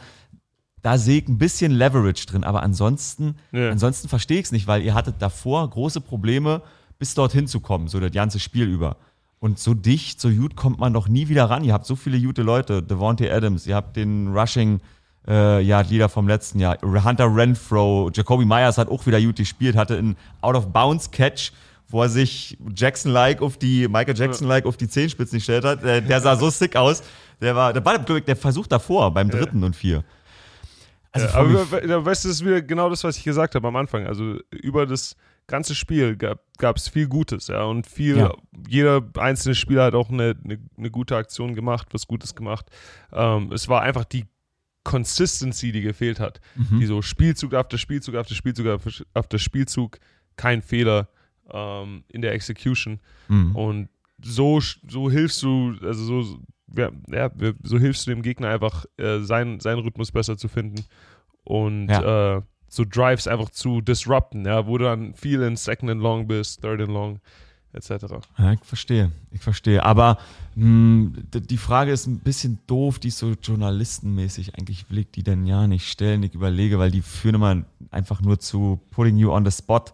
Da 0.86 0.98
sehe 0.98 1.20
ich 1.20 1.26
ein 1.26 1.36
bisschen 1.36 1.72
Leverage 1.72 2.26
drin, 2.26 2.44
aber 2.44 2.62
ansonsten, 2.62 3.34
Ja. 3.50 3.70
ansonsten 3.70 4.08
verstehe 4.08 4.38
ich 4.38 4.44
es 4.44 4.52
nicht, 4.52 4.68
weil 4.68 4.82
ihr 4.82 4.94
hattet 4.94 5.16
davor 5.18 5.68
große 5.68 6.00
Probleme, 6.00 6.62
bis 7.00 7.14
dorthin 7.14 7.48
zu 7.48 7.58
kommen, 7.58 7.88
so 7.88 7.98
das 7.98 8.12
ganze 8.12 8.38
Spiel 8.38 8.68
über. 8.68 8.96
Und 9.40 9.58
so 9.58 9.74
dicht, 9.74 10.20
so 10.20 10.30
gut 10.30 10.54
kommt 10.54 10.78
man 10.78 10.92
doch 10.92 11.08
nie 11.08 11.26
wieder 11.26 11.50
ran. 11.50 11.64
Ihr 11.64 11.72
habt 11.72 11.86
so 11.86 11.96
viele 11.96 12.20
gute 12.20 12.42
Leute, 12.42 12.84
Devontae 12.84 13.32
Adams, 13.32 13.66
ihr 13.66 13.74
habt 13.74 13.96
den 13.96 14.28
Rushing 14.28 14.78
äh, 15.26 15.60
ja, 15.60 15.80
Leader 15.80 16.08
vom 16.08 16.28
letzten 16.28 16.60
Jahr, 16.60 16.78
Hunter 16.80 17.34
Renfro, 17.34 18.08
Jacoby 18.14 18.44
Myers 18.44 18.78
hat 18.78 18.88
auch 18.88 19.04
wieder 19.06 19.20
gut 19.20 19.34
gespielt, 19.34 19.74
hatte 19.74 19.98
einen 19.98 20.16
Out-of-Bounds-Catch, 20.40 21.50
wo 21.88 22.02
er 22.02 22.08
sich 22.08 22.58
Jackson-like 22.76 23.42
auf 23.42 23.56
die, 23.56 23.88
Michael 23.88 24.16
Jackson-like 24.16 24.66
auf 24.66 24.76
die 24.76 24.86
Zehenspitzen 24.86 25.38
gestellt 25.38 25.64
hat. 25.64 25.82
Der, 25.82 26.00
der 26.00 26.20
sah 26.20 26.36
so 26.36 26.48
sick 26.48 26.76
aus. 26.76 27.02
Der 27.40 27.56
war, 27.56 27.72
der 27.72 27.84
war 27.84 27.98
der 27.98 28.36
Versuch 28.36 28.68
davor, 28.68 29.12
beim 29.12 29.28
dritten 29.30 29.64
und 29.64 29.74
vier. 29.74 30.04
Also 31.22 31.28
von 31.28 31.56
aber 31.56 31.70
we- 31.70 32.04
weißt 32.04 32.24
du, 32.24 32.28
das 32.28 32.36
ist 32.38 32.44
wieder 32.44 32.62
genau 32.62 32.90
das, 32.90 33.04
was 33.04 33.16
ich 33.18 33.24
gesagt 33.24 33.54
habe 33.54 33.66
am 33.68 33.76
Anfang. 33.76 34.06
Also 34.06 34.38
über 34.50 34.86
das 34.86 35.16
ganze 35.46 35.74
Spiel 35.74 36.16
gab 36.16 36.76
es 36.76 36.88
viel 36.88 37.06
Gutes, 37.08 37.46
ja. 37.48 37.62
Und 37.64 37.86
viel, 37.86 38.16
Ja. 38.18 38.32
jeder 38.68 39.02
einzelne 39.18 39.54
Spieler 39.54 39.84
hat 39.84 39.94
auch 39.94 40.10
eine, 40.10 40.34
eine, 40.44 40.58
eine 40.76 40.90
gute 40.90 41.16
Aktion 41.16 41.54
gemacht, 41.54 41.88
was 41.92 42.06
Gutes 42.06 42.34
gemacht. 42.34 42.66
Ähm, 43.12 43.52
es 43.52 43.68
war 43.68 43.82
einfach 43.82 44.04
die 44.04 44.24
Consistency, 44.84 45.72
die 45.72 45.80
gefehlt 45.82 46.20
hat. 46.20 46.40
Mhm. 46.54 46.78
Die 46.80 46.86
so 46.86 47.02
Spielzug 47.02 47.54
after 47.54 47.76
Spielzug 47.78 48.14
after 48.14 48.34
Spielzug 48.34 48.66
after 49.14 49.38
Spielzug, 49.38 49.98
kein 50.36 50.62
Fehler 50.62 51.08
ähm, 51.50 52.04
in 52.08 52.22
der 52.22 52.32
Execution. 52.32 53.00
Mhm. 53.28 53.56
Und 53.56 53.88
so, 54.22 54.60
so 54.60 55.10
hilfst 55.10 55.42
du, 55.42 55.74
also 55.82 56.22
so, 56.22 56.38
ja, 56.76 56.90
ja, 57.10 57.30
so 57.62 57.78
hilfst 57.78 58.06
du 58.06 58.10
dem 58.10 58.22
Gegner 58.22 58.48
einfach, 58.48 58.84
äh, 58.98 59.20
seinen, 59.20 59.60
seinen 59.60 59.80
Rhythmus 59.80 60.12
besser 60.12 60.36
zu 60.36 60.48
finden 60.48 60.84
und 61.44 61.88
äh, 62.36 62.42
so 62.68 62.84
Drives 62.84 63.28
einfach 63.28 63.50
zu 63.50 63.80
disrupten, 63.80 64.44
ja, 64.44 64.66
wo 64.66 64.76
du 64.78 64.84
dann 64.84 65.14
viel 65.14 65.42
in 65.42 65.56
Second 65.56 65.90
and 65.90 66.00
Long 66.02 66.26
bist, 66.26 66.60
Third 66.62 66.80
and 66.80 66.90
Long, 66.90 67.20
etc. 67.72 68.06
Ja, 68.38 68.52
ich 68.52 68.64
verstehe, 68.64 69.12
ich 69.30 69.40
verstehe. 69.40 69.84
Aber 69.84 70.18
mh, 70.56 71.10
d- 71.32 71.40
die 71.40 71.56
Frage 71.58 71.92
ist 71.92 72.06
ein 72.06 72.18
bisschen 72.20 72.58
doof, 72.66 72.98
die 72.98 73.08
ist 73.08 73.18
so 73.18 73.34
journalistenmäßig. 73.40 74.54
Eigentlich 74.56 74.88
will 74.90 74.98
ich 74.98 75.10
die 75.10 75.22
denn 75.22 75.46
ja 75.46 75.66
nicht 75.66 75.88
stellen. 75.88 76.22
Ich 76.22 76.34
überlege, 76.34 76.78
weil 76.78 76.90
die 76.90 77.02
führen 77.02 77.34
immer 77.36 77.62
einfach 77.90 78.20
nur 78.22 78.38
zu 78.40 78.80
putting 78.90 79.16
you 79.16 79.30
on 79.32 79.44
the 79.44 79.50
spot. 79.50 79.84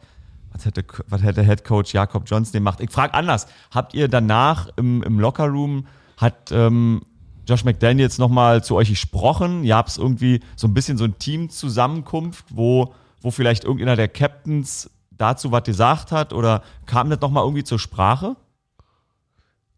Was 0.53 0.65
hätte, 0.65 0.85
was 1.09 1.23
hätte 1.23 1.43
Head 1.43 1.65
Coach 1.65 1.93
Jakob 1.95 2.25
Johnson 2.27 2.53
gemacht? 2.53 2.81
Ich 2.81 2.91
frage 2.91 3.15
anders. 3.15 3.47
Habt 3.71 3.95
ihr 3.95 4.07
danach 4.09 4.69
im, 4.77 5.03
im 5.03 5.19
Lockerroom, 5.19 5.87
hat, 6.23 6.51
ähm, 6.53 7.03
Josh 7.47 7.65
McDaniels 7.65 8.19
nochmal 8.19 8.63
zu 8.65 8.77
euch 8.77 8.89
gesprochen? 8.89 9.65
Ihr 9.65 9.77
habt 9.77 9.97
irgendwie 9.99 10.41
so 10.57 10.67
ein 10.69 10.75
bisschen 10.75 10.97
so 10.97 11.05
ein 11.05 11.19
Team-Zusammenkunft, 11.19 12.45
wo, 12.51 12.95
wo 13.21 13.31
vielleicht 13.31 13.65
irgendeiner 13.65 13.97
der 13.97 14.09
Captains 14.09 14.89
dazu 15.11 15.53
was 15.53 15.65
gesagt 15.65 16.13
hat? 16.13 16.33
Oder 16.33 16.63
kam 16.87 17.11
das 17.11 17.21
nochmal 17.21 17.45
irgendwie 17.45 17.65
zur 17.65 17.79
Sprache? 17.79 18.37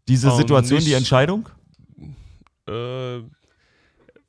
Diese 0.07 0.29
Ähm, 0.29 0.37
Situation, 0.37 0.77
nicht- 0.77 0.87
die 0.87 0.93
Entscheidung? 0.93 1.49
Äh, 2.67 3.19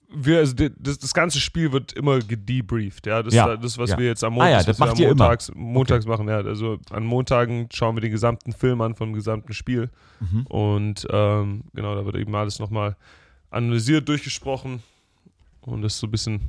wir, 0.09 0.39
also 0.39 0.55
das, 0.79 0.99
das 0.99 1.13
ganze 1.15 1.41
Spiel 1.41 1.73
wird 1.73 1.93
immer 1.93 2.19
gedebrieft, 2.21 3.07
ja. 3.07 3.23
Das, 3.23 3.35
Ja, 3.35 3.53
ist 3.55 3.65
das 3.65 3.79
was 3.79 3.91
ja. 3.91 3.99
wir 3.99 4.07
jetzt 4.07 4.23
am 4.25 4.39
Ah 4.41 4.49
ja, 4.49 4.57
Montag, 4.57 4.67
das 4.67 4.79
macht 4.79 4.91
am 4.93 4.99
ihr 4.99 5.09
immer. 5.11 5.25
montags, 5.25 5.53
montags 5.55 6.07
machen, 6.07 6.29
ja. 6.29 6.37
Also 6.39 6.79
an 6.91 7.05
Montagen 7.05 7.69
schauen 7.73 7.97
wir 7.97 8.01
den 8.01 8.13
gesamten 8.13 8.53
Film 8.53 8.81
an 8.81 8.95
vom 8.95 9.13
gesamten 9.13 9.53
Spiel. 9.53 9.91
Mhm. 10.21 10.47
Und 10.47 11.07
ähm, 11.11 11.65
genau, 11.75 11.95
da 11.95 12.05
wird 12.07 12.17
eben 12.17 12.35
alles 12.35 12.59
nochmal 12.59 12.97
analysiert, 13.51 14.09
durchgesprochen. 14.09 14.83
Und 15.63 15.83
das 15.83 15.95
ist 15.95 16.01
so 16.01 16.07
ein 16.07 16.11
bisschen, 16.13 16.41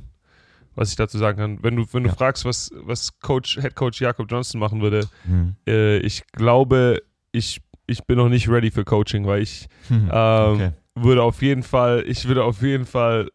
was 0.74 0.90
ich 0.90 0.96
dazu 0.96 1.18
sagen 1.18 1.38
kann. 1.38 1.58
Wenn 1.62 1.76
du, 1.76 1.84
wenn 1.92 2.04
du 2.04 2.10
fragst, 2.10 2.44
was, 2.44 2.70
was 2.82 3.18
Coach, 3.20 3.58
Head 3.60 3.74
Coach 3.74 4.00
Jakob 4.00 4.30
Johnson 4.30 4.60
machen 4.60 4.80
würde, 4.80 5.08
Hm. 5.24 5.56
äh, 5.66 5.98
ich 5.98 6.22
glaube, 6.32 7.02
ich, 7.32 7.60
ich 7.86 8.04
bin 8.04 8.16
noch 8.18 8.28
nicht 8.28 8.48
ready 8.48 8.70
für 8.70 8.84
Coaching, 8.84 9.26
weil 9.26 9.42
ich 9.42 9.66
Hm. 9.88 10.08
ähm, 10.12 10.52
Okay. 10.54 10.70
würde 10.94 11.22
auf 11.22 11.42
jeden 11.42 11.62
Fall, 11.64 12.04
ich 12.06 12.26
würde 12.28 12.44
auf 12.44 12.62
jeden 12.62 12.84
Fall 12.86 13.30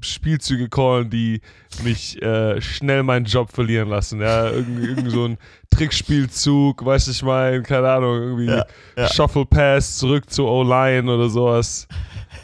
Spielzüge 0.00 0.68
callen, 0.68 1.10
die 1.10 1.40
mich 1.82 2.20
äh, 2.22 2.60
schnell 2.60 3.02
meinen 3.02 3.24
Job 3.26 3.50
verlieren 3.52 3.88
lassen. 3.88 4.20
Ja, 4.20 4.50
irgendwie, 4.50 4.86
irgend 4.86 5.10
so 5.10 5.24
ein 5.24 5.38
Trickspielzug, 5.70 6.84
weißt 6.84 7.08
du, 7.08 7.10
ich 7.12 7.22
meine, 7.22 7.62
keine 7.62 7.88
Ahnung, 7.90 8.14
irgendwie 8.16 8.46
Ja, 8.46 8.64
ja. 8.96 9.08
Shuffle 9.12 9.44
Pass 9.46 9.98
zurück 9.98 10.30
zu 10.30 10.46
O-Line 10.46 11.12
oder 11.12 11.28
sowas. 11.28 11.86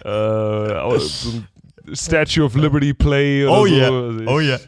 Äh, 0.05 0.09
so 0.99 1.31
ein 1.31 1.49
Statue 1.95 2.45
of 2.45 2.55
Liberty 2.55 2.95
Play 2.95 3.45
oder 3.47 3.53
Oh 3.61 3.67
so. 3.67 3.75
yeah. 3.75 3.87
Also 3.91 4.25
Oh 4.27 4.41
yeah. 4.41 4.59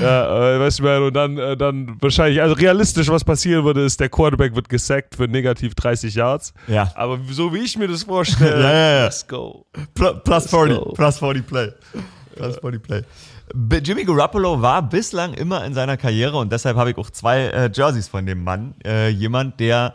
Ja, 0.00 0.56
äh, 0.56 0.60
weißt 0.60 0.78
du, 0.80 0.82
man, 0.84 1.02
und 1.02 1.14
dann, 1.14 1.38
äh, 1.38 1.56
dann 1.56 1.96
wahrscheinlich, 2.00 2.40
also 2.42 2.54
realistisch, 2.54 3.08
was 3.08 3.24
passieren 3.24 3.64
würde, 3.64 3.82
ist, 3.84 3.98
der 4.00 4.08
Quarterback 4.08 4.54
wird 4.54 4.68
gesackt 4.68 5.14
für 5.16 5.28
negativ 5.28 5.74
30 5.74 6.14
Yards. 6.14 6.52
Ja. 6.68 6.90
Aber 6.94 7.18
so 7.30 7.52
wie 7.54 7.58
ich 7.58 7.76
mir 7.78 7.88
das 7.88 8.04
vorstelle, 8.04 8.60
Ja, 8.62 8.72
ja, 8.72 8.90
ja. 8.98 9.04
let's 9.04 9.26
go. 9.26 9.66
Pl- 9.96 10.20
Plus 10.22 10.46
40, 10.48 10.76
go. 10.78 10.92
plus 10.92 11.18
40 11.18 11.46
Play. 11.46 11.68
Plus 12.36 12.56
40 12.58 12.82
Play. 12.82 13.02
Jimmy 13.82 14.04
Garoppolo 14.04 14.62
war 14.62 14.80
bislang 14.88 15.34
immer 15.34 15.64
in 15.64 15.74
seiner 15.74 15.96
Karriere 15.96 16.36
und 16.36 16.52
deshalb 16.52 16.76
habe 16.76 16.90
ich 16.92 16.98
auch 16.98 17.10
zwei 17.10 17.46
äh, 17.46 17.70
Jerseys 17.72 18.06
von 18.06 18.24
dem 18.24 18.44
Mann. 18.44 18.74
Äh, 18.84 19.08
jemand, 19.08 19.58
der 19.58 19.94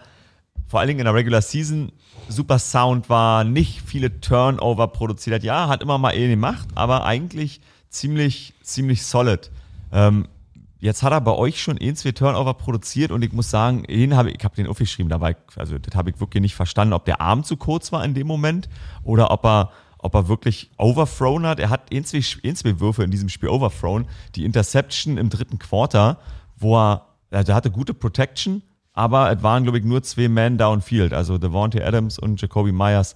vor 0.68 0.82
allen 0.82 0.88
Dingen 0.88 1.00
in 1.00 1.06
der 1.06 1.14
Regular 1.14 1.42
Season 1.42 1.92
super 2.28 2.60
Sound 2.60 3.08
war, 3.08 3.44
nicht 3.46 3.82
viele 3.86 4.20
Turnover 4.20 4.88
produziert 4.88 5.36
hat. 5.36 5.44
Ja, 5.44 5.70
hat 5.70 5.82
immer 5.84 5.98
mal 5.98 6.12
eh 6.16 6.28
gemacht, 6.28 6.68
aber 6.76 7.06
eigentlich 7.06 7.62
ziemlich, 7.90 8.54
ziemlich 8.62 9.06
solid. 9.06 9.52
Ähm, 9.96 10.28
jetzt 10.80 11.04
hat 11.04 11.14
er 11.14 11.22
bei 11.22 11.32
euch 11.32 11.62
schon 11.62 11.78
ein, 11.82 11.96
zwei 11.96 12.12
Turnover 12.12 12.54
produziert 12.54 13.12
und 13.12 13.24
ich 13.24 13.32
muss 13.32 13.50
sagen, 13.50 13.86
ihn 13.86 14.16
habe 14.18 14.30
ich, 14.30 14.36
ich 14.36 14.44
habe 14.44 14.54
den 14.54 14.68
aufgeschrieben 14.68 15.10
dabei, 15.10 15.38
also 15.56 15.78
das 15.78 15.96
habe 15.96 16.10
ich 16.10 16.20
wirklich 16.20 16.42
nicht 16.42 16.54
verstanden, 16.54 16.94
ob 16.94 17.06
der 17.06 17.22
Arm 17.22 17.46
zu 17.46 17.56
kurz 17.56 17.94
war 17.94 18.04
in 18.04 18.14
dem 18.14 18.28
Moment 18.28 18.68
oder 19.04 19.32
ob 19.32 19.46
er, 19.46 19.72
ob 20.00 20.14
er 20.14 20.28
wirklich 20.28 20.70
overthrown 20.78 21.46
hat. 21.48 21.62
Er 21.62 21.70
hat 21.70 21.94
ein, 21.94 22.04
zwei, 22.04 22.22
ein, 22.44 22.56
zwei 22.58 22.78
Würfe 22.82 23.06
in 23.06 23.10
diesem 23.10 23.30
Spiel 23.30 23.48
overthrown. 23.48 24.06
Die 24.36 24.44
Interception 24.44 25.18
im 25.18 25.30
dritten 25.30 25.60
Quarter, 25.60 26.20
wo 26.58 26.78
er, 26.78 27.06
also 27.32 27.54
er 27.54 27.56
hatte 27.56 27.72
gute 27.72 27.94
Protection, 27.94 28.62
aber 28.92 29.32
es 29.32 29.42
waren, 29.44 29.64
glaube 29.64 29.80
ich, 29.80 29.86
nur 29.86 30.04
zwei 30.04 30.28
Man 30.28 30.58
downfield, 30.58 31.14
also 31.14 31.38
Devontae 31.38 31.84
Adams 31.84 32.20
und 32.20 32.42
Jacoby 32.42 32.74
Myers. 32.74 33.16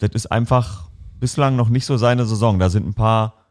Das 0.00 0.10
ist 0.10 0.26
einfach 0.30 0.88
bislang 1.18 1.56
noch 1.56 1.70
nicht 1.70 1.86
so 1.86 1.96
seine 1.96 2.26
Saison. 2.26 2.58
Da 2.58 2.68
sind 2.68 2.86
ein 2.86 2.94
paar 2.94 3.43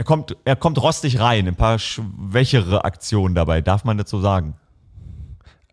er 0.00 0.04
kommt, 0.04 0.34
er 0.46 0.56
kommt 0.56 0.80
rostig 0.80 1.20
rein, 1.20 1.46
ein 1.46 1.56
paar 1.56 1.78
schwächere 1.78 2.86
Aktionen 2.86 3.34
dabei, 3.34 3.60
darf 3.60 3.84
man 3.84 4.02
so 4.06 4.18
sagen? 4.18 4.54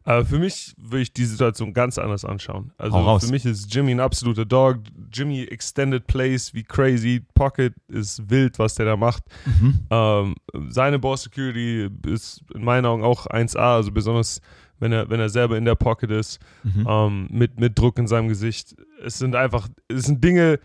Aber 0.03 0.25
für 0.25 0.37
mich 0.37 0.75
würde 0.77 1.03
ich 1.03 1.13
die 1.13 1.23
Situation 1.23 1.73
ganz 1.73 1.97
anders 1.97 2.25
anschauen. 2.25 2.73
Also 2.77 3.19
für 3.19 3.31
mich 3.31 3.45
ist 3.45 3.73
Jimmy 3.73 3.91
ein 3.91 4.01
absoluter 4.01 4.43
Dog. 4.43 4.79
Jimmy 5.13 5.43
extended 5.43 6.07
plays 6.07 6.53
wie 6.53 6.63
crazy. 6.63 7.23
Pocket 7.35 7.73
ist 7.87 8.29
wild, 8.29 8.59
was 8.59 8.75
der 8.75 8.85
da 8.87 8.97
macht. 8.97 9.23
Mhm. 9.45 9.79
Ähm, 9.89 10.35
seine 10.71 10.99
Ball 10.99 11.15
Security 11.15 11.89
ist 12.05 12.43
in 12.53 12.65
meinen 12.65 12.85
Augen 12.85 13.05
auch 13.05 13.27
1A, 13.27 13.75
also 13.75 13.93
besonders 13.93 14.41
wenn 14.79 14.91
er, 14.91 15.09
wenn 15.09 15.21
er 15.21 15.29
selber 15.29 15.57
in 15.57 15.63
der 15.63 15.75
Pocket 15.75 16.11
ist, 16.11 16.39
Mhm. 16.63 16.85
ähm, 16.85 17.27
mit, 17.31 17.61
mit 17.61 17.79
Druck 17.79 17.97
in 17.97 18.07
seinem 18.07 18.27
Gesicht. 18.27 18.75
Es 19.05 19.17
sind 19.19 19.35
einfach, 19.37 19.69
es 19.87 20.03
sind 20.03 20.21
Dinge, 20.21 20.59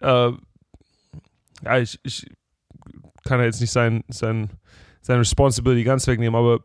äh, 0.00 0.30
ja, 1.62 1.78
ich, 1.78 2.00
ich 2.02 2.26
kann 3.24 3.40
ja 3.40 3.46
jetzt 3.46 3.60
nicht 3.60 3.70
sein, 3.70 4.02
sein, 4.08 4.50
seine 5.00 5.20
Responsibility 5.20 5.84
ganz 5.84 6.06
wegnehmen, 6.06 6.34
aber 6.34 6.60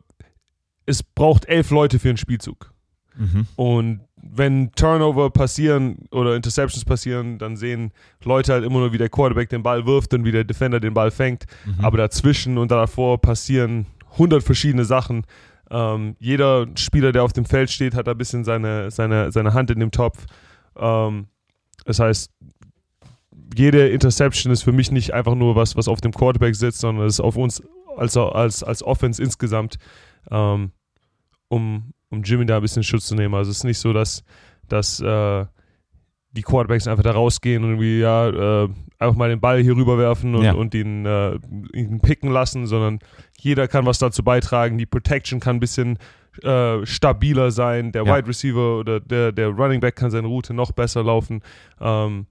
es 0.86 1.02
braucht 1.02 1.46
elf 1.46 1.70
Leute 1.70 1.98
für 1.98 2.08
einen 2.08 2.18
Spielzug. 2.18 2.72
Mhm. 3.16 3.46
Und 3.56 4.00
wenn 4.22 4.72
Turnover 4.72 5.30
passieren 5.30 6.06
oder 6.10 6.36
Interceptions 6.36 6.84
passieren, 6.84 7.38
dann 7.38 7.56
sehen 7.56 7.92
Leute 8.24 8.52
halt 8.52 8.64
immer 8.64 8.78
nur, 8.78 8.92
wie 8.92 8.98
der 8.98 9.08
Quarterback 9.08 9.48
den 9.48 9.62
Ball 9.62 9.86
wirft 9.86 10.14
und 10.14 10.24
wie 10.24 10.32
der 10.32 10.44
Defender 10.44 10.80
den 10.80 10.94
Ball 10.94 11.10
fängt. 11.10 11.44
Aber 11.82 11.96
dazwischen 11.96 12.58
und 12.58 12.70
davor 12.70 13.20
passieren 13.20 13.86
hundert 14.18 14.42
verschiedene 14.42 14.84
Sachen. 14.84 15.24
Ähm, 15.70 16.16
jeder 16.18 16.66
Spieler, 16.76 17.12
der 17.12 17.22
auf 17.22 17.32
dem 17.32 17.44
Feld 17.44 17.70
steht, 17.70 17.94
hat 17.94 18.08
ein 18.08 18.18
bisschen 18.18 18.44
seine, 18.44 18.90
seine, 18.90 19.30
seine 19.32 19.54
Hand 19.54 19.70
in 19.70 19.80
dem 19.80 19.90
Topf. 19.90 20.26
Ähm, 20.76 21.26
das 21.84 21.98
heißt, 21.98 22.30
jede 23.56 23.88
Interception 23.88 24.52
ist 24.52 24.62
für 24.62 24.72
mich 24.72 24.90
nicht 24.90 25.12
einfach 25.14 25.34
nur 25.34 25.56
was, 25.56 25.76
was 25.76 25.88
auf 25.88 26.00
dem 26.00 26.12
Quarterback 26.12 26.54
sitzt, 26.54 26.80
sondern 26.80 27.06
es 27.06 27.14
ist 27.14 27.20
auf 27.20 27.36
uns 27.36 27.62
als, 27.96 28.16
als, 28.16 28.62
als 28.62 28.82
Offense 28.82 29.22
insgesamt, 29.22 29.76
ähm, 30.30 30.70
um, 31.48 31.92
um 32.10 32.22
Jimmy 32.22 32.46
da 32.46 32.56
ein 32.56 32.62
bisschen 32.62 32.82
Schutz 32.82 33.06
zu 33.06 33.14
nehmen. 33.14 33.34
Also 33.34 33.50
es 33.50 33.58
ist 33.58 33.64
nicht 33.64 33.78
so, 33.78 33.92
dass, 33.92 34.22
dass 34.68 35.00
äh, 35.00 35.44
die 36.32 36.42
Quarterbacks 36.42 36.86
einfach 36.86 37.02
da 37.02 37.10
rausgehen 37.10 37.64
und 37.64 37.70
irgendwie 37.70 37.98
ja, 37.98 38.28
äh, 38.64 38.68
einfach 38.98 39.16
mal 39.16 39.28
den 39.28 39.40
Ball 39.40 39.60
hier 39.60 39.74
rüberwerfen 39.74 40.34
und, 40.36 40.44
Ja. 40.44 40.52
und 40.52 40.74
ihn, 40.74 41.04
äh, 41.04 41.34
ihn 41.74 42.00
picken 42.00 42.30
lassen, 42.30 42.66
sondern 42.66 43.00
jeder 43.38 43.66
kann 43.66 43.84
was 43.86 43.98
dazu 43.98 44.22
beitragen. 44.22 44.78
Die 44.78 44.86
Protection 44.86 45.40
kann 45.40 45.56
ein 45.56 45.60
bisschen 45.60 45.98
äh, 46.44 46.86
stabiler 46.86 47.50
sein. 47.50 47.90
Der 47.90 48.04
Ja. 48.04 48.16
Wide 48.16 48.28
Receiver 48.28 48.78
oder 48.78 49.00
der, 49.00 49.32
der 49.32 49.48
Running 49.48 49.80
Back 49.80 49.96
kann 49.96 50.12
seine 50.12 50.28
Route 50.28 50.54
noch 50.54 50.70
besser 50.70 51.02
laufen. 51.02 51.42
Ähm, 51.80 52.26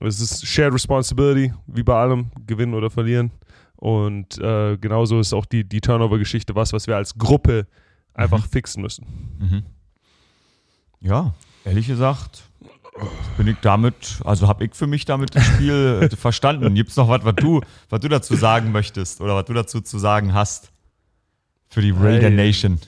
es 0.00 0.20
ist 0.20 0.46
Shared 0.46 0.74
Responsibility, 0.74 1.52
wie 1.66 1.82
bei 1.82 1.94
allem, 1.94 2.30
gewinnen 2.46 2.74
oder 2.74 2.90
verlieren. 2.90 3.30
Und 3.76 4.38
äh, 4.38 4.76
genauso 4.76 5.20
ist 5.20 5.32
auch 5.32 5.46
die, 5.46 5.64
die 5.64 5.80
Turnover-Geschichte 5.80 6.54
was, 6.54 6.72
was 6.72 6.86
wir 6.86 6.96
als 6.96 7.16
Gruppe 7.16 7.66
einfach 8.12 8.44
fixen 8.46 8.82
müssen. 8.82 9.06
Mhm. 9.38 9.62
Ja, 11.00 11.34
ehrlich 11.64 11.86
gesagt, 11.86 12.42
bin 13.36 13.46
ich 13.46 13.56
damit, 13.62 14.20
also 14.24 14.48
habe 14.48 14.64
ich 14.64 14.74
für 14.74 14.88
mich 14.88 15.04
damit 15.04 15.34
das 15.34 15.44
Spiel 15.44 16.08
äh, 16.10 16.16
verstanden. 16.16 16.74
Gibt 16.74 16.90
es 16.90 16.96
noch 16.96 17.08
was, 17.08 17.24
was 17.24 17.36
du, 17.36 17.60
was 17.88 18.00
du 18.00 18.08
dazu 18.08 18.34
sagen 18.34 18.72
möchtest 18.72 19.20
oder 19.20 19.36
was 19.36 19.44
du 19.44 19.52
dazu 19.52 19.80
zu 19.80 19.98
sagen 19.98 20.34
hast 20.34 20.72
für 21.68 21.80
die 21.80 21.90
Raider. 21.90 22.30
Nation? 22.30 22.80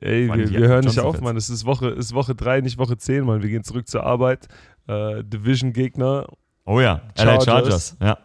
Ey, 0.00 0.26
Mann, 0.26 0.38
wir, 0.38 0.50
wir 0.50 0.68
hören 0.68 0.84
nicht 0.84 0.98
auf. 1.00 1.20
Mann. 1.20 1.36
Es 1.36 1.50
ist 1.50 1.64
Woche, 1.64 1.88
ist 1.88 2.14
Woche 2.14 2.34
3, 2.34 2.60
nicht 2.60 2.78
Woche 2.78 2.96
10, 2.96 3.24
Mann. 3.24 3.42
Wir 3.42 3.50
gehen 3.50 3.64
zurück 3.64 3.88
zur 3.88 4.04
Arbeit. 4.04 4.48
Äh, 4.86 5.22
Division-Gegner, 5.24 6.26
Oh 6.64 6.80
ja, 6.80 7.02
LA 7.16 7.24
Chargers. 7.24 7.44
Chargers. 7.44 7.96
Ja. 8.00 8.18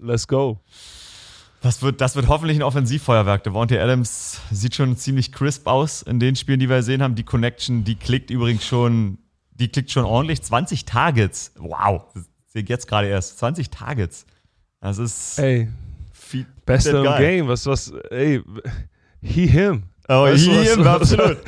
let's 0.00 0.28
go. 0.28 0.60
Das 1.62 1.80
wird, 1.80 2.00
das 2.00 2.16
wird 2.16 2.28
hoffentlich 2.28 2.58
ein 2.58 2.62
Offensivfeuerwerk. 2.62 3.44
Devontae 3.44 3.78
Adams 3.78 4.40
sieht 4.50 4.74
schon 4.74 4.96
ziemlich 4.96 5.30
crisp 5.32 5.66
aus 5.68 6.02
in 6.02 6.18
den 6.18 6.34
Spielen, 6.34 6.58
die 6.58 6.68
wir 6.68 6.76
gesehen 6.78 7.02
haben. 7.02 7.14
Die 7.14 7.22
Connection, 7.22 7.84
die 7.84 7.94
klickt 7.94 8.30
übrigens 8.30 8.66
schon, 8.66 9.18
die 9.52 9.68
klickt 9.68 9.90
schon 9.90 10.04
ordentlich. 10.04 10.42
20 10.42 10.84
Targets. 10.84 11.52
Wow. 11.56 12.02
Sehe 12.48 12.62
ich 12.62 12.68
jetzt 12.68 12.88
gerade 12.88 13.06
erst. 13.06 13.38
20 13.38 13.70
Targets. 13.70 14.26
Das 14.80 14.98
ist 14.98 15.38
Ey, 15.38 15.68
bester 16.66 17.04
im. 17.04 17.18
Game. 17.18 17.48
Was, 17.48 17.64
was, 17.66 17.92
ey, 18.10 18.42
he, 19.22 19.46
him. 19.46 19.84
Oh, 20.08 20.24
Weißt 20.24 20.46
du, 20.46 20.50
him, 20.52 20.86
absolut. 20.86 21.38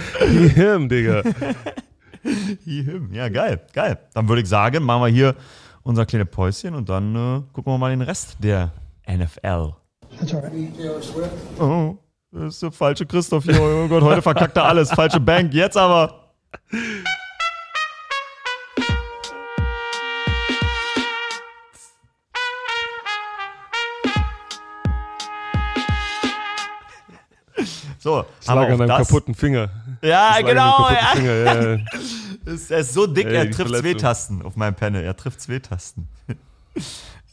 Him, 0.54 0.88
Digga. 0.88 1.22
Him. 2.64 3.10
Ja, 3.12 3.28
geil, 3.28 3.60
geil. 3.72 3.98
Dann 4.14 4.28
würde 4.28 4.42
ich 4.42 4.48
sagen, 4.48 4.82
machen 4.84 5.02
wir 5.02 5.08
hier 5.08 5.34
unser 5.82 6.06
kleines 6.06 6.28
Päuschen 6.30 6.74
und 6.74 6.88
dann 6.88 7.14
äh, 7.14 7.42
gucken 7.52 7.72
wir 7.72 7.78
mal 7.78 7.90
den 7.90 8.02
Rest 8.02 8.36
der 8.40 8.72
NFL. 9.08 9.74
That's 10.18 10.32
right. 10.32 11.30
Oh, 11.60 11.96
das 12.30 12.54
ist 12.54 12.62
der 12.62 12.72
falsche 12.72 13.04
Christoph 13.06 13.44
hier. 13.44 13.60
Oh 13.60 13.88
Gott, 13.88 14.02
heute 14.02 14.22
verkackt 14.22 14.56
er 14.56 14.64
alles. 14.64 14.90
Falsche 14.90 15.20
Bank. 15.20 15.52
Jetzt 15.52 15.76
aber. 15.76 16.32
So, 28.04 28.22
Das 28.36 28.46
lag 28.48 28.54
haben 28.54 28.60
wir 28.60 28.72
an 28.74 28.78
deinem 28.80 28.88
das. 28.98 29.08
kaputten 29.08 29.34
Finger. 29.34 29.70
Ja, 30.02 30.38
genau. 30.42 30.90
Ja. 30.90 30.96
Finger, 31.14 31.34
ja. 31.34 31.78
Ist, 32.52 32.70
er 32.70 32.80
ist 32.80 32.92
so 32.92 33.06
dick, 33.06 33.24
Ey, 33.24 33.34
er 33.34 33.50
trifft 33.50 33.74
zwei. 33.74 33.94
Tasten 33.94 34.42
auf 34.42 34.56
meinem 34.56 34.74
Panel. 34.74 35.02
Er 35.02 35.16
trifft 35.16 35.40
zwei 35.40 35.58
Tasten. 35.58 36.06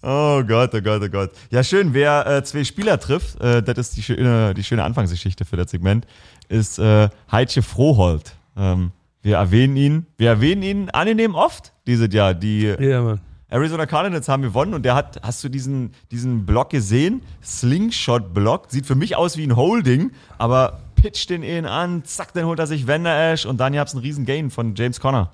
Oh 0.03 0.41
Gott, 0.47 0.73
oh 0.73 0.81
Gott, 0.81 1.01
oh 1.03 1.09
Gott. 1.09 1.29
Ja, 1.51 1.63
schön, 1.63 1.93
wer 1.93 2.25
äh, 2.25 2.43
zwei 2.43 2.63
Spieler 2.63 2.99
trifft, 2.99 3.39
äh, 3.39 3.61
das 3.61 3.77
ist 3.77 3.97
die 3.97 4.01
schöne, 4.01 4.55
die 4.55 4.63
schöne 4.63 4.83
Anfangsgeschichte 4.83 5.45
für 5.45 5.57
das 5.57 5.69
Segment, 5.69 6.07
ist 6.49 6.79
äh, 6.79 7.07
Heitje 7.31 7.61
Froholt. 7.61 8.33
Ähm, 8.57 8.91
wir 9.21 9.35
erwähnen 9.35 9.75
ihn, 9.75 10.07
wir 10.17 10.29
erwähnen 10.29 10.63
ihn 10.63 10.89
angenehm 10.89 11.35
oft 11.35 11.71
dieses 11.85 12.11
Jahr. 12.11 12.33
Die 12.33 12.63
Ja, 12.79 13.01
Mann. 13.03 13.21
Arizona 13.51 13.85
Cardinals 13.85 14.29
haben 14.29 14.41
gewonnen 14.41 14.73
und 14.73 14.83
der 14.83 14.95
hat, 14.95 15.19
hast 15.23 15.43
du 15.43 15.49
diesen, 15.49 15.91
diesen 16.09 16.45
Block 16.45 16.69
gesehen? 16.69 17.21
Slingshot-Block, 17.43 18.67
sieht 18.69 18.85
für 18.85 18.95
mich 18.95 19.17
aus 19.17 19.35
wie 19.35 19.43
ein 19.43 19.57
Holding, 19.57 20.11
aber 20.37 20.79
pitcht 20.95 21.29
den 21.29 21.43
ihn 21.43 21.65
an, 21.65 22.05
zack, 22.05 22.33
dann 22.33 22.45
holt 22.45 22.59
er 22.59 22.67
sich 22.67 22.87
Vander 22.87 23.31
Ash 23.31 23.45
und 23.45 23.59
dann 23.59 23.73
gab's 23.73 23.93
einen 23.93 24.03
riesen 24.03 24.25
Gain 24.25 24.49
von 24.49 24.73
James 24.75 25.01
Conner. 25.01 25.31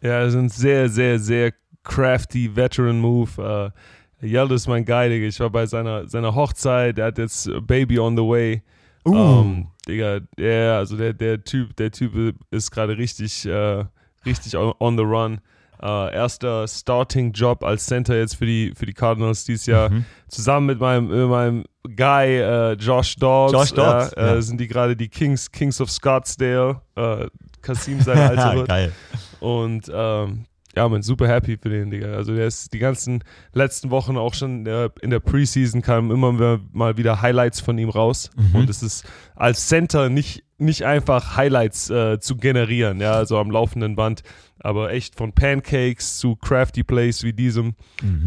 Ja, 0.00 0.24
das 0.24 0.34
ist 0.34 0.40
ein 0.40 0.48
sehr, 0.48 0.88
sehr, 0.88 1.20
sehr 1.20 1.52
crafty 1.84 2.54
Veteran 2.54 3.00
Move. 3.00 3.72
Äh, 4.20 4.26
Yelda 4.26 4.56
ist 4.56 4.66
mein 4.66 4.84
Guy, 4.84 5.08
Digga. 5.08 5.26
Ich 5.28 5.38
war 5.38 5.50
bei 5.50 5.66
seiner, 5.66 6.08
seiner 6.08 6.34
Hochzeit, 6.34 6.98
der 6.98 7.06
hat 7.06 7.18
jetzt 7.18 7.48
Baby 7.66 8.00
on 8.00 8.16
the 8.16 8.22
way. 8.22 8.62
Uh. 9.06 9.14
Ähm, 9.14 9.66
Digga, 9.86 10.20
ja, 10.36 10.78
also 10.78 10.96
der, 10.96 11.12
der 11.12 11.44
Typ, 11.44 11.76
der 11.76 11.92
Typ 11.92 12.34
ist 12.50 12.70
gerade 12.72 12.98
richtig, 12.98 13.46
äh, 13.46 13.84
richtig 14.26 14.56
on, 14.56 14.72
on 14.80 14.96
the 14.96 15.04
run. 15.04 15.40
Äh, 15.82 16.14
erster 16.14 16.66
Starting-Job 16.66 17.64
als 17.64 17.86
Center 17.86 18.16
jetzt 18.16 18.36
für 18.36 18.46
die, 18.46 18.72
für 18.74 18.86
die 18.86 18.92
Cardinals 18.92 19.44
dieses 19.44 19.66
Jahr. 19.66 19.90
Mhm. 19.90 20.04
Zusammen 20.28 20.66
mit 20.66 20.80
meinem, 20.80 21.08
mit 21.08 21.28
meinem 21.28 21.64
Guy 21.84 22.38
äh, 22.38 22.72
Josh 22.74 23.16
Dobbs. 23.16 23.52
Josh 23.52 23.72
Dobbs, 23.72 24.12
äh, 24.14 24.26
ja. 24.26 24.42
sind 24.42 24.60
die 24.60 24.68
gerade 24.68 24.96
die 24.96 25.08
Kings, 25.08 25.50
Kings 25.50 25.80
of 25.80 25.90
Scottsdale. 25.90 26.80
Äh, 26.96 27.26
Kasim 27.60 28.00
sein 28.00 28.18
Alter. 28.38 28.64
Geil. 28.64 28.92
Und 29.40 29.90
ähm, 29.92 30.46
ja, 30.76 30.88
man, 30.88 31.02
super 31.02 31.28
happy 31.28 31.56
für 31.56 31.68
den, 31.68 31.90
Digga. 31.90 32.14
Also 32.14 32.34
der 32.34 32.46
ist 32.46 32.72
die 32.72 32.78
ganzen 32.78 33.22
letzten 33.52 33.90
Wochen 33.90 34.16
auch 34.16 34.34
schon 34.34 34.66
äh, 34.66 34.90
in 35.00 35.10
der 35.10 35.20
Preseason 35.20 35.82
kamen 35.82 36.10
immer 36.10 36.60
mal 36.72 36.96
wieder 36.96 37.22
Highlights 37.22 37.60
von 37.60 37.78
ihm 37.78 37.88
raus. 37.88 38.30
Und 38.54 38.68
es 38.70 38.82
ist 38.82 39.04
als 39.36 39.68
Center 39.68 40.08
nicht, 40.08 40.44
nicht 40.58 40.84
einfach 40.84 41.36
Highlights 41.36 41.90
äh, 41.90 42.18
zu 42.18 42.36
generieren, 42.36 43.00
ja, 43.00 43.12
also 43.12 43.38
am 43.38 43.50
laufenden 43.50 43.96
Band. 43.96 44.22
Aber 44.58 44.92
echt 44.92 45.16
von 45.16 45.32
Pancakes 45.32 46.18
zu 46.18 46.36
crafty 46.36 46.82
Plays 46.82 47.22
wie 47.22 47.32
diesem. 47.32 47.74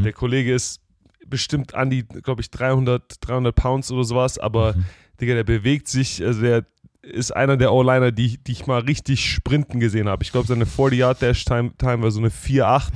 Der 0.03 0.13
Kollege 0.13 0.53
ist 0.53 0.81
bestimmt 1.27 1.75
an 1.75 1.89
die, 1.89 2.03
glaube 2.03 2.41
ich, 2.41 2.51
300, 2.51 3.15
300 3.21 3.55
Pounds 3.55 3.91
oder 3.91 4.03
sowas, 4.03 4.37
aber 4.37 4.75
Digga, 5.19 5.33
der 5.33 5.43
bewegt 5.43 5.87
sich, 5.87 6.23
also 6.23 6.41
der 6.41 6.65
ist 7.11 7.35
einer 7.35 7.57
der 7.57 7.73
O-Liner, 7.73 8.11
die, 8.11 8.37
die 8.37 8.51
ich 8.51 8.67
mal 8.67 8.79
richtig 8.81 9.29
sprinten 9.29 9.79
gesehen 9.79 10.07
habe. 10.09 10.23
Ich 10.23 10.31
glaube, 10.31 10.47
seine 10.47 10.65
40-Yard-Dash-Time 10.65 11.71
Time 11.77 12.03
war 12.03 12.11
so 12.11 12.19
eine 12.19 12.29
4-8. 12.29 12.89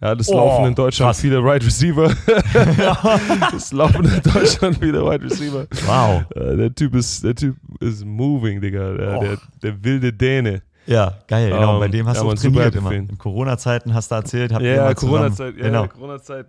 Ja, 0.00 0.14
das 0.14 0.28
Oh, 0.28 0.36
laufen 0.36 0.66
in 0.66 0.74
Deutschland 0.74 1.08
krass. 1.08 1.20
viele 1.22 1.42
Wide 1.42 1.64
Receiver. 1.64 2.10
das 3.52 3.72
laufen 3.72 4.04
in 4.04 4.22
Deutschland 4.22 4.78
viele 4.78 5.02
Wide 5.04 5.24
Receiver. 5.24 5.66
Wow. 5.86 6.24
Äh, 6.34 6.56
der 6.56 6.74
Typ 6.74 6.94
ist, 6.94 7.24
der 7.24 7.34
Typ 7.34 7.56
ist 7.80 8.04
moving, 8.04 8.60
Digga. 8.60 8.92
Der, 8.94 9.16
Och. 9.16 9.20
der, 9.22 9.38
der 9.62 9.84
wilde 9.84 10.12
Däne. 10.12 10.62
Ja, 10.86 11.14
geil, 11.26 11.50
genau. 11.50 11.74
Ähm, 11.74 11.80
Bei 11.80 11.88
dem 11.88 12.06
hast 12.06 12.18
ja, 12.18 12.22
du 12.22 12.30
auch 12.30 12.34
trainiert 12.34 12.74
immer. 12.76 12.92
ihn. 12.92 13.08
In 13.08 13.18
Corona-Zeiten 13.18 13.92
hast 13.94 14.10
du 14.10 14.14
erzählt, 14.16 14.52
habt 14.52 14.62
Ja, 14.62 14.94
Corona-Zeit, 14.94 15.56
ja, 15.56 15.64
Genau. 15.64 15.88
Corona-Zeit 15.88 16.46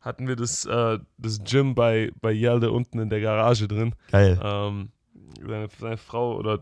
hatten 0.00 0.28
wir 0.28 0.36
das, 0.36 0.64
äh, 0.66 0.98
das 1.18 1.42
Gym 1.44 1.74
bei, 1.74 2.10
bei 2.20 2.32
Yelde 2.32 2.70
unten 2.70 2.98
in 3.00 3.08
der 3.08 3.20
Garage 3.20 3.66
drin. 3.68 3.94
Geil. 4.10 4.38
Ähm, 4.42 4.90
seine, 5.46 5.68
seine 5.78 5.96
Frau 5.96 6.36
oder 6.36 6.60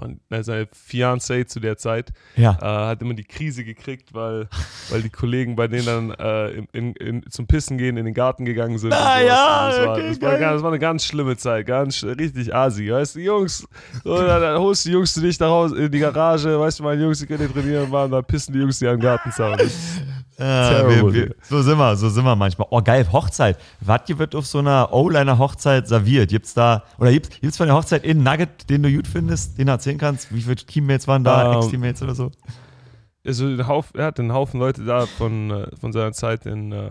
man, 0.00 0.20
seine 0.44 0.66
Fiancée 0.66 1.44
zu 1.46 1.58
der 1.58 1.76
Zeit 1.76 2.12
Ja. 2.36 2.56
äh, 2.62 2.64
hat 2.86 3.02
immer 3.02 3.14
die 3.14 3.24
Krise 3.24 3.64
gekriegt, 3.64 4.14
weil, 4.14 4.48
weil 4.90 5.02
die 5.02 5.10
Kollegen 5.10 5.56
bei 5.56 5.66
denen 5.66 5.86
dann 5.86 6.10
äh, 6.12 6.50
in, 6.50 6.66
in, 6.72 6.92
in, 6.94 7.30
zum 7.30 7.48
Pissen 7.48 7.78
gehen 7.78 7.96
in 7.96 8.04
den 8.04 8.14
Garten 8.14 8.44
gegangen 8.44 8.78
sind. 8.78 8.92
Ah, 8.92 9.20
ja, 9.20 9.68
das, 9.70 9.86
war, 9.86 9.92
okay, 9.96 10.08
das, 10.08 10.20
war, 10.22 10.30
geil. 10.30 10.40
ganz- 10.40 10.52
das 10.54 10.62
war 10.62 10.70
eine 10.70 10.78
ganz 10.78 11.04
schlimme 11.04 11.36
Zeit, 11.36 11.66
ganz 11.66 12.04
richtig 12.04 12.54
asi. 12.54 12.92
Weißt 12.92 13.16
du, 13.16 13.20
Jungs, 13.20 13.66
so, 14.04 14.16
dann, 14.18 14.40
dann 14.40 14.60
holst 14.60 14.84
die 14.84 14.92
Jungs 14.92 15.12
zu 15.14 15.20
dich 15.20 15.38
nach 15.40 15.48
Hause 15.48 15.76
in 15.76 15.90
die 15.90 15.98
Garage, 15.98 16.60
weißt 16.60 16.78
du, 16.78 16.84
meine 16.84 17.02
Jungs, 17.02 17.18
die 17.18 17.26
können 17.26 17.42
nicht 17.42 17.54
trainieren, 17.54 17.90
waren, 17.90 18.08
dann 18.12 18.24
pissen 18.24 18.52
die 18.54 18.60
Jungs 18.60 18.78
die 18.78 18.84
den 18.84 19.00
Gartenzaun. 19.00 19.56
Ja, 20.38 20.70
Terrible, 20.70 21.12
wir, 21.12 21.28
wir, 21.30 21.34
so 21.42 21.62
sind 21.62 21.78
wir, 21.78 21.96
so 21.96 22.08
sind 22.08 22.24
wir 22.24 22.36
manchmal. 22.36 22.68
Oh, 22.70 22.80
geil, 22.80 23.10
Hochzeit. 23.10 23.58
Was 23.80 24.02
wird 24.06 24.34
auf 24.36 24.46
so 24.46 24.58
einer 24.58 24.92
O-Liner-Hochzeit 24.92 25.88
serviert? 25.88 26.30
Gibt's 26.30 26.54
da, 26.54 26.84
oder 26.98 27.10
gibt's, 27.10 27.40
gibt's 27.40 27.56
von 27.56 27.66
der 27.66 27.74
Hochzeit 27.74 28.04
einen 28.04 28.22
Nugget, 28.22 28.70
den 28.70 28.84
du 28.84 28.92
gut 28.92 29.08
findest, 29.08 29.58
den 29.58 29.66
du 29.66 29.72
erzählen 29.72 29.98
kannst? 29.98 30.32
Wie 30.32 30.42
viele 30.42 30.54
Teammates 30.56 31.08
waren 31.08 31.24
da, 31.24 31.50
Ähm, 31.52 31.58
Ex-Teammates 31.58 32.02
oder 32.02 32.14
so? 32.14 32.30
also 33.26 33.46
ein 33.46 33.66
Haufen, 33.66 33.98
er 33.98 34.06
hat 34.06 34.20
einen 34.20 34.32
Haufen 34.32 34.60
Leute 34.60 34.84
da 34.84 35.06
von, 35.06 35.50
äh, 35.50 35.76
von 35.76 35.92
seiner 35.92 36.12
Zeit 36.12 36.46
in 36.46 36.70
äh, 36.72 36.90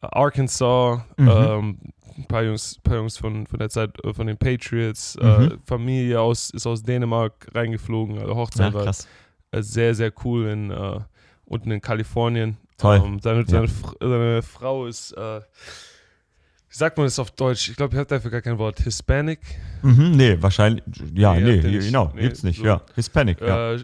Arkansas, 0.00 1.00
Mhm. 1.16 1.28
ähm, 1.28 1.78
ein 2.18 2.24
paar 2.26 2.42
Jungs, 2.42 2.78
paar 2.82 2.96
Jungs 2.96 3.16
von, 3.16 3.46
von 3.46 3.58
der 3.58 3.68
Zeit 3.70 3.90
äh, 4.04 4.12
von 4.12 4.26
den 4.26 4.36
Patriots, 4.36 5.16
äh, 5.16 5.24
Mhm. 5.24 5.58
Familie 5.64 6.20
aus, 6.20 6.50
ist 6.50 6.66
aus 6.66 6.82
Dänemark 6.82 7.48
reingeflogen, 7.54 8.18
also 8.18 8.30
Ja, 8.32 8.36
Hochzeit 8.36 8.74
war 8.74 8.84
krass. 8.84 9.08
äh, 9.52 9.62
sehr, 9.62 9.94
sehr 9.94 10.12
cool 10.24 10.46
in, 10.48 10.70
äh, 10.70 11.00
unten 11.48 11.70
in 11.70 11.80
Kalifornien. 11.80 12.56
Toll. 12.76 13.02
Ähm, 13.04 13.18
seine, 13.20 13.44
seine, 13.46 13.66
Fr- 13.66 13.96
seine 14.00 14.42
Frau 14.42 14.86
ist, 14.86 15.12
äh, 15.12 15.40
wie 16.70 16.76
sagt 16.76 16.96
man 16.98 17.06
das 17.06 17.18
auf 17.18 17.30
Deutsch? 17.32 17.70
Ich 17.70 17.76
glaube, 17.76 17.94
ich 17.94 17.98
habe 17.98 18.06
dafür 18.08 18.30
gar 18.30 18.42
kein 18.42 18.58
Wort. 18.58 18.78
Hispanic? 18.80 19.40
Mhm, 19.82 20.10
nee, 20.12 20.36
wahrscheinlich, 20.40 20.84
ja, 21.14 21.34
Nee, 21.34 21.40
nee, 21.40 21.68
nicht. 21.76 21.86
genau, 21.86 22.12
Nee, 22.14 22.22
gibt's 22.22 22.42
nicht, 22.42 22.58
so. 22.58 22.64
ja. 22.66 22.82
Hispanic, 22.94 23.40
ja. 23.40 23.72
Äh, 23.72 23.78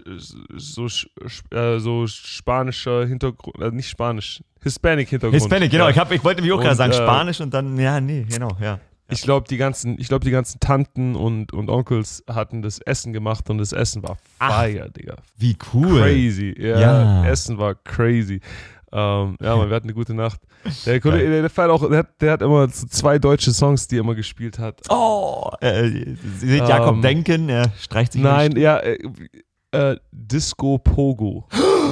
so, 0.57 0.85
sch- 0.85 1.09
sch- 1.25 1.55
äh, 1.57 1.81
so 1.81 2.07
spanischer 2.07 3.07
Hintergrund, 3.07 3.57
äh, 3.61 3.71
nicht 3.71 3.89
Spanisch, 3.89 4.43
Hispanic-Hintergrund. 4.62 5.41
Hispanic, 5.43 5.71
genau. 5.71 5.85
Ja. 5.85 5.91
Ich, 5.91 5.99
hab, 5.99 6.12
ich 6.12 6.23
wollte 6.23 6.43
mich 6.43 6.53
auch 6.53 6.61
gerade 6.61 6.77
sagen, 6.77 6.93
äh, 6.93 6.97
Spanisch 6.97 7.41
und 7.41 7.53
dann, 7.53 7.79
ja, 7.79 8.01
nee, 8.01 8.27
genau, 8.29 8.57
ja. 8.61 8.79
Ich 9.11 9.23
glaube, 9.23 9.47
die 9.49 9.57
ganzen, 9.59 9.99
ich 9.99 10.09
glaube, 10.09 10.25
die 10.25 10.31
ganzen 10.31 10.61
Tanten 10.61 11.15
und, 11.15 11.53
und 11.53 11.69
Onkels 11.69 12.25
hatten 12.29 12.63
das 12.63 12.79
Essen 12.79 13.13
gemacht 13.13 13.51
und 13.51 13.59
das 13.59 13.73
Essen 13.73 14.03
war 14.03 14.17
Ach. 14.39 14.63
fire, 14.63 14.91
Digga. 14.91 15.17
Wie 15.37 15.57
cool. 15.73 16.01
Crazy. 16.01 16.55
Ja, 16.59 16.81
Ja. 16.81 17.27
Essen 17.27 17.59
war 17.59 17.75
crazy. 17.75 18.41
Ähm, 18.93 19.37
ja, 19.41 19.57
man, 19.57 19.69
wir 19.69 19.75
hatten 19.77 19.87
eine 19.89 19.95
gute 19.95 20.15
Nacht. 20.15 20.41
Der 20.87 21.01
Kollege, 21.01 21.29
der, 21.29 21.41
der, 21.43 21.51
feiert 21.51 21.71
auch, 21.71 21.89
der, 21.89 21.99
hat, 21.99 22.21
der 22.21 22.33
hat 22.33 22.43
immer 22.43 22.69
so 22.69 22.87
zwei 22.87 23.19
deutsche 23.19 23.53
Songs, 23.53 23.89
die 23.89 23.97
er 23.97 24.01
immer 24.01 24.15
gespielt 24.15 24.59
hat. 24.61 24.83
Oh, 24.89 25.51
äh, 25.61 25.89
Sie 25.89 26.17
seht 26.49 26.69
Jakob 26.69 26.95
Ähm, 26.95 27.03
Denken, 27.03 27.49
er 27.49 27.73
streicht 27.79 28.13
sich 28.13 28.23
Nein, 28.23 28.57
ja, 28.57 28.79
äh, 28.79 28.99
äh, 29.75 29.97
Disco 30.12 30.79
Pogo. 30.79 31.47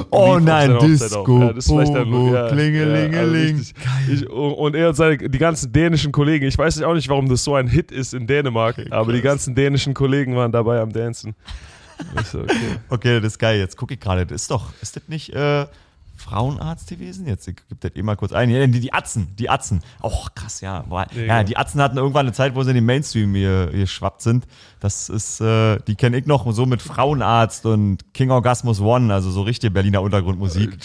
Oh 0.09 0.17
auf 0.17 0.41
nein, 0.41 0.77
Disco. 0.79 1.39
Ja, 1.39 1.53
das 1.53 1.65
ist 1.65 1.71
vielleicht 1.71 1.93
der- 1.93 2.03
Pogo, 2.05 2.33
ja, 2.33 2.47
Klingelingeling. 2.49 3.57
Ja, 3.57 3.63
also 4.07 4.23
ich, 4.25 4.29
und 4.29 4.75
er 4.75 4.89
und 4.89 4.95
seine, 4.95 5.17
die 5.17 5.37
ganzen 5.37 5.71
dänischen 5.71 6.11
Kollegen, 6.11 6.45
ich 6.47 6.57
weiß 6.57 6.81
auch 6.83 6.93
nicht, 6.93 7.09
warum 7.09 7.29
das 7.29 7.43
so 7.43 7.55
ein 7.55 7.67
Hit 7.67 7.91
ist 7.91 8.13
in 8.13 8.25
Dänemark, 8.27 8.75
aber 8.89 9.13
die 9.13 9.21
ganzen 9.21 9.55
dänischen 9.55 9.93
Kollegen 9.93 10.35
waren 10.35 10.51
dabei 10.51 10.79
am 10.81 10.91
Dancen. 10.91 11.35
Okay. 12.33 12.47
Okay, 12.89 13.15
das 13.21 13.33
ist 13.33 13.39
geil. 13.39 13.59
Jetzt 13.59 13.77
gucke 13.77 13.93
ich 13.93 13.99
gerade. 13.99 14.25
Das 14.25 14.41
ist 14.41 14.51
doch, 14.51 14.73
ist 14.81 14.95
das 14.95 15.03
nicht 15.07 15.29
äh, 15.29 15.65
Frauenarzt 16.23 16.89
gewesen? 16.89 17.27
Jetzt 17.27 17.45
gibt 17.45 17.83
das 17.83 17.95
eh 17.95 18.01
mal 18.01 18.15
kurz 18.15 18.31
ein. 18.31 18.49
Ja, 18.49 18.65
die, 18.65 18.79
die 18.79 18.93
Atzen, 18.93 19.35
die 19.37 19.49
Atzen. 19.49 19.81
Oh, 20.01 20.25
krass, 20.33 20.61
ja. 20.61 20.83
Ja, 20.89 21.05
genau. 21.13 21.43
die 21.43 21.57
Atzen 21.57 21.81
hatten 21.81 21.97
irgendwann 21.97 22.25
eine 22.25 22.33
Zeit, 22.33 22.55
wo 22.55 22.63
sie 22.63 22.69
in 22.69 22.75
den 22.75 22.85
Mainstream 22.85 23.35
hier, 23.35 23.69
hier 23.73 23.87
schwappt 23.87 24.21
sind. 24.21 24.45
Das 24.79 25.09
ist, 25.09 25.41
äh, 25.41 25.79
die 25.87 25.95
kenne 25.95 26.17
ich 26.17 26.25
noch 26.25 26.51
so 26.53 26.65
mit 26.65 26.81
Frauenarzt 26.81 27.65
und 27.65 28.13
King 28.13 28.31
Orgasmus 28.31 28.79
One, 28.79 29.13
also 29.13 29.31
so 29.31 29.41
richtige 29.41 29.71
Berliner 29.71 30.01
Untergrundmusik. 30.01 30.77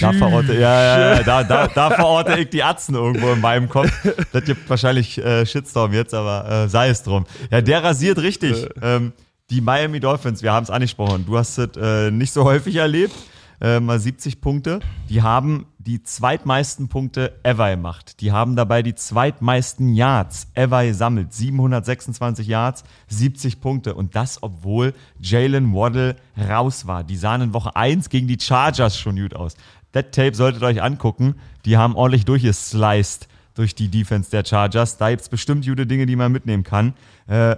Da 0.00 0.12
verorte, 0.12 0.54
ja, 0.54 0.82
ja, 0.82 1.14
ja, 1.14 1.22
da, 1.22 1.44
da, 1.44 1.68
da 1.68 1.90
verorte 1.90 2.38
ich 2.38 2.50
die 2.50 2.62
Atzen 2.62 2.94
irgendwo 2.94 3.32
in 3.32 3.40
meinem 3.40 3.68
Kopf. 3.68 3.90
Das 4.32 4.44
gibt 4.44 4.68
wahrscheinlich 4.68 5.18
äh, 5.18 5.46
Shitstorm 5.46 5.92
jetzt, 5.92 6.14
aber 6.14 6.64
äh, 6.64 6.68
sei 6.68 6.88
es 6.88 7.02
drum. 7.02 7.24
Ja, 7.50 7.60
der 7.60 7.82
rasiert 7.82 8.18
richtig. 8.18 8.66
Ähm, 8.82 9.12
die 9.50 9.60
Miami 9.60 10.00
Dolphins, 10.00 10.42
wir 10.42 10.52
haben 10.52 10.64
es 10.64 10.70
angesprochen, 10.70 11.24
du 11.26 11.38
hast 11.38 11.58
es 11.58 11.76
äh, 11.76 12.10
nicht 12.10 12.32
so 12.32 12.44
häufig 12.44 12.76
erlebt, 12.76 13.14
äh, 13.60 13.80
mal 13.80 13.98
70 13.98 14.40
Punkte. 14.40 14.80
Die 15.08 15.22
haben 15.22 15.66
die 15.78 16.02
zweitmeisten 16.02 16.88
Punkte 16.88 17.38
ever 17.42 17.70
gemacht. 17.70 18.20
Die 18.20 18.32
haben 18.32 18.56
dabei 18.56 18.82
die 18.82 18.94
zweitmeisten 18.94 19.94
Yards 19.94 20.48
ever 20.54 20.84
gesammelt. 20.84 21.32
726 21.32 22.46
Yards, 22.46 22.84
70 23.08 23.60
Punkte. 23.60 23.94
Und 23.94 24.16
das, 24.16 24.42
obwohl 24.42 24.94
Jalen 25.20 25.72
Waddle 25.72 26.16
raus 26.36 26.86
war. 26.86 27.04
Die 27.04 27.16
sahen 27.16 27.42
in 27.42 27.52
Woche 27.52 27.76
1 27.76 28.08
gegen 28.08 28.26
die 28.26 28.38
Chargers 28.40 28.98
schon 28.98 29.16
gut 29.16 29.34
aus. 29.34 29.56
Das 29.92 30.06
Tape 30.10 30.34
solltet 30.34 30.62
ihr 30.62 30.66
euch 30.66 30.82
angucken. 30.82 31.36
Die 31.64 31.76
haben 31.76 31.94
ordentlich 31.94 32.24
durchgesliced 32.24 33.28
durch 33.54 33.74
die 33.74 33.88
Defense 33.88 34.30
der 34.30 34.44
Chargers. 34.44 34.98
Da 34.98 35.10
gibt's 35.10 35.28
bestimmt 35.28 35.64
gute 35.64 35.86
Dinge, 35.86 36.06
die 36.06 36.16
man 36.16 36.32
mitnehmen 36.32 36.64
kann. 36.64 36.94
Äh, 37.26 37.56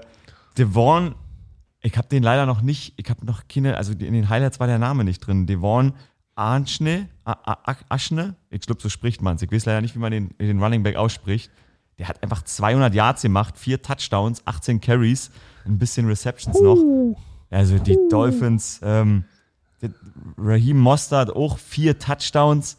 Devon 0.57 1.14
ich 1.81 1.97
habe 1.97 2.09
den 2.09 2.22
leider 2.22 2.47
noch 2.47 2.62
nicht, 2.62 2.95
ich 2.97 3.09
habe 3.09 3.24
noch 3.24 3.43
keine, 3.49 3.76
also 3.76 3.93
in 3.93 4.12
den 4.12 4.29
Highlights 4.29 4.59
war 4.61 4.66
der 4.66 4.79
Name 4.79 5.05
nicht 5.05 5.20
drin. 5.20 5.47
Devon 5.47 5.95
Arnschne, 6.35 7.09
Aschne, 7.24 8.37
ich 8.51 8.61
glaube, 8.61 8.81
so 8.81 8.89
spricht 8.89 9.22
man 9.22 9.37
es. 9.37 9.43
Ich 9.43 9.51
weiß 9.51 9.66
leider 9.66 9.81
nicht, 9.81 9.95
wie 9.97 9.99
man 9.99 10.12
den, 10.12 10.31
den 10.39 10.62
Running 10.62 10.83
Back 10.83 10.97
ausspricht. 10.97 11.51
Der 11.99 12.07
hat 12.07 12.22
einfach 12.22 12.43
200 12.43 12.95
Yards 12.95 13.22
gemacht, 13.22 13.59
vier 13.59 13.83
Touchdowns, 13.83 14.43
18 14.45 14.81
Carries, 14.81 15.31
ein 15.66 15.79
bisschen 15.79 16.07
Receptions 16.07 16.61
noch. 16.61 16.76
Also 17.51 17.79
die 17.79 17.99
Dolphins, 18.09 18.81
ähm, 18.85 19.24
Raheem 20.37 20.79
Mostert 20.79 21.35
auch 21.35 21.59
vier 21.59 21.99
Touchdowns. 21.99 22.76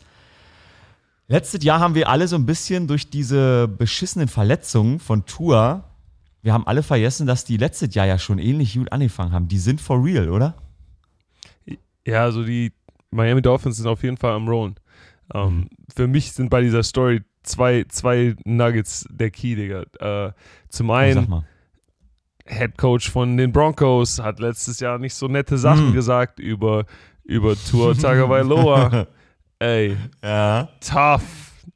Letztes 1.27 1.63
Jahr 1.63 1.79
haben 1.79 1.95
wir 1.95 2.09
alle 2.09 2.27
so 2.27 2.35
ein 2.37 2.45
bisschen 2.45 2.87
durch 2.87 3.09
diese 3.09 3.67
beschissenen 3.67 4.27
Verletzungen 4.27 4.99
von 4.99 5.25
Tour, 5.25 5.83
wir 6.41 6.53
haben 6.53 6.65
alle 6.67 6.83
vergessen, 6.83 7.27
dass 7.27 7.43
die 7.45 7.57
letztes 7.57 7.93
Jahr 7.95 8.05
ja 8.05 8.17
schon 8.17 8.39
ähnlich 8.39 8.75
gut 8.75 8.91
angefangen 8.91 9.31
haben. 9.33 9.47
Die 9.47 9.57
sind 9.57 9.81
for 9.81 10.03
real, 10.03 10.29
oder? 10.29 10.55
Ja, 12.05 12.23
also 12.23 12.43
die 12.43 12.71
Miami 13.11 13.41
Dolphins 13.41 13.77
sind 13.77 13.87
auf 13.87 14.03
jeden 14.03 14.17
Fall 14.17 14.33
am 14.33 14.47
Rollen. 14.47 14.75
Ähm, 15.33 15.69
für 15.95 16.07
mich 16.07 16.31
sind 16.31 16.49
bei 16.49 16.61
dieser 16.61 16.81
Story 16.83 17.21
zwei, 17.43 17.85
zwei 17.89 18.35
Nuggets 18.45 19.05
der 19.09 19.31
Key, 19.31 19.55
Digga. 19.55 19.83
Äh, 19.99 20.31
zum 20.69 20.91
einen. 20.91 21.43
Head 22.45 22.77
Coach 22.79 23.11
von 23.11 23.37
den 23.37 23.51
Broncos 23.51 24.19
hat 24.19 24.39
letztes 24.39 24.79
Jahr 24.79 24.97
nicht 24.97 25.13
so 25.13 25.27
nette 25.27 25.55
Sachen 25.57 25.87
Hm. 25.87 25.93
gesagt 25.93 26.39
über, 26.39 26.85
über 27.23 27.55
Tour 27.55 27.95
Tagovailoa. 27.95 29.05
Ey, 29.59 29.95
Ja. 30.23 30.67
tough, 30.79 31.21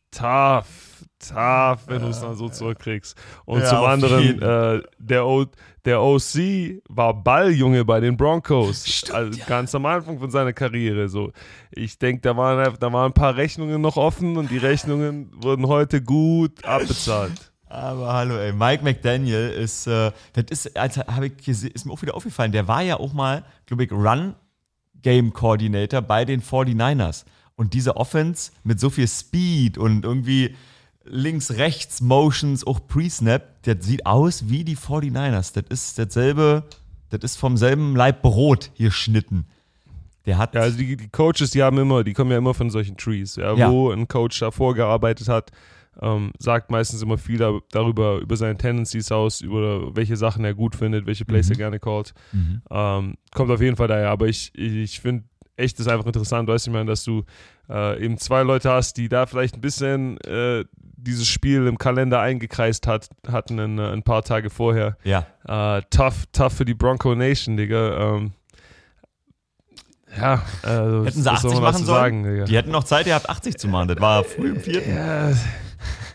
tough, 0.10 0.93
tough, 1.30 1.88
wenn 1.88 2.02
du 2.02 2.10
es 2.10 2.22
dann 2.22 2.36
so 2.36 2.50
zurückkriegst. 2.50 3.16
Und 3.46 3.62
Ja, 3.62 3.70
zum 3.70 3.84
anderen, 3.84 4.42
äh, 4.42 4.82
der, 5.00 5.26
o 5.26 5.46
der 5.86 6.02
OC 6.02 6.82
war 6.88 7.14
Balljunge 7.14 7.84
bei 7.84 8.00
den 8.00 8.16
Broncos. 8.16 9.04
also 9.12 9.38
ganz 9.46 9.76
am 9.76 9.86
Anfang 9.86 10.18
von 10.20 10.32
seiner 10.32 10.54
Karriere. 10.54 11.10
So. 11.10 11.32
Ich 11.72 11.98
denke, 12.00 12.22
da 12.22 12.38
waren, 12.38 12.76
da 12.80 12.94
waren 12.94 13.12
ein 13.12 13.14
paar 13.14 13.36
Rechnungen 13.36 13.82
noch 13.82 13.98
offen 13.98 14.38
und 14.38 14.50
die 14.50 14.58
Rechnungen 14.58 15.32
wurden 15.36 15.68
heute 15.68 16.02
gut 16.02 16.64
abbezahlt. 16.64 17.52
Aber 17.74 18.14
hallo, 18.14 18.38
ey. 18.38 18.54
Mike 18.54 18.84
McDaniel 18.84 19.50
ist, 19.50 19.88
äh, 19.88 20.12
das 20.34 20.46
ist, 20.50 20.78
als 20.78 20.98
habe 21.00 21.28
ich 21.28 21.48
ist 21.48 21.86
mir 21.86 21.92
auch 21.92 22.02
wieder 22.04 22.16
aufgefallen, 22.16 22.52
der 22.52 22.68
war 22.68 22.84
ja 22.84 23.00
auch 23.00 23.14
mal, 23.14 23.44
glaube 23.66 23.84
ich, 23.84 23.92
Run 23.92 24.36
Game 25.02 25.34
Coordinator 25.34 26.02
bei 26.02 26.24
den 26.24 26.42
49ers. 26.42 27.26
Und 27.56 27.74
diese 27.74 27.98
Offense 27.98 28.52
mit 28.64 28.80
so 28.80 28.90
viel 28.90 29.08
Speed 29.08 29.78
und 29.78 30.06
irgendwie 30.06 30.56
links-rechts 31.06 32.02
Motions, 32.02 32.66
auch 32.66 32.80
Pre-Snap, 32.88 33.64
das 33.64 33.78
sieht 33.86 34.06
aus 34.06 34.50
wie 34.50 34.64
die 34.64 34.78
49ers. 34.78 35.54
Das 35.54 35.66
ist 35.70 36.00
dasselbe, 36.00 36.64
das 37.10 37.22
ist 37.24 37.36
vom 37.38 37.58
selben 37.58 37.96
Leib 37.96 38.22
Brot 38.22 38.72
hier 38.74 38.92
schnitten. 38.92 39.46
Der 40.26 40.38
hat, 40.38 40.56
Ja, 40.56 40.62
also 40.62 40.78
die, 40.78 40.96
die 40.96 41.10
Coaches, 41.10 41.52
die 41.52 41.62
haben 41.64 41.78
immer, 41.78 42.04
die 42.04 42.14
kommen 42.14 42.32
ja 42.32 42.38
immer 42.38 42.54
von 42.54 42.70
solchen 42.70 42.96
Trees, 42.98 43.36
ja, 43.36 43.54
Ja. 43.56 43.70
wo 43.70 43.92
ein 43.92 44.08
Coach 44.08 44.40
davor 44.40 44.74
gearbeitet 44.74 45.28
hat, 45.28 45.52
ähm, 46.02 46.32
sagt 46.40 46.72
meistens 46.72 47.02
immer 47.04 47.18
viel 47.18 47.38
da, 47.38 47.60
darüber, 47.72 48.18
über 48.20 48.36
seine 48.38 48.58
Tendencies 48.58 49.12
aus, 49.12 49.42
über 49.42 49.96
welche 49.96 50.16
Sachen 50.18 50.44
er 50.46 50.54
gut 50.56 50.76
findet, 50.76 51.06
welche 51.06 51.26
Plays 51.26 51.50
er 51.50 51.56
gerne 51.58 51.80
callt. 51.80 52.14
Ähm, 52.72 53.16
kommt 53.36 53.52
auf 53.52 53.62
jeden 53.62 53.76
Fall 53.76 53.90
daher, 53.90 54.10
aber 54.10 54.28
ich, 54.28 54.52
ich 54.56 55.02
finde 55.02 55.26
echt 55.58 55.80
das 55.80 55.86
ist 55.88 55.92
einfach 55.92 56.06
interessant, 56.06 56.48
weißt 56.48 56.66
du, 56.68 56.72
ich 56.72 56.74
meine, 56.74 56.86
dass 56.90 57.04
du 57.04 57.24
äh, 57.70 58.04
eben 58.04 58.18
zwei 58.18 58.44
Leute 58.44 58.72
hast, 58.72 58.98
die 58.98 59.10
da 59.10 59.26
vielleicht 59.26 59.56
ein 59.56 59.62
bisschen 59.62 60.18
äh, 60.22 60.66
dieses 60.96 61.28
Spiel 61.28 61.68
im 61.68 61.78
Kalender 61.78 62.20
eingekreist 62.22 62.88
hat, 62.88 63.10
hatten 63.30 63.60
ein, 63.60 63.80
ein 63.80 64.04
paar 64.04 64.24
Tage 64.24 64.50
vorher. 64.50 64.98
ja, 65.04 65.26
Äh, 65.46 65.82
tough, 65.90 66.26
tough 66.32 66.54
für 66.54 66.66
die 66.66 66.74
Bronco 66.74 67.14
Nation, 67.16 67.58
Digga. 67.58 68.16
Ähm, 68.16 68.32
ja, 70.18 70.42
also, 70.62 71.06
hätten 71.06 71.24
sie 71.24 71.30
was 71.30 71.42
soll 71.42 71.52
80 71.52 71.54
man 71.54 71.62
machen 71.74 71.86
sollen. 71.86 72.00
sagen, 72.00 72.24
Digga. 72.24 72.44
die 72.46 72.58
hätten 72.58 72.72
noch 72.72 72.84
Zeit 72.84 73.06
gehabt, 73.06 73.30
80 73.30 73.58
zu 73.58 73.68
machen. 73.68 73.88
Das 73.90 74.00
war 74.00 74.24
früh 74.24 74.50
im 74.52 74.60
vierten. 74.60 74.96
Ja, 74.96 75.32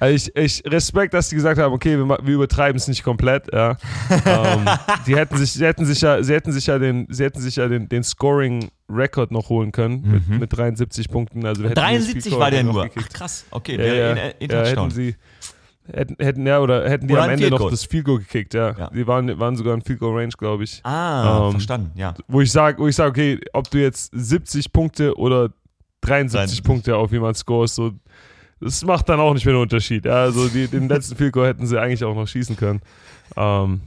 also 0.01 0.15
ich, 0.15 0.37
ich 0.37 0.63
Respekt, 0.71 1.15
dass 1.15 1.29
die 1.29 1.35
gesagt 1.37 1.59
haben, 1.61 1.73
okay, 1.73 1.97
wir, 1.99 2.09
wir 2.09 2.35
übertreiben 2.35 2.77
es 2.77 2.89
nicht 2.89 3.03
komplett. 3.03 3.53
Ja. 3.53 3.77
ähm, 4.25 4.65
die 5.07 5.17
hätten 5.17 5.37
sich, 5.37 5.53
sie 5.53 5.65
hätten 5.65 5.85
sich 5.87 6.01
ja, 6.01 6.23
sie 6.23 6.35
hätten 6.35 6.53
sich 6.53 6.67
ja 6.67 6.79
den, 6.79 7.07
sie 7.11 7.25
hätten 7.25 7.41
sich 7.41 7.57
ja 7.57 7.69
den, 7.69 7.89
den 7.89 8.03
Scoring-Record 8.05 9.31
noch 9.31 9.49
holen 9.49 9.73
können 9.73 10.23
mit, 10.29 10.41
mit 10.41 10.57
73 10.57 11.09
Punkten. 11.09 11.45
Also 11.47 11.63
wir 11.63 11.71
hätten 11.71 11.81
dieses 11.91 12.07
73 12.13 12.23
Field 12.23 12.33
Goal 12.33 12.41
war 12.41 12.51
der 12.51 12.63
nur. 12.65 12.91
Ach, 12.97 13.09
krass. 13.09 13.45
Okay, 13.51 13.77
Ja, 13.77 13.85
ja, 13.95 14.11
in, 14.11 14.17
ja, 14.17 14.23
in, 14.25 14.31
hätten 14.51 14.65
Touchdown. 14.65 14.91
sie, 14.91 15.17
hätten, 15.93 16.17
hätten, 16.19 16.47
ja, 16.47 16.61
oder 16.61 16.89
hätten 16.89 17.09
die 17.09 17.15
Oder 17.15 17.25
am 17.25 17.31
Ende 17.31 17.51
noch 17.51 17.71
das 17.71 17.85
Field 17.85 18.05
Goal 18.05 18.19
gekickt, 18.19 18.55
ja. 18.55 18.77
Ja. 18.79 18.91
Die 18.91 19.07
waren, 19.07 19.39
waren 19.39 19.57
sogar 19.57 19.75
in 19.75 19.83
Field 19.83 19.99
Goal 20.01 20.17
Range, 20.19 20.33
glaube 20.37 20.65
ich. 20.65 20.81
Ah, 20.85 21.47
Ähm, 21.47 21.53
verstanden, 21.53 21.93
ja. 21.97 22.15
wo 22.29 22.41
ich 22.41 22.53
sage, 22.53 22.79
wo 22.79 22.89
ich 22.89 22.97
sage, 22.97 23.11
okay, 23.11 23.41
ob 23.53 23.71
du 23.71 23.79
jetzt 23.79 24.11
70 24.15 24.73
Punkte 24.73 25.17
oder 25.17 25.51
73 26.01 26.61
73. 26.61 26.63
Punkte 26.63 26.97
auf 26.97 27.11
jemand 27.13 27.37
scorest, 27.37 27.75
so, 27.75 27.93
das 28.61 28.85
macht 28.85 29.09
dann 29.09 29.21
auch 29.21 29.35
nicht 29.35 29.45
mehr 29.45 29.55
einen 29.55 29.63
Unterschied. 29.63 30.05
Ja, 30.05 30.23
also 30.23 30.49
die, 30.49 30.69
den 30.69 30.89
letzten 30.89 31.17
Field 31.17 31.33
Goal 31.33 31.47
hätten 31.47 31.67
sie 31.67 31.81
eigentlich 31.81 32.05
auch 32.05 32.15
noch 32.15 32.27
schießen 32.27 32.57
können. 32.57 32.81
Ähm, 33.37 33.81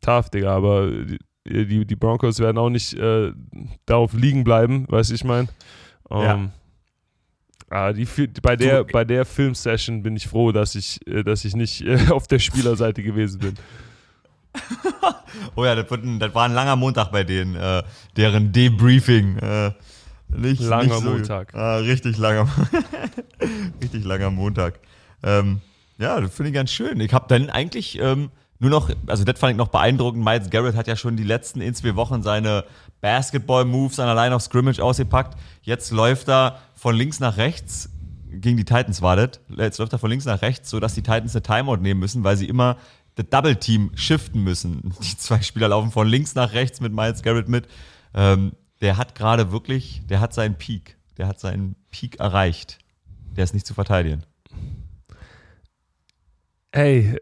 tough, 0.00 0.30
Digga, 0.30 0.54
aber 0.54 0.90
die, 0.90 1.18
die, 1.66 1.84
die 1.84 1.96
Broncos 1.96 2.38
werden 2.38 2.58
auch 2.58 2.70
nicht 2.70 2.94
äh, 2.94 3.32
darauf 3.86 4.12
liegen 4.14 4.44
bleiben, 4.44 4.86
weißt 4.88 5.10
du, 5.10 5.14
ich 5.14 5.24
meine. 5.24 5.48
Ähm, 6.10 6.50
ah, 7.70 7.92
die, 7.92 8.06
bei, 8.42 8.56
der, 8.56 8.84
bei 8.84 9.04
der 9.04 9.24
Filmsession 9.24 10.02
bin 10.02 10.16
ich 10.16 10.26
froh, 10.26 10.52
dass 10.52 10.74
ich, 10.74 11.06
äh, 11.06 11.22
dass 11.22 11.44
ich 11.44 11.54
nicht 11.54 11.82
äh, 11.82 11.98
auf 12.10 12.26
der 12.26 12.38
Spielerseite 12.38 13.02
gewesen 13.02 13.40
bin. 13.40 13.54
Oh 15.56 15.64
ja, 15.64 15.74
das, 15.74 15.90
ein, 15.90 16.20
das 16.20 16.32
war 16.32 16.44
ein 16.44 16.54
langer 16.54 16.76
Montag 16.76 17.10
bei 17.10 17.24
denen, 17.24 17.56
äh, 17.56 17.82
deren 18.16 18.52
Debriefing. 18.52 19.36
Äh, 19.38 19.72
nicht, 20.36 20.60
Langer 20.62 20.84
nicht 20.84 21.02
so, 21.02 21.10
Montag. 21.10 21.54
Ah, 21.54 21.76
richtig 21.76 22.18
langer, 22.18 22.48
richtig 23.82 24.04
langer 24.04 24.30
Montag. 24.30 24.80
Ähm, 25.22 25.60
ja, 25.98 26.20
das 26.20 26.34
finde 26.34 26.50
ich 26.50 26.54
ganz 26.54 26.70
schön. 26.72 27.00
Ich 27.00 27.12
habe 27.12 27.26
dann 27.28 27.50
eigentlich 27.50 27.98
ähm, 28.00 28.30
nur 28.58 28.70
noch, 28.70 28.90
also 29.06 29.24
das 29.24 29.38
fand 29.38 29.52
ich 29.52 29.56
noch 29.56 29.68
beeindruckend. 29.68 30.24
Miles 30.24 30.50
Garrett 30.50 30.76
hat 30.76 30.86
ja 30.86 30.96
schon 30.96 31.16
die 31.16 31.24
letzten 31.24 31.60
in 31.60 31.74
zwei 31.74 31.96
Wochen 31.96 32.22
seine 32.22 32.64
Basketball-Moves 33.00 34.00
an 34.00 34.06
der 34.06 34.14
Line 34.14 34.34
of 34.34 34.42
Scrimmage 34.42 34.80
ausgepackt. 34.80 35.38
Jetzt 35.62 35.90
läuft 35.92 36.28
er 36.28 36.58
von 36.74 36.94
links 36.94 37.20
nach 37.20 37.36
rechts 37.36 37.90
gegen 38.30 38.56
die 38.56 38.64
Titans 38.64 39.02
wartet. 39.02 39.40
Jetzt 39.56 39.78
läuft 39.78 39.92
er 39.92 39.98
von 39.98 40.10
links 40.10 40.24
nach 40.24 40.42
rechts, 40.42 40.70
sodass 40.70 40.94
die 40.94 41.02
Titans 41.02 41.34
eine 41.34 41.42
Timeout 41.42 41.76
nehmen 41.76 42.00
müssen, 42.00 42.24
weil 42.24 42.36
sie 42.36 42.48
immer 42.48 42.76
das 43.16 43.26
Double 43.30 43.56
Team 43.56 43.90
shiften 43.94 44.42
müssen. 44.42 44.94
Die 45.02 45.16
zwei 45.16 45.40
Spieler 45.40 45.68
laufen 45.68 45.92
von 45.92 46.08
links 46.08 46.34
nach 46.34 46.52
rechts 46.52 46.80
mit 46.80 46.92
Miles 46.92 47.22
Garrett 47.22 47.48
mit. 47.48 47.68
Ähm, 48.12 48.52
der 48.80 48.96
hat 48.96 49.14
gerade 49.14 49.52
wirklich, 49.52 50.02
der 50.08 50.20
hat 50.20 50.34
seinen 50.34 50.56
Peak. 50.56 50.96
Der 51.16 51.28
hat 51.28 51.40
seinen 51.40 51.76
Peak 51.90 52.18
erreicht. 52.20 52.78
Der 53.36 53.44
ist 53.44 53.54
nicht 53.54 53.66
zu 53.66 53.74
verteidigen. 53.74 54.22
Hey, 56.72 57.18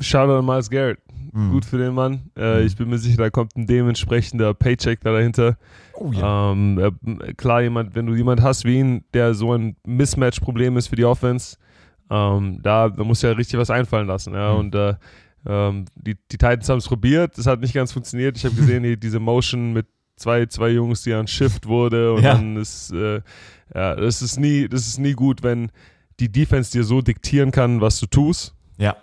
Shoutout 0.00 0.38
an 0.38 0.46
Miles 0.46 0.70
Garrett. 0.70 0.98
Mhm. 1.32 1.50
Gut 1.52 1.64
für 1.64 1.78
den 1.78 1.94
Mann. 1.94 2.30
Äh, 2.36 2.64
Ich 2.64 2.76
bin 2.76 2.88
mir 2.88 2.98
sicher, 2.98 3.18
da 3.18 3.30
kommt 3.30 3.56
ein 3.56 3.66
dementsprechender 3.66 4.54
Paycheck 4.54 5.00
da 5.00 5.12
dahinter. 5.12 5.56
Oh 5.94 6.12
Ähm, 6.12 6.78
äh, 6.78 7.32
klar, 7.34 7.62
jemand, 7.62 7.94
wenn 7.94 8.06
du 8.06 8.14
jemand 8.14 8.42
hast 8.42 8.64
wie 8.64 8.78
ihn, 8.78 9.04
der 9.14 9.34
so 9.34 9.54
ein 9.54 9.76
Mismatch-Problem 9.84 10.76
ist 10.76 10.88
für 10.88 10.96
die 10.96 11.04
Offense, 11.04 11.56
ähm, 12.10 12.60
da, 12.62 12.88
da 12.88 13.04
muss 13.04 13.22
ja 13.22 13.32
richtig 13.32 13.58
was 13.58 13.70
einfallen 13.70 14.06
lassen. 14.06 14.34
Ja? 14.34 14.52
Mhm. 14.52 14.58
Und 14.58 14.74
äh, 14.74 14.94
ähm, 15.46 15.84
die, 15.94 16.14
die 16.14 16.38
Titans 16.38 16.68
haben 16.68 16.78
es 16.78 16.88
probiert, 16.88 17.36
das 17.38 17.46
hat 17.46 17.60
nicht 17.60 17.74
ganz 17.74 17.92
funktioniert. 17.92 18.36
Ich 18.36 18.44
habe 18.44 18.54
gesehen, 18.54 18.82
die, 18.82 18.98
diese 18.98 19.20
Motion 19.20 19.72
mit 19.72 19.86
zwei, 20.18 20.46
zwei 20.46 20.68
Jungs, 20.70 21.02
die 21.02 21.14
an 21.14 21.26
Shift 21.26 21.66
wurde 21.66 22.12
und 22.14 22.22
Ja. 22.22 22.34
dann 22.34 22.56
ist, 22.56 22.90
äh, 22.92 23.20
ja, 23.74 23.94
das 23.96 24.22
ist 24.22 24.38
nie, 24.38 24.68
das 24.68 24.86
ist 24.86 24.98
nie 24.98 25.12
gut, 25.12 25.42
wenn 25.42 25.70
die 26.20 26.30
Defense 26.30 26.72
dir 26.72 26.84
so 26.84 27.00
diktieren 27.00 27.50
kann, 27.50 27.80
was 27.80 27.98
du 28.00 28.06
tust. 28.06 28.54
Ja. 28.76 28.96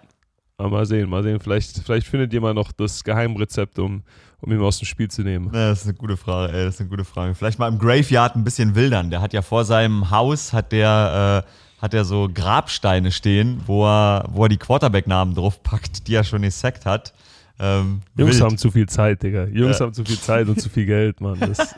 Aber 0.58 0.70
mal 0.70 0.86
sehen, 0.86 1.10
mal 1.10 1.22
sehen. 1.24 1.40
Vielleicht, 1.40 1.78
vielleicht 1.84 2.08
findet 2.08 2.32
jemand 2.34 2.56
noch 2.56 2.72
das 2.72 3.04
Geheimrezept, 3.04 3.78
um, 3.80 4.04
um 4.42 4.52
ihn 4.52 4.62
aus 4.62 4.80
dem 4.80 4.86
Spiel 4.86 5.10
zu 5.10 5.22
nehmen. 5.22 5.48
Ja, 5.54 5.70
Das 5.70 5.82
ist 5.82 5.86
eine 5.88 5.96
gute 5.96 6.16
Frage, 6.18 6.54
ey, 6.54 6.66
das 6.66 6.76
ist 6.76 6.82
eine 6.82 6.90
gute 6.90 7.04
Frage. 7.04 7.36
Vielleicht 7.36 7.60
mal 7.60 7.68
im 7.68 7.78
Graveyard 7.78 8.36
ein 8.36 8.44
bisschen 8.46 8.74
wildern. 8.76 9.10
Der 9.10 9.22
hat 9.22 9.34
ja 9.34 9.42
vor 9.42 9.66
seinem 9.66 10.10
Haus, 10.12 10.54
hat 10.54 10.72
der, 10.72 11.44
äh, 11.46 11.82
hat 11.82 11.94
er 11.94 12.06
so 12.06 12.30
Grabsteine 12.34 13.12
stehen, 13.12 13.62
wo 13.66 13.86
er, 13.86 14.26
wo 14.32 14.44
er 14.44 14.50
die 14.50 14.58
Quarterback-Namen 14.58 15.36
draufpackt, 15.36 16.08
die 16.08 16.16
er 16.16 16.24
schon 16.24 16.42
gesackt 16.44 16.86
hat. 16.86 17.14
Ähm, 17.58 18.02
Jungs 18.18 18.34
wild. 18.34 18.44
haben 18.44 18.58
zu 18.58 18.70
viel 18.72 18.88
Zeit, 18.90 19.24
Digga. 19.24 19.46
Jungs 19.46 19.80
Ja. 19.80 19.86
haben 19.86 19.94
zu 19.94 20.04
viel 20.04 20.20
Zeit 20.20 20.48
und 20.48 20.60
zu 20.60 20.70
viel 20.70 20.86
Geld, 20.86 21.22
Mann. 21.22 21.40
Das, 21.40 21.58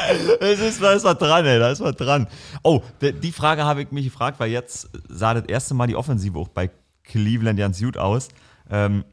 Es 0.40 0.60
ist, 0.60 0.82
da 0.82 0.92
ist 0.92 1.04
was 1.04 1.18
dran, 1.18 1.44
ey, 1.44 1.58
da 1.58 1.70
ist 1.70 1.80
was 1.80 1.96
dran. 1.96 2.26
Oh, 2.62 2.82
die 3.00 3.32
Frage 3.32 3.64
habe 3.64 3.82
ich 3.82 3.90
mich 3.90 4.04
gefragt, 4.04 4.38
weil 4.40 4.50
jetzt 4.50 4.88
sah 5.08 5.34
das 5.34 5.44
erste 5.46 5.74
Mal 5.74 5.86
die 5.86 5.96
Offensive 5.96 6.38
auch 6.38 6.48
bei 6.48 6.70
Cleveland 7.04 7.58
ganz 7.58 7.80
gut 7.80 7.96
aus. 7.96 8.28
Ähm, 8.70 9.04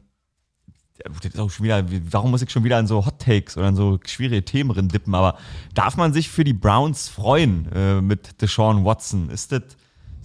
das 0.98 1.32
ist 1.34 1.38
auch 1.40 1.50
schon 1.50 1.64
wieder, 1.64 1.84
warum 2.10 2.30
muss 2.30 2.42
ich 2.42 2.50
schon 2.50 2.64
wieder 2.64 2.78
an 2.78 2.86
so 2.86 3.04
Hot 3.04 3.18
Takes 3.20 3.56
oder 3.56 3.66
an 3.66 3.76
so 3.76 3.98
schwierige 4.06 4.44
Themen 4.44 4.70
drin 4.72 4.88
dippen? 4.88 5.14
Aber 5.14 5.36
darf 5.74 5.96
man 5.96 6.12
sich 6.12 6.28
für 6.30 6.42
die 6.44 6.54
Browns 6.54 7.08
freuen 7.08 7.70
äh, 7.72 8.00
mit 8.00 8.40
Deshaun 8.40 8.84
Watson? 8.84 9.28
Ist 9.28 9.52
das, 9.52 9.62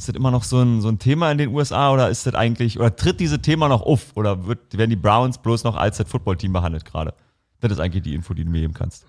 ist 0.01 0.07
das 0.09 0.15
immer 0.15 0.31
noch 0.31 0.43
so 0.43 0.59
ein, 0.61 0.81
so 0.81 0.87
ein 0.89 0.97
Thema 0.97 1.31
in 1.31 1.37
den 1.37 1.49
USA 1.49 1.93
oder 1.93 2.09
ist 2.09 2.25
das 2.25 2.33
eigentlich, 2.33 2.79
oder 2.79 2.95
tritt 2.95 3.19
dieses 3.19 3.39
Thema 3.41 3.67
noch 3.69 3.83
auf? 3.83 4.07
Oder 4.15 4.47
wird, 4.47 4.75
werden 4.77 4.89
die 4.89 4.95
Browns 4.95 5.37
bloß 5.37 5.63
noch 5.63 5.75
als 5.75 5.97
das 5.97 6.09
Footballteam 6.09 6.51
behandelt 6.53 6.85
gerade? 6.85 7.13
Das 7.59 7.71
ist 7.71 7.79
eigentlich 7.79 8.01
die 8.03 8.15
Info, 8.15 8.33
die 8.33 8.43
du 8.43 8.49
mir 8.49 8.61
geben 8.61 8.73
kannst. 8.73 9.05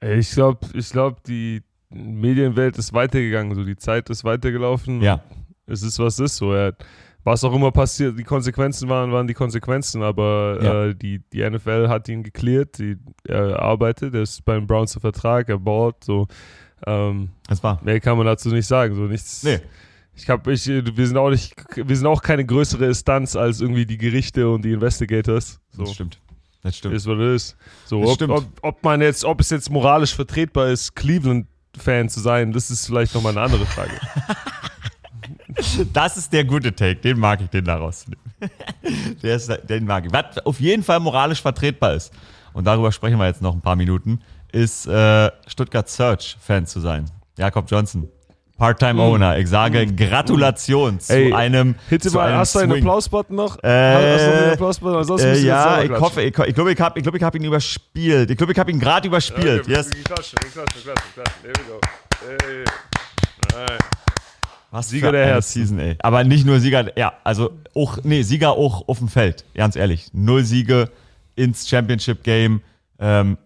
Ich 0.00 0.32
glaube, 0.32 0.58
ich 0.74 0.90
glaub, 0.90 1.22
die 1.22 1.62
Medienwelt 1.90 2.76
ist 2.76 2.92
weitergegangen. 2.92 3.54
So, 3.54 3.62
die 3.64 3.76
Zeit 3.76 4.10
ist 4.10 4.24
weitergelaufen. 4.24 5.00
Ja. 5.00 5.20
Es 5.66 5.82
ist, 5.82 5.98
was 6.00 6.18
ist. 6.18 6.36
So, 6.36 6.52
er, 6.52 6.74
was 7.22 7.44
auch 7.44 7.54
immer 7.54 7.70
passiert, 7.70 8.18
die 8.18 8.24
Konsequenzen 8.24 8.88
waren, 8.88 9.12
waren 9.12 9.28
die 9.28 9.34
Konsequenzen, 9.34 10.02
aber 10.02 10.58
Ja. 10.60 10.84
äh, 10.86 10.94
die, 10.96 11.20
die 11.32 11.48
NFL 11.48 11.88
hat 11.88 12.08
ihn 12.08 12.22
geklärt, 12.24 12.78
die, 12.78 12.96
er 13.28 13.60
arbeitet, 13.62 14.12
er 14.14 14.22
ist 14.22 14.44
beim 14.44 14.66
Browns 14.66 14.98
Vertrag, 15.00 15.48
er 15.48 15.58
ballt, 15.58 16.02
so. 16.04 16.26
Ähm, 16.86 17.30
Das 17.46 17.62
war. 17.62 17.80
mehr 17.82 17.98
kann 18.00 18.18
man 18.18 18.26
dazu 18.26 18.50
nicht 18.50 18.66
sagen, 18.66 18.94
so 18.94 19.02
nichts. 19.02 19.42
Nee. 19.44 19.60
Ich 20.16 20.24
glaube, 20.26 20.52
ich, 20.52 20.66
wir 20.66 21.06
sind 21.06 21.16
auch 21.16 21.30
nicht, 21.30 21.54
wir 21.74 21.96
sind 21.96 22.06
auch 22.06 22.22
keine 22.22 22.44
größere 22.44 22.86
Instanz 22.86 23.34
als 23.36 23.60
irgendwie 23.60 23.84
die 23.84 23.98
Gerichte 23.98 24.48
und 24.48 24.62
die 24.62 24.72
Investigators. 24.72 25.58
So. 25.72 25.82
Das 25.84 25.94
stimmt. 25.94 26.20
Das 26.62 26.76
stimmt. 26.76 26.94
Ist, 26.94 27.06
was 27.06 27.18
es 27.18 27.42
ist. 27.42 27.56
So, 27.86 28.00
Das 28.00 28.10
ob, 28.10 28.14
stimmt. 28.14 28.32
ob, 28.32 28.44
ob 28.62 28.82
man 28.84 29.00
jetzt, 29.00 29.24
ob 29.24 29.40
es 29.40 29.50
jetzt 29.50 29.70
moralisch 29.70 30.14
vertretbar 30.14 30.68
ist, 30.68 30.94
Cleveland-Fan 30.94 32.08
zu 32.08 32.20
sein, 32.20 32.52
das 32.52 32.70
ist 32.70 32.86
vielleicht 32.86 33.14
nochmal 33.14 33.32
eine 33.32 33.42
andere 33.42 33.66
Frage. 33.66 33.92
Das 35.92 36.16
ist 36.16 36.32
der 36.32 36.44
gute 36.44 36.74
Take, 36.74 37.00
den 37.00 37.18
mag 37.18 37.40
ich, 37.40 37.48
den 37.48 37.64
daraus 37.64 38.06
nehmen. 38.08 38.20
Der 39.22 39.36
ist, 39.36 39.50
den 39.68 39.84
mag 39.84 40.04
ich. 40.04 40.12
Was 40.12 40.38
auf 40.44 40.60
jeden 40.60 40.82
Fall 40.82 41.00
moralisch 41.00 41.40
vertretbar 41.40 41.94
ist, 41.94 42.12
und 42.52 42.64
darüber 42.64 42.90
sprechen 42.92 43.18
wir 43.18 43.26
jetzt 43.26 43.40
noch 43.40 43.54
ein 43.54 43.60
paar 43.60 43.76
Minuten, 43.76 44.20
ist 44.52 44.86
äh, 44.86 45.30
Stuttgart 45.46 45.88
Search-Fan 45.88 46.66
zu 46.66 46.80
sein. 46.80 47.04
Jakob 47.38 47.70
Johnson, 47.70 48.08
Part-Time-Owner. 48.58 49.38
Ich 49.38 49.48
sage 49.48 49.86
Gratulation 49.86 51.00
zu 51.00 51.12
Ey, 51.12 51.32
einem. 51.32 51.74
Hitte 51.88 52.08
zu 52.08 52.16
mal, 52.16 52.28
einem 52.28 52.38
hast 52.38 52.54
du 52.54 52.60
einen. 52.60 52.72
Applausbutton 52.72 53.34
noch? 53.34 53.62
Äh, 53.62 53.68
hast 53.68 54.26
du 54.26 54.30
noch 54.30 54.42
einen 54.42 54.52
Applausbutton? 54.52 54.96
Ansonsten 54.96 55.28
Äh, 55.28 55.38
ja, 55.40 55.82
ich 55.82 55.90
hoffe, 55.90 56.22
ich, 56.22 56.38
ich 56.38 56.54
glaube, 56.54 56.72
ich 56.72 56.80
habe 56.80 56.98
ich 56.98 57.02
glaub, 57.02 57.14
ich 57.16 57.22
hab 57.22 57.34
ihn 57.34 57.44
überspielt. 57.44 58.30
Ich 58.30 58.36
glaube, 58.36 58.52
ich 58.52 58.58
habe 58.58 58.70
ihn 58.70 58.78
gerade 58.78 59.08
überspielt. 59.08 59.62
Okay, 59.62 59.72
yes. 59.72 59.90
klatschen, 59.90 60.38
klatschen, 60.38 60.82
klatschen, 60.82 61.12
klatschen. 61.14 61.42
There 61.42 61.54
we 61.58 61.72
go. 61.72 61.80
Hey. 62.46 62.64
Alright. 63.54 63.80
Was 64.70 64.88
Sieger 64.88 65.08
für 65.08 65.12
der 65.12 65.26
Herzen. 65.26 65.52
Season, 65.52 65.78
ey. 65.78 65.96
Aber 66.00 66.24
nicht 66.24 66.44
nur 66.46 66.58
Sieger, 66.58 66.98
ja, 66.98 67.12
also 67.22 67.52
auch, 67.76 67.98
nee, 68.02 68.22
Sieger 68.22 68.52
auch 68.52 68.88
auf 68.88 68.98
dem 68.98 69.08
Feld, 69.08 69.44
ganz 69.54 69.76
ehrlich. 69.76 70.08
Null 70.12 70.42
Siege 70.42 70.90
ins 71.36 71.68
Championship 71.68 72.24
Game, 72.24 72.60
ähm, 72.98 73.38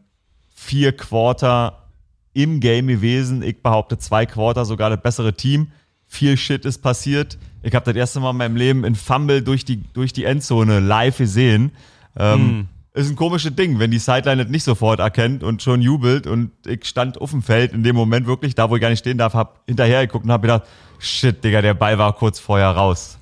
vier 0.54 0.96
Quarter 0.96 1.88
im 2.33 2.61
Game 2.61 2.87
gewesen. 2.87 3.43
Ich 3.43 3.62
behaupte 3.62 3.99
zwei 3.99 4.26
Quarter 4.26 4.64
sogar 4.64 4.91
das 4.91 5.03
bessere 5.03 5.35
Team. 5.35 5.68
Viel 6.07 6.37
Shit 6.37 6.64
ist 6.64 6.79
passiert. 6.79 7.39
Ich 7.62 7.74
habe 7.74 7.85
das 7.85 7.97
erste 7.97 8.20
Mal 8.20 8.31
in 8.31 8.37
meinem 8.37 8.57
Leben 8.57 8.85
in 8.85 8.95
Fumble 8.95 9.43
durch 9.43 9.64
die, 9.64 9.83
durch 9.93 10.12
die 10.12 10.24
Endzone 10.24 10.81
live 10.81 11.18
gesehen. 11.18 11.72
Ähm, 12.16 12.68
Ist 12.95 13.11
ein 13.11 13.16
komisches 13.16 13.55
Ding, 13.55 13.79
wenn 13.79 13.91
die 13.91 13.99
Sideline 13.99 14.43
das 14.43 14.51
nicht 14.51 14.64
sofort 14.64 15.01
erkennt 15.01 15.43
und 15.43 15.62
schon 15.62 15.83
jubelt. 15.83 16.26
Und 16.26 16.51
ich 16.66 16.85
stand 16.87 17.20
auf 17.20 17.31
dem 17.31 17.43
Feld 17.43 17.72
in 17.72 17.83
dem 17.83 17.95
Moment 17.95 18.26
wirklich, 18.26 18.55
da 18.55 18.70
wo 18.70 18.76
ich 18.76 18.83
gar 18.83 18.89
nicht 18.89 19.01
stehen 19.01 19.18
darf, 19.18 19.35
hab 19.35 19.62
hinterher 19.66 20.07
geguckt 20.07 20.24
und 20.24 20.33
hab 20.33 20.43
gedacht, 20.43 20.62
shit, 20.99 21.45
Digga, 21.45 21.62
der 21.62 21.74
Ball 21.74 21.99
war 21.99 22.12
kurz 22.14 22.41
vorher 22.41 22.70
raus. 22.70 23.18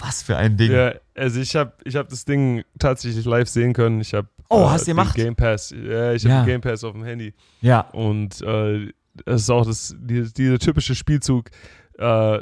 Was 0.00 0.22
für 0.22 0.36
ein 0.36 0.56
Ding. 0.56 0.72
Ja, 0.72 0.94
also 1.14 1.40
ich 1.40 1.54
habe 1.54 1.72
ich 1.84 1.94
hab 1.94 2.08
das 2.08 2.24
Ding 2.24 2.64
tatsächlich 2.78 3.24
live 3.24 3.48
sehen 3.48 3.72
können. 3.72 4.00
Ich 4.00 4.14
habe 4.14 4.28
Oh, 4.54 4.70
hast 4.70 4.86
du 4.86 4.90
gemacht? 4.92 5.14
Game 5.14 5.34
Pass. 5.36 5.70
Ja, 5.70 6.12
ich 6.12 6.24
habe 6.24 6.34
Ja. 6.34 6.44
Game 6.44 6.60
Pass 6.60 6.84
auf 6.84 6.92
dem 6.92 7.04
Handy. 7.04 7.34
Ja. 7.60 7.80
Und 7.92 8.40
äh, 8.42 8.92
das 9.26 9.42
ist 9.42 9.50
auch 9.50 9.64
das, 9.66 9.94
die, 9.98 10.32
dieser 10.32 10.58
typische 10.58 10.94
Spielzug. 10.94 11.50
Äh, 11.98 12.38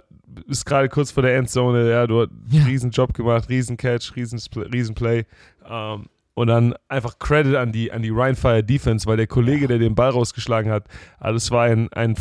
ist 0.49 0.65
gerade 0.65 0.89
kurz 0.89 1.11
vor 1.11 1.23
der 1.23 1.37
Endzone, 1.37 1.91
ja, 1.91 2.07
du 2.07 2.23
hast 2.23 2.31
Ja. 2.51 2.61
einen 2.61 2.71
riesen 2.71 2.91
Job 2.91 3.13
gemacht, 3.13 3.49
riesen 3.51 3.77
Catch, 3.77 4.17
riesen, 4.17 4.41
riesen 4.73 4.95
Play. 4.95 5.25
Ähm, 5.69 6.07
und 6.35 6.47
dann 6.47 6.75
einfach 6.89 7.19
Credit 7.19 7.57
an 7.57 7.73
die, 7.73 7.93
an 7.93 8.01
die 8.01 8.09
Ryan 8.09 8.35
Fire 8.37 8.65
Defense, 8.65 9.07
weil 9.07 9.19
der 9.19 9.27
Kollege, 9.27 9.69
der 9.69 9.79
den 9.79 9.95
Ball 9.95 10.09
rausgeschlagen 10.09 10.73
hat, 10.73 10.87
also 11.19 11.37
es 11.37 11.51
war 11.51 11.65
ein, 11.65 11.93
ein 11.93 12.17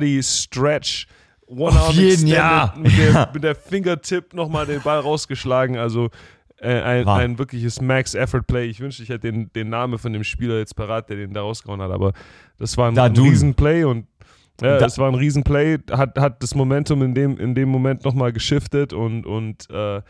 Full-Body-Stretch. 0.00 1.06
One 1.48 1.78
Auf 1.78 1.88
Arm 1.88 1.94
jeden, 1.96 2.26
ja. 2.26 2.74
Mit, 2.76 2.96
der, 2.98 3.10
Ja. 3.12 3.30
mit 3.32 3.44
der 3.44 3.54
Fingertip 3.54 4.34
nochmal 4.34 4.66
den 4.66 4.80
Ball 4.80 4.98
rausgeschlagen. 4.98 5.76
Also 5.76 6.10
äh, 6.60 6.80
ein, 6.80 7.06
ein 7.20 7.38
wirkliches 7.38 7.80
Max-Effort-Play. 7.80 8.66
Ich 8.66 8.80
wünschte, 8.80 9.02
ich 9.02 9.08
hätte 9.08 9.30
den, 9.32 9.52
den 9.52 9.68
Namen 9.68 9.98
von 9.98 10.12
dem 10.12 10.24
Spieler 10.24 10.58
jetzt 10.58 10.74
parat, 10.76 11.08
der 11.10 11.16
den 11.16 11.32
da 11.32 11.42
rausgehauen 11.42 11.80
hat. 11.82 11.90
Aber 11.90 12.12
das 12.58 12.76
war 12.76 12.88
ein, 12.88 12.94
ein. 13.04 13.14
Riesenplay 13.30 13.84
und 13.84 14.06
ja, 14.62 14.78
Da- 14.78 14.86
es 14.86 14.96
war 14.98 15.08
ein 15.08 15.14
Riesenplay, 15.14 15.78
hat, 15.90 16.18
hat 16.18 16.42
das 16.42 16.54
Momentum 16.54 17.02
in 17.02 17.14
dem, 17.14 17.38
in 17.38 17.54
dem 17.54 17.68
Moment 17.68 18.04
nochmal 18.04 18.32
geschiftet 18.32 18.92
und, 18.94 19.26
und 19.26 19.68
äh, 19.70 20.00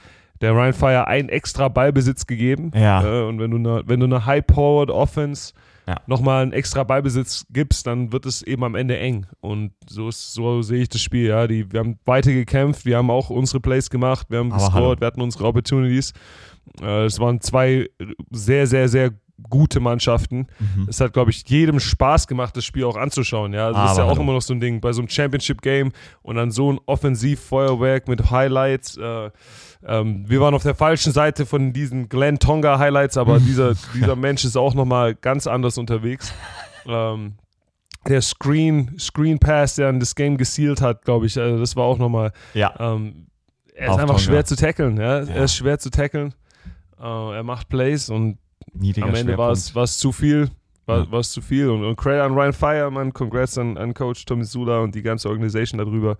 der 0.41 0.53
Ryan 0.53 0.73
Fire 0.73 1.07
einen 1.09 1.29
extra 1.31 1.69
Ballbesitz 1.69 2.27
gegeben. 2.27 2.71
Ja. 2.75 3.03
Äh, 3.05 3.27
und 3.27 3.41
wenn 3.41 3.51
du 3.51 3.57
eine, 3.57 3.83
wenn 3.87 3.99
du 4.01 4.07
eine 4.07 4.25
High-Powered 4.25 4.91
Offense 4.91 5.53
Ja. 5.87 6.01
nochmal 6.07 6.43
einen 6.43 6.53
extra 6.53 6.83
Ballbesitz 6.83 7.47
gibst, 7.51 7.87
dann 7.87 8.11
wird 8.13 8.27
es 8.27 8.43
eben 8.43 8.65
am 8.65 8.75
Ende 8.75 8.99
eng. 8.99 9.27
Und 9.41 9.73
so, 9.89 10.09
ist, 10.09 10.35
so 10.35 10.63
sehe 10.63 10.83
ich 10.83 10.89
das 10.89 11.01
Spiel. 11.01 11.29
Ja. 11.29 11.47
Die, 11.47 11.71
wir 11.73 11.81
haben 11.81 11.99
weiter 12.05 12.33
gekämpft, 12.33 12.87
wir 12.87 12.97
haben 12.97 13.11
auch 13.11 13.31
unsere 13.31 13.61
Plays 13.61 13.89
gemacht, 13.89 14.27
wir 14.29 14.41
haben 14.41 14.51
gescored, 14.51 15.01
wir 15.01 15.07
hatten 15.07 15.21
unsere 15.21 15.45
Opportunities. 15.45 16.13
Äh, 16.83 17.05
es 17.05 17.21
waren 17.21 17.41
zwei 17.41 17.89
sehr, 18.31 18.67
sehr, 18.67 18.89
sehr 18.89 19.13
gute 19.43 19.81
Mannschaften. 19.81 20.47
Mhm. 20.59 20.87
Es 20.89 21.01
hat, 21.01 21.13
glaube 21.13 21.31
ich, 21.31 21.47
jedem 21.49 21.79
Spaß 21.81 22.27
gemacht, 22.27 22.57
das 22.57 22.65
Spiel 22.65 22.85
auch 22.85 22.97
anzuschauen. 22.97 23.53
Ja, 23.53 23.67
also 23.67 23.81
das 23.81 23.91
ist 23.93 23.99
ja 23.99 24.05
auch 24.05 24.11
hallo. 24.11 24.23
immer 24.23 24.33
noch 24.33 24.43
so 24.43 24.55
ein 24.55 24.61
Ding 24.61 24.81
bei 24.81 24.93
so 24.93 25.01
einem 25.03 25.09
Championship-Game 25.09 25.93
und 26.23 26.37
dann 26.37 26.51
so 26.51 26.73
ein 26.73 26.81
Offensivfeuerwerk 26.87 28.09
mit 28.09 28.31
Highlights. 28.31 28.97
Äh, 28.97 29.31
ähm, 29.87 30.25
wir 30.29 30.41
waren 30.41 30.55
auf 30.55 30.63
der 30.63 30.75
falschen 30.75 31.13
Seite 31.13 31.45
von 31.47 31.73
diesen 31.73 32.09
Glenn 32.09 32.39
Tonga 32.39 32.79
Highlights, 32.79 33.17
aber 33.17 33.39
dieser, 33.39 33.75
dieser 33.95 34.17
Mensch 34.17 34.45
ist 34.45 34.57
auch 34.57 34.75
nochmal 34.75 35.15
ganz 35.15 35.47
anders 35.47 35.77
unterwegs. 35.79 36.33
Ähm, 36.87 37.35
der 38.09 38.23
Screen, 38.23 38.97
Screen 38.99 39.39
Pass, 39.39 39.75
der 39.75 39.89
an 39.89 40.01
das 40.01 40.15
Game 40.15 40.37
gesealt 40.39 40.81
hat, 40.81 41.05
glaube 41.05 41.27
ich, 41.27 41.39
also 41.39 41.59
das 41.59 41.75
war 41.77 41.85
auch 41.85 41.99
nochmal 41.99 42.33
Ja. 42.55 42.73
ähm, 42.79 43.27
er 43.75 43.87
ist 43.89 43.93
Auf 43.93 43.99
einfach 43.99 44.15
Tonga. 44.15 44.19
schwer 44.25 44.45
zu 44.47 44.57
tackeln. 44.57 44.97
Ja? 44.97 45.21
Ja. 45.23 45.29
Er 45.35 45.45
ist 45.45 45.55
schwer 45.57 45.79
zu 45.79 45.91
tackeln. 45.91 46.33
Äh, 46.99 47.03
er 47.37 47.43
macht 47.43 47.69
Plays 47.69 48.09
und 48.09 48.39
Niedriger 48.79 49.09
am 49.09 49.15
Ende 49.15 49.39
war 49.39 49.51
es, 49.53 49.99
zu 49.99 50.13
viel. 50.13 50.51
War, 50.87 51.07
Ja. 51.13 51.23
zu 51.23 51.41
viel. 51.43 51.69
Und, 51.69 51.85
und 51.85 51.97
Credit 51.97 52.21
an 52.23 52.35
Ryan 52.35 52.53
Fire, 52.53 52.91
Mann. 52.91 53.13
Congrats 53.13 53.59
an, 53.59 53.77
an 53.77 53.93
Coach 53.95 54.25
Tommy 54.25 54.45
Sula 54.45 54.79
und 54.81 54.95
die 54.95 55.03
ganze 55.03 55.29
Organisation 55.29 55.79
darüber. 55.79 56.17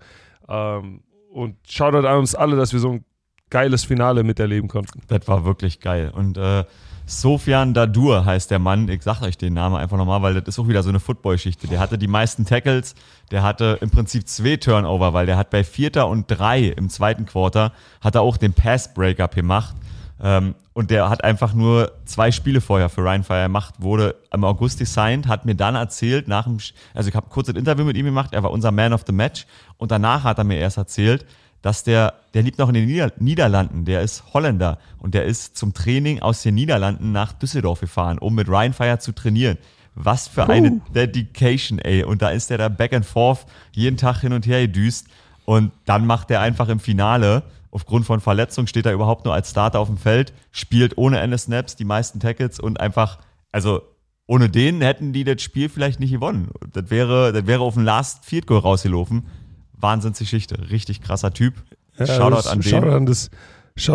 Ähm, 0.49 1.01
und 1.31 1.55
Shoutout 1.67 2.05
an 2.07 2.17
uns 2.19 2.35
alle, 2.35 2.55
dass 2.55 2.73
wir 2.73 2.79
so 2.79 2.91
ein 2.93 3.05
geiles 3.49 3.85
Finale 3.85 4.23
miterleben 4.23 4.67
konnten. 4.69 5.01
Das 5.07 5.27
war 5.27 5.45
wirklich 5.45 5.79
geil. 5.79 6.11
Und 6.13 6.37
äh, 6.37 6.65
Sofian 7.05 7.73
Dadur 7.73 8.25
heißt 8.25 8.51
der 8.51 8.59
Mann. 8.59 8.89
Ich 8.89 9.03
sag 9.03 9.21
euch 9.21 9.37
den 9.37 9.53
Namen 9.53 9.77
einfach 9.77 9.95
nochmal, 9.97 10.21
weil 10.21 10.33
das 10.33 10.43
ist 10.49 10.59
auch 10.59 10.67
wieder 10.67 10.83
so 10.83 10.89
eine 10.89 10.99
Football-Geschichte. 10.99 11.67
Der 11.67 11.79
hatte 11.79 11.97
die 11.97 12.07
meisten 12.07 12.45
Tackles, 12.45 12.95
der 13.31 13.43
hatte 13.43 13.77
im 13.79 13.89
Prinzip 13.89 14.27
zwei 14.27 14.57
Turnover, 14.57 15.13
weil 15.13 15.25
der 15.25 15.37
hat 15.37 15.49
bei 15.49 15.63
Vierter 15.63 16.09
und 16.09 16.25
Drei 16.27 16.65
im 16.65 16.89
zweiten 16.89 17.25
Quarter 17.25 17.71
hat 18.01 18.15
er 18.15 18.21
auch 18.21 18.35
den 18.35 18.51
Pass-Breakup 18.51 19.35
gemacht. 19.35 19.75
Ähm, 20.21 20.55
und 20.73 20.91
der 20.91 21.09
hat 21.09 21.23
einfach 21.23 21.53
nur 21.53 21.91
zwei 22.05 22.31
Spiele 22.31 22.61
vorher 22.61 22.89
für 22.89 23.01
Ryan 23.01 23.23
Fire 23.23 23.43
gemacht, 23.43 23.75
wurde 23.79 24.15
im 24.31 24.43
August 24.43 24.79
designed, 24.79 25.27
hat 25.27 25.45
mir 25.45 25.55
dann 25.55 25.75
erzählt, 25.75 26.27
nach 26.27 26.45
dem, 26.45 26.57
also 26.93 27.09
ich 27.09 27.15
habe 27.15 27.27
kurz 27.29 27.49
ein 27.49 27.55
Interview 27.55 27.85
mit 27.85 27.97
ihm 27.97 28.05
gemacht, 28.05 28.33
er 28.33 28.43
war 28.43 28.51
unser 28.51 28.71
Man 28.71 28.93
of 28.93 29.03
the 29.05 29.13
Match 29.13 29.45
und 29.77 29.91
danach 29.91 30.23
hat 30.23 30.37
er 30.37 30.43
mir 30.43 30.57
erst 30.57 30.77
erzählt, 30.77 31.25
dass 31.61 31.83
der, 31.83 32.13
der 32.33 32.43
lebt 32.43 32.59
noch 32.59 32.69
in 32.69 32.75
den 32.75 32.85
Nieder 32.85 33.11
Niederlanden, 33.19 33.85
der 33.85 34.01
ist 34.01 34.23
Holländer 34.33 34.77
und 34.99 35.13
der 35.13 35.25
ist 35.25 35.57
zum 35.57 35.73
Training 35.73 36.21
aus 36.21 36.43
den 36.43 36.55
Niederlanden 36.55 37.11
nach 37.11 37.33
Düsseldorf 37.33 37.81
gefahren, 37.81 38.19
um 38.19 38.35
mit 38.35 38.47
Ryan 38.47 38.73
Fire 38.73 38.99
zu 38.99 39.11
trainieren. 39.13 39.57
Was 39.95 40.27
für 40.27 40.47
eine 40.47 40.79
Dedication, 40.93 41.79
ey. 41.79 42.03
Und 42.03 42.21
da 42.21 42.29
ist 42.29 42.51
der 42.51 42.59
da 42.59 42.69
back 42.69 42.93
and 42.93 43.03
forth 43.03 43.47
jeden 43.71 43.97
Tag 43.97 44.21
hin 44.21 44.31
und 44.31 44.45
her 44.45 44.61
gedüst. 44.61 45.07
Und 45.43 45.71
dann 45.85 46.05
macht 46.05 46.29
er 46.29 46.41
einfach 46.41 46.69
im 46.69 46.79
Finale, 46.79 47.41
aufgrund 47.77 48.05
von 48.07 48.19
Verletzung, 48.21 48.65
steht 48.65 48.87
er 48.87 48.93
überhaupt 48.93 49.23
nur 49.25 49.35
als 49.35 49.51
Starter 49.51 49.79
auf 49.79 49.87
dem 49.87 49.97
Feld, 49.97 50.33
spielt 50.51 50.97
ohne 50.97 51.19
Ende 51.19 51.37
Snaps 51.37 51.75
die 51.75 51.85
meisten 51.85 52.19
Tackles 52.19 52.59
und 52.59 52.79
einfach, 52.79 53.19
also 53.51 53.81
ohne 54.25 54.49
den 54.49 54.81
hätten 54.81 55.13
die 55.13 55.23
das 55.23 55.43
Spiel 55.43 55.69
vielleicht 55.69 55.99
nicht 55.99 56.11
gewonnen. 56.11 56.49
Das 56.73 56.89
wäre, 56.89 57.31
das 57.31 57.45
wäre 57.45 57.61
auf 57.61 57.75
den 57.75 57.83
Last 57.83 58.25
Field 58.25 58.47
Goal 58.47 58.61
rausgelaufen. 58.61 59.27
Wahnsinnsgeschichte. 59.73 60.71
Richtig 60.71 61.01
krasser 61.01 61.31
Typ. 61.33 61.53
Shoutout 61.99 62.35
das- 62.35 62.47
an 62.47 62.61
den. 62.61 62.69
Shoutout 62.69 62.89
an 62.95 63.05
das, 63.05 63.29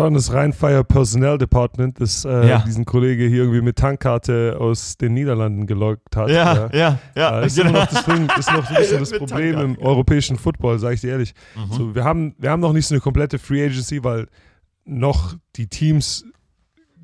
An 0.07 0.13
das 0.13 0.31
Ryan 0.31 0.53
Fire 0.53 0.83
Personnel 0.83 1.37
Department, 1.37 1.99
das 1.99 2.25
äh, 2.25 2.49
Ja. 2.49 2.59
diesen 2.59 2.85
Kollege 2.85 3.25
hier 3.27 3.39
irgendwie 3.43 3.61
mit 3.61 3.75
Tankkarte 3.75 4.57
aus 4.59 4.97
den 4.97 5.13
Niederlanden 5.13 5.67
gelockt 5.67 6.15
hat. 6.15 6.29
Ja, 6.29 6.69
ja, 6.73 6.99
ja. 7.15 7.41
Das 7.41 7.51
ist 7.53 7.59
immer 7.59 7.71
noch 7.71 7.85
das 7.87 8.05
Ding, 8.05 8.27
ist 8.37 8.51
noch 8.51 8.69
ein 8.69 8.75
bisschen 8.75 8.99
das 8.99 9.11
Problem 9.11 9.59
im 9.59 9.77
europäischen 9.79 10.37
Football, 10.37 10.79
sage 10.79 10.95
ich 10.95 11.01
dir 11.01 11.11
ehrlich. 11.11 11.33
Mhm. 11.55 11.73
So, 11.73 11.95
wir, 11.95 12.03
haben, 12.03 12.33
wir 12.37 12.49
haben 12.49 12.61
noch 12.61 12.73
nicht 12.73 12.87
so 12.87 12.95
eine 12.95 13.01
komplette 13.01 13.37
Free 13.39 13.63
Agency, 13.65 14.03
weil 14.03 14.27
noch 14.85 15.35
die 15.55 15.67
Teams, 15.67 16.25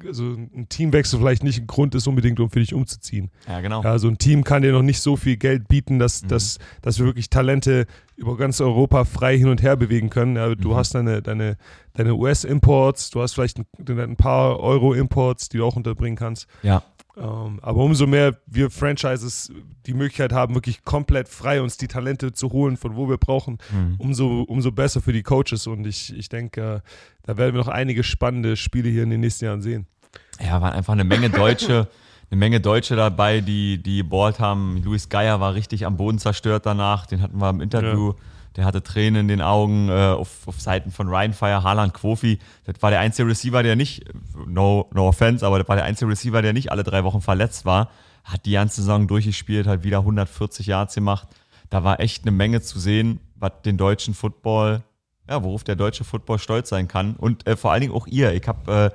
also 0.06 0.24
ein 0.34 0.68
Teamwechsel 0.70 1.20
vielleicht 1.20 1.43
nicht 1.43 1.60
ein 1.60 1.68
Grund 1.68 1.95
ist, 1.95 2.08
unbedingt 2.08 2.39
um 2.39 2.50
für 2.50 2.60
dich 2.60 2.74
umzuziehen. 2.74 3.30
Ja, 3.47 3.62
genau. 3.62 3.84
Ja, 3.84 3.97
so 4.00 4.08
ein 4.08 4.18
Team 4.18 4.43
kann 4.43 4.62
dir 4.62 4.72
noch 4.72 4.82
nicht 4.82 5.02
so 5.02 5.16
viel 5.16 5.38
Geld 5.38 5.68
bieten, 5.68 6.00
dass, 6.00 6.24
Mhm. 6.24 6.28
dass, 6.30 6.58
dass 6.82 7.00
wir 7.00 7.06
wirklich 7.06 7.30
Talente 7.30 7.86
über 8.16 8.36
ganz 8.38 8.60
Europa 8.62 9.06
frei 9.06 9.38
hin 9.38 9.47
und 9.50 9.62
her 9.62 9.76
bewegen 9.78 10.10
können. 10.10 10.36
Ja, 10.36 10.54
du 10.56 10.70
Mhm. 10.70 10.76
hast 10.76 10.95
deine, 10.95 11.22
deine, 11.22 11.58
deine 11.93 12.16
US-Imports, 12.16 13.10
du 13.12 13.22
hast 13.22 13.34
vielleicht 13.34 13.60
ein, 13.60 13.66
ein 14.00 14.16
paar 14.16 14.60
Euro-Imports, 14.60 15.50
die 15.50 15.58
du 15.58 15.66
auch 15.66 15.76
unterbringen 15.76 16.18
kannst. 16.18 16.47
Ja. 16.64 16.84
Ähm, 17.20 17.60
aber 17.62 17.84
umso 17.84 18.08
mehr 18.08 18.38
wir 18.48 18.70
Franchises 18.70 19.52
die 19.86 19.94
Möglichkeit 19.94 20.32
haben, 20.32 20.54
wirklich 20.56 20.84
komplett 20.86 21.28
frei 21.28 21.62
uns 21.62 21.78
die 21.78 21.88
Talente 21.88 22.32
zu 22.32 22.52
holen, 22.52 22.78
von 22.78 22.96
wo 22.96 23.10
wir 23.10 23.18
brauchen, 23.18 23.58
Mhm. 23.74 23.96
umso, 23.98 24.42
umso 24.44 24.72
besser 24.72 25.02
für 25.02 25.12
die 25.14 25.24
Coaches. 25.24 25.68
Und 25.68 25.86
ich, 25.86 26.16
ich 26.16 26.30
denke, 26.30 26.82
da 27.24 27.38
werden 27.38 27.54
wir 27.54 27.60
noch 27.60 27.68
einige 27.68 28.04
spannende 28.04 28.56
Spiele 28.56 28.90
hier 28.90 29.04
in 29.04 29.10
den 29.10 29.20
nächsten 29.20 29.46
Jahren 29.46 29.62
sehen. 29.62 29.86
Ja, 30.40 30.62
waren 30.62 30.74
einfach 30.74 30.94
eine 30.94 31.04
Menge 31.04 31.30
Deutsche, 31.30 31.88
eine 32.32 32.40
Menge 32.40 32.62
Deutsche 32.62 32.96
dabei, 32.96 33.42
die, 33.42 33.82
die 33.84 33.98
geballt 33.98 34.40
haben. 34.40 34.82
Luis 34.84 35.10
Geier 35.10 35.40
war 35.42 35.54
richtig 35.56 35.86
am 35.86 35.98
Boden 35.98 36.20
zerstört 36.20 36.66
danach. 36.66 37.06
Den 37.06 37.22
hatten 37.22 37.40
wir 37.42 37.50
im 37.50 37.60
Interview. 37.62 38.14
Der 38.60 38.66
hatte 38.66 38.84
Tränen 38.84 39.22
in 39.22 39.28
den 39.30 39.41
Augen 39.41 39.88
äh, 39.88 39.93
auf, 39.93 40.45
auf 40.45 40.60
Seiten 40.60 40.91
von 40.91 41.07
Ryan 41.07 41.32
Fire, 41.32 41.64
Haaland, 41.64 41.93
Quofi. 41.93 42.39
Das 42.66 42.76
war 42.82 42.89
der 42.89 42.99
einzige 42.99 43.30
Receiver, 43.30 43.64
der 43.64 43.78
nicht, 43.78 44.03
no, 44.45 44.89
no 44.93 45.07
offense, 45.07 45.45
aber 45.45 45.60
das 45.60 45.68
war 45.70 45.78
der 45.78 45.86
einzige 45.86 46.12
Receiver, 46.12 46.41
der 46.41 46.51
nicht 46.51 46.70
alle 46.70 46.84
drei 46.84 47.05
Wochen 47.05 47.22
verletzt 47.22 47.64
war. 47.64 47.89
Hat 48.26 48.45
die 48.45 48.51
ganze 48.51 48.82
Saison 48.82 49.07
durchgespielt, 49.07 49.66
hat 49.66 49.84
wieder 49.84 49.99
140 49.99 50.68
Yards 50.68 50.93
gemacht. 50.93 51.30
Da 51.70 51.86
war 51.86 52.01
echt 52.01 52.24
eine 52.24 52.32
Menge 52.32 52.60
zu 52.60 52.80
sehen, 52.80 53.22
was 53.36 53.53
den 53.64 53.78
deutschen 53.78 54.14
Football, 54.14 54.84
ja, 55.30 55.41
worauf 55.41 55.64
der 55.64 55.78
deutsche 55.78 56.03
Football 56.03 56.39
stolz 56.39 56.68
sein 56.68 56.89
kann. 56.89 57.16
Und 57.16 57.47
äh, 57.47 57.55
vor 57.55 57.72
allen 57.72 57.80
Dingen 57.80 57.93
auch 57.93 58.07
ihr. 58.07 58.34
Ich 58.34 58.45
habe 58.45 58.91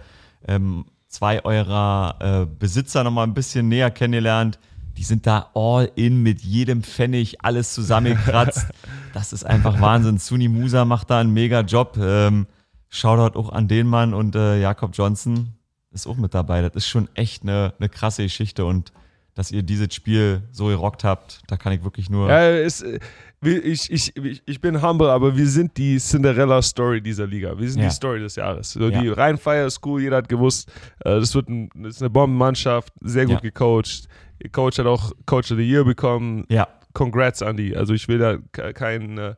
äh, 0.46 0.52
ähm, 0.52 0.84
zwei 1.08 1.42
eurer 1.42 2.16
äh, 2.20 2.46
Besitzer 2.46 3.02
noch 3.02 3.12
mal 3.12 3.22
ein 3.22 3.32
bisschen 3.32 3.68
näher 3.68 3.90
kennengelernt. 3.90 4.58
Die 4.97 5.03
sind 5.03 5.26
da 5.26 5.51
all 5.55 5.90
in 5.97 6.22
mit 6.22 6.40
jedem 6.42 6.82
Pfennig, 6.82 7.45
alles 7.45 7.74
zusammengekratzt. 7.74 8.66
das 9.12 9.32
ist 9.32 9.45
einfach 9.45 9.80
Wahnsinn. 9.80 10.18
Suni 10.18 10.49
Musa 10.49 10.84
macht 10.84 11.11
da 11.11 11.20
einen 11.20 11.32
mega 11.32 11.61
Job. 11.61 11.97
Ähm, 12.01 12.47
Shoutout 12.88 13.38
auch 13.38 13.51
an 13.51 13.66
den 13.66 13.88
Mann 13.88 14.14
und 14.14 14.36
äh, 14.36 14.61
Jakob 14.61 14.92
Johnson 14.95 15.55
ist 15.90 16.07
auch 16.07 16.16
mit 16.16 16.32
dabei. 16.32 16.62
Das 16.62 16.74
ist 16.76 16.86
schon 16.86 17.09
echt 17.14 17.42
eine, 17.42 17.74
eine 17.78 17.88
krasse 17.88 18.22
Geschichte 18.22 18.64
und 18.64 18.92
dass 19.34 19.51
ihr 19.51 19.62
dieses 19.64 19.92
Spiel 19.92 20.42
so 20.53 20.66
gerockt 20.66 21.03
habt, 21.03 21.42
da 21.49 21.57
kann 21.57 21.72
ich 21.72 21.82
wirklich 21.82 22.09
nur. 22.09 22.28
Ja, 22.28 22.51
es, 22.51 22.82
äh, 22.82 23.01
ich, 23.42 23.90
ich, 23.90 24.42
ich, 24.47 24.61
bin 24.61 24.80
humble, 24.80 25.11
aber 25.11 25.36
wir 25.36 25.47
sind 25.47 25.76
die 25.76 25.99
Cinderella-Story 25.99 27.03
dieser 27.03 27.26
Liga. 27.26 27.59
Wir 27.59 27.68
sind 27.68 27.82
Ja. 27.82 27.88
die 27.88 27.95
Story 27.95 28.20
des 28.20 28.36
Jahres. 28.36 28.72
So, 28.72 28.88
Ja. 28.88 29.01
Die 29.01 29.09
Rhein-Fire 29.09 29.68
School, 29.70 30.03
jeder 30.03 30.18
hat 30.18 30.28
gewusst, 30.28 30.70
äh, 31.01 31.18
das 31.18 31.34
wird 31.34 31.49
ein, 31.49 31.68
das 31.74 31.97
ist 31.97 32.03
eine 32.03 32.11
Bombenmannschaft, 32.11 32.92
sehr 33.01 33.26
gut 33.26 33.34
Ja. 33.34 33.40
gecoacht. 33.40 34.09
Ihr 34.43 34.51
Coach 34.51 34.78
hat 34.78 34.87
auch 34.87 35.12
Coach 35.26 35.51
of 35.53 35.59
the 35.59 35.64
Year 35.68 35.85
bekommen. 35.85 36.45
Ja, 36.49 36.68
Congrats, 36.93 37.41
Andy. 37.43 37.74
Also 37.74 37.93
ich 37.95 38.07
will 38.09 38.18
da 38.18 38.37
ke- 38.53 38.72
keinen 38.72 39.18
äh, 39.18 39.35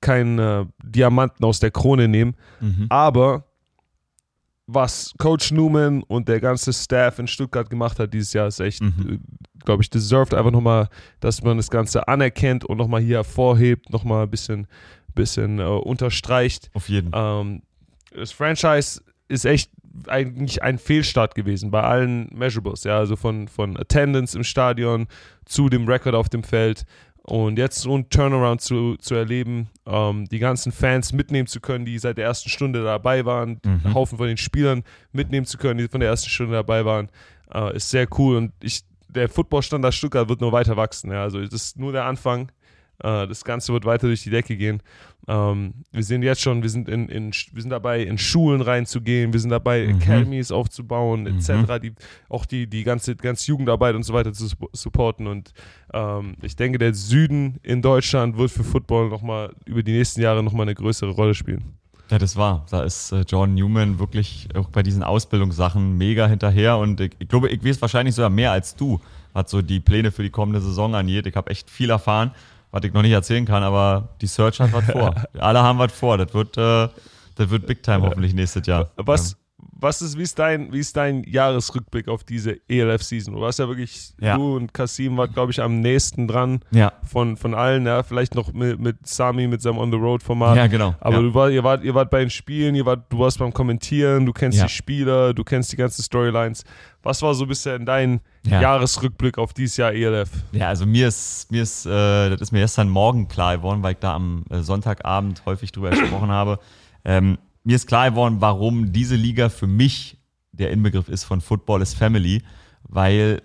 keinen, 0.00 0.38
äh, 0.38 0.64
Diamanten 0.84 1.44
aus 1.44 1.58
der 1.60 1.70
Krone 1.72 2.06
nehmen. 2.08 2.36
Mhm. 2.60 2.86
Aber 2.88 3.44
was 4.66 5.14
Coach 5.18 5.50
Newman 5.50 6.02
und 6.04 6.28
der 6.28 6.40
ganze 6.40 6.72
Staff 6.72 7.18
in 7.18 7.26
Stuttgart 7.26 7.68
gemacht 7.70 7.98
hat 7.98 8.12
dieses 8.12 8.32
Jahr, 8.34 8.46
ist 8.48 8.60
echt, 8.60 8.82
Mhm. 8.82 9.20
glaube 9.64 9.82
ich, 9.82 9.88
deserved 9.90 10.34
einfach 10.34 10.50
nochmal, 10.50 10.88
dass 11.20 11.42
man 11.42 11.56
das 11.56 11.70
Ganze 11.70 12.06
anerkennt 12.06 12.64
und 12.64 12.76
nochmal 12.76 13.00
hier 13.00 13.16
hervorhebt, 13.16 13.90
nochmal 13.90 14.24
ein 14.24 14.30
bisschen, 14.30 14.66
bisschen 15.14 15.58
äh, 15.58 15.62
unterstreicht. 15.64 16.70
auf 16.74 16.88
jeden. 16.88 17.10
Ähm, 17.14 17.62
das 18.14 18.30
Franchise 18.32 19.00
ist 19.28 19.46
echt 19.46 19.70
eigentlich 20.06 20.62
ein 20.62 20.78
Fehlstart 20.78 21.34
gewesen 21.34 21.70
bei 21.70 21.82
allen 21.82 22.28
Measurables, 22.34 22.84
ja, 22.84 22.98
also 22.98 23.16
von, 23.16 23.48
von 23.48 23.76
Attendance 23.76 24.36
im 24.36 24.44
Stadion 24.44 25.06
zu 25.44 25.68
dem 25.68 25.88
Rekord 25.88 26.14
auf 26.14 26.28
dem 26.28 26.42
Feld. 26.42 26.84
Und 27.22 27.58
jetzt 27.58 27.80
so 27.82 27.94
ein 27.94 28.08
Turnaround 28.08 28.62
zu, 28.62 28.96
zu 28.96 29.14
erleben, 29.14 29.68
ähm, 29.86 30.26
die 30.30 30.38
ganzen 30.38 30.72
Fans 30.72 31.12
mitnehmen 31.12 31.46
zu 31.46 31.60
können, 31.60 31.84
die 31.84 31.98
seit 31.98 32.16
der 32.16 32.24
ersten 32.24 32.48
Stunde 32.48 32.82
dabei 32.82 33.26
waren, 33.26 33.60
Mhm. 33.64 33.80
einen 33.84 33.94
Haufen 33.94 34.16
von 34.16 34.28
den 34.28 34.38
Spielern 34.38 34.82
mitnehmen 35.12 35.44
zu 35.44 35.58
können, 35.58 35.78
die 35.78 35.88
von 35.88 36.00
der 36.00 36.08
ersten 36.08 36.30
Stunde 36.30 36.54
dabei 36.54 36.86
waren, 36.86 37.10
äh, 37.52 37.76
ist 37.76 37.90
sehr 37.90 38.06
cool. 38.18 38.36
Und 38.36 38.52
ich, 38.62 38.80
der 39.10 39.28
Footballstandard 39.28 39.92
Stuttgart 39.92 40.28
wird 40.30 40.40
nur 40.40 40.52
weiter 40.52 40.76
wachsen. 40.78 41.10
Ja. 41.12 41.22
Also 41.22 41.42
das 41.42 41.52
ist 41.52 41.78
nur 41.78 41.92
der 41.92 42.04
Anfang. 42.06 42.50
Äh, 43.02 43.26
das 43.28 43.44
Ganze 43.44 43.72
wird 43.72 43.84
weiter 43.84 44.06
durch 44.08 44.22
die 44.22 44.30
Decke 44.30 44.56
gehen. 44.56 44.82
Ähm, 45.26 45.74
wir 45.92 46.02
sehen 46.02 46.22
jetzt 46.22 46.40
schon, 46.40 46.62
wir 46.62 46.70
sind, 46.70 46.88
in, 46.88 47.08
in, 47.08 47.30
wir 47.52 47.60
sind 47.62 47.70
dabei, 47.70 48.02
in 48.02 48.16
Schulen 48.18 48.60
reinzugehen, 48.62 49.32
wir 49.32 49.40
sind 49.40 49.50
dabei, 49.50 49.86
Mhm. 49.86 49.96
Academies 49.96 50.50
aufzubauen, 50.50 51.26
etc., 51.26 51.80
die, 51.82 51.92
auch 52.28 52.46
die, 52.46 52.66
die 52.66 52.82
ganze, 52.84 53.14
ganze 53.14 53.46
Jugendarbeit 53.48 53.94
und 53.94 54.04
so 54.04 54.14
weiter 54.14 54.32
zu 54.32 54.46
sup- 54.46 54.70
supporten. 54.72 55.26
Und 55.26 55.52
ähm, 55.92 56.36
ich 56.42 56.56
denke, 56.56 56.78
der 56.78 56.94
Süden 56.94 57.58
in 57.62 57.82
Deutschland 57.82 58.38
wird 58.38 58.50
für 58.50 58.64
Football 58.64 59.10
nochmal 59.10 59.52
über 59.66 59.82
die 59.82 59.92
nächsten 59.92 60.22
Jahre 60.22 60.42
nochmal 60.42 60.62
eine 60.64 60.74
größere 60.74 61.10
Rolle 61.10 61.34
spielen. 61.34 61.64
Ja, 62.10 62.16
das 62.18 62.36
war. 62.36 62.64
Da 62.70 62.84
ist 62.84 63.12
äh, 63.12 63.22
John 63.28 63.54
Newman 63.54 63.98
wirklich 63.98 64.48
auch 64.54 64.70
bei 64.70 64.82
diesen 64.82 65.02
Ausbildungssachen 65.02 65.98
mega 65.98 66.26
hinterher 66.26 66.78
und 66.78 66.98
ich, 67.00 67.12
ich 67.18 67.28
glaube, 67.28 67.50
ich 67.50 67.62
weiß 67.62 67.82
wahrscheinlich 67.82 68.14
sogar 68.14 68.30
mehr 68.30 68.50
als 68.50 68.74
du, 68.74 68.98
was 69.34 69.50
so 69.50 69.60
die 69.60 69.78
Pläne 69.78 70.10
für 70.10 70.22
die 70.22 70.30
kommende 70.30 70.62
Saison 70.62 70.94
angeht. 70.94 71.26
Ich 71.26 71.36
habe 71.36 71.50
echt 71.50 71.68
viel 71.68 71.90
erfahren, 71.90 72.30
was 72.70 72.84
ich 72.84 72.92
noch 72.92 73.02
nicht 73.02 73.12
erzählen 73.12 73.44
kann, 73.44 73.62
aber 73.62 74.08
die 74.20 74.26
Search 74.26 74.60
hat 74.60 74.72
was 74.72 74.84
vor. 74.92 75.14
Alle 75.38 75.62
haben 75.62 75.78
was 75.78 75.92
vor. 75.92 76.18
Das 76.18 76.32
wird, 76.34 76.56
äh, 76.56 76.88
das 77.36 77.50
wird 77.50 77.66
Big 77.66 77.82
Time 77.82 78.02
hoffentlich 78.02 78.34
nächstes 78.34 78.66
Jahr. 78.66 78.90
Was, 78.96 79.36
was 79.80 80.02
ist, 80.02 80.18
wie 80.18 80.22
ist 80.22 80.38
dein, 80.38 80.72
wie 80.72 80.80
ist 80.80 80.96
dein 80.96 81.22
Jahresrückblick 81.22 82.08
auf 82.08 82.24
diese 82.24 82.58
ELF-Season? 82.68 83.32
Du 83.34 83.40
warst 83.40 83.60
ja 83.60 83.68
wirklich, 83.68 84.12
Ja. 84.20 84.36
du 84.36 84.56
und 84.56 84.74
Kasim 84.74 85.16
war, 85.16 85.28
glaube 85.28 85.52
ich, 85.52 85.62
am 85.62 85.80
nächsten 85.80 86.26
dran 86.26 86.60
Ja, 86.72 86.92
von, 87.04 87.36
von 87.36 87.54
allen, 87.54 87.86
ja, 87.86 88.02
vielleicht 88.02 88.34
noch 88.34 88.52
mit, 88.52 88.80
mit 88.80 89.06
Sami, 89.06 89.46
mit 89.46 89.62
seinem 89.62 89.78
On-the-Road-Format. 89.78 90.56
ja, 90.56 90.66
genau. 90.66 90.94
Aber 91.00 91.16
ja. 91.16 91.22
du 91.22 91.34
war, 91.34 91.50
ihr, 91.50 91.62
wart, 91.62 91.84
ihr 91.84 91.94
wart 91.94 92.10
bei 92.10 92.20
den 92.20 92.30
Spielen, 92.30 92.74
ihr 92.74 92.84
wart, 92.86 93.04
du 93.08 93.20
warst 93.20 93.38
beim 93.38 93.52
Kommentieren, 93.52 94.26
du 94.26 94.32
kennst 94.32 94.60
die 94.62 94.68
Spieler, 94.68 95.32
du 95.32 95.44
kennst 95.44 95.70
die 95.72 95.76
ganzen 95.76 96.02
Storylines. 96.02 96.64
Was 97.04 97.22
war 97.22 97.32
so 97.34 97.46
bisher 97.46 97.78
dein 97.78 98.20
Ja. 98.44 98.60
Jahresrückblick 98.60 99.38
auf 99.38 99.54
dieses 99.54 99.76
Jahr 99.76 99.92
ELF? 99.92 100.30
Ja, 100.52 100.68
also 100.68 100.86
mir 100.86 101.06
ist, 101.08 101.50
mir 101.52 101.62
ist, 101.62 101.86
äh, 101.86 102.30
das 102.30 102.40
ist 102.40 102.52
mir 102.52 102.60
gestern 102.60 102.88
Morgen 102.88 103.28
klar 103.28 103.56
geworden, 103.56 103.82
weil 103.84 103.92
ich 103.92 103.98
da 104.00 104.14
am 104.14 104.42
äh, 104.50 104.58
Sonntagabend 104.60 105.42
häufig 105.46 105.70
drüber 105.70 105.90
gesprochen 105.90 106.30
habe. 106.30 106.58
Ähm, 107.04 107.38
mir 107.68 107.76
ist 107.76 107.86
klar 107.86 108.10
geworden, 108.10 108.36
warum 108.40 108.92
diese 108.92 109.14
Liga 109.14 109.50
für 109.50 109.66
mich 109.66 110.16
der 110.52 110.70
Inbegriff 110.70 111.10
ist 111.10 111.24
von 111.24 111.42
Football 111.42 111.82
is 111.82 111.92
Family, 111.92 112.42
weil, 112.84 113.42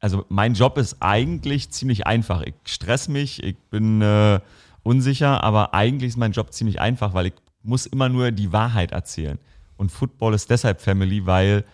also 0.00 0.26
mein 0.28 0.52
Job 0.52 0.76
ist 0.76 0.98
eigentlich 1.00 1.70
ziemlich 1.70 2.06
einfach. 2.06 2.42
Ich 2.42 2.52
stress 2.66 3.08
mich, 3.08 3.42
ich 3.42 3.56
bin 3.70 4.02
äh, 4.02 4.38
unsicher, 4.82 5.42
aber 5.42 5.72
eigentlich 5.72 6.10
ist 6.10 6.18
mein 6.18 6.32
Job 6.32 6.52
ziemlich 6.52 6.78
einfach, 6.78 7.14
weil 7.14 7.28
ich 7.28 7.32
muss 7.62 7.86
immer 7.86 8.10
nur 8.10 8.32
die 8.32 8.52
Wahrheit 8.52 8.92
erzählen. 8.92 9.38
Und 9.78 9.90
Football 9.90 10.34
ist 10.34 10.50
deshalb 10.50 10.82
Family, 10.82 11.24
weil 11.24 11.64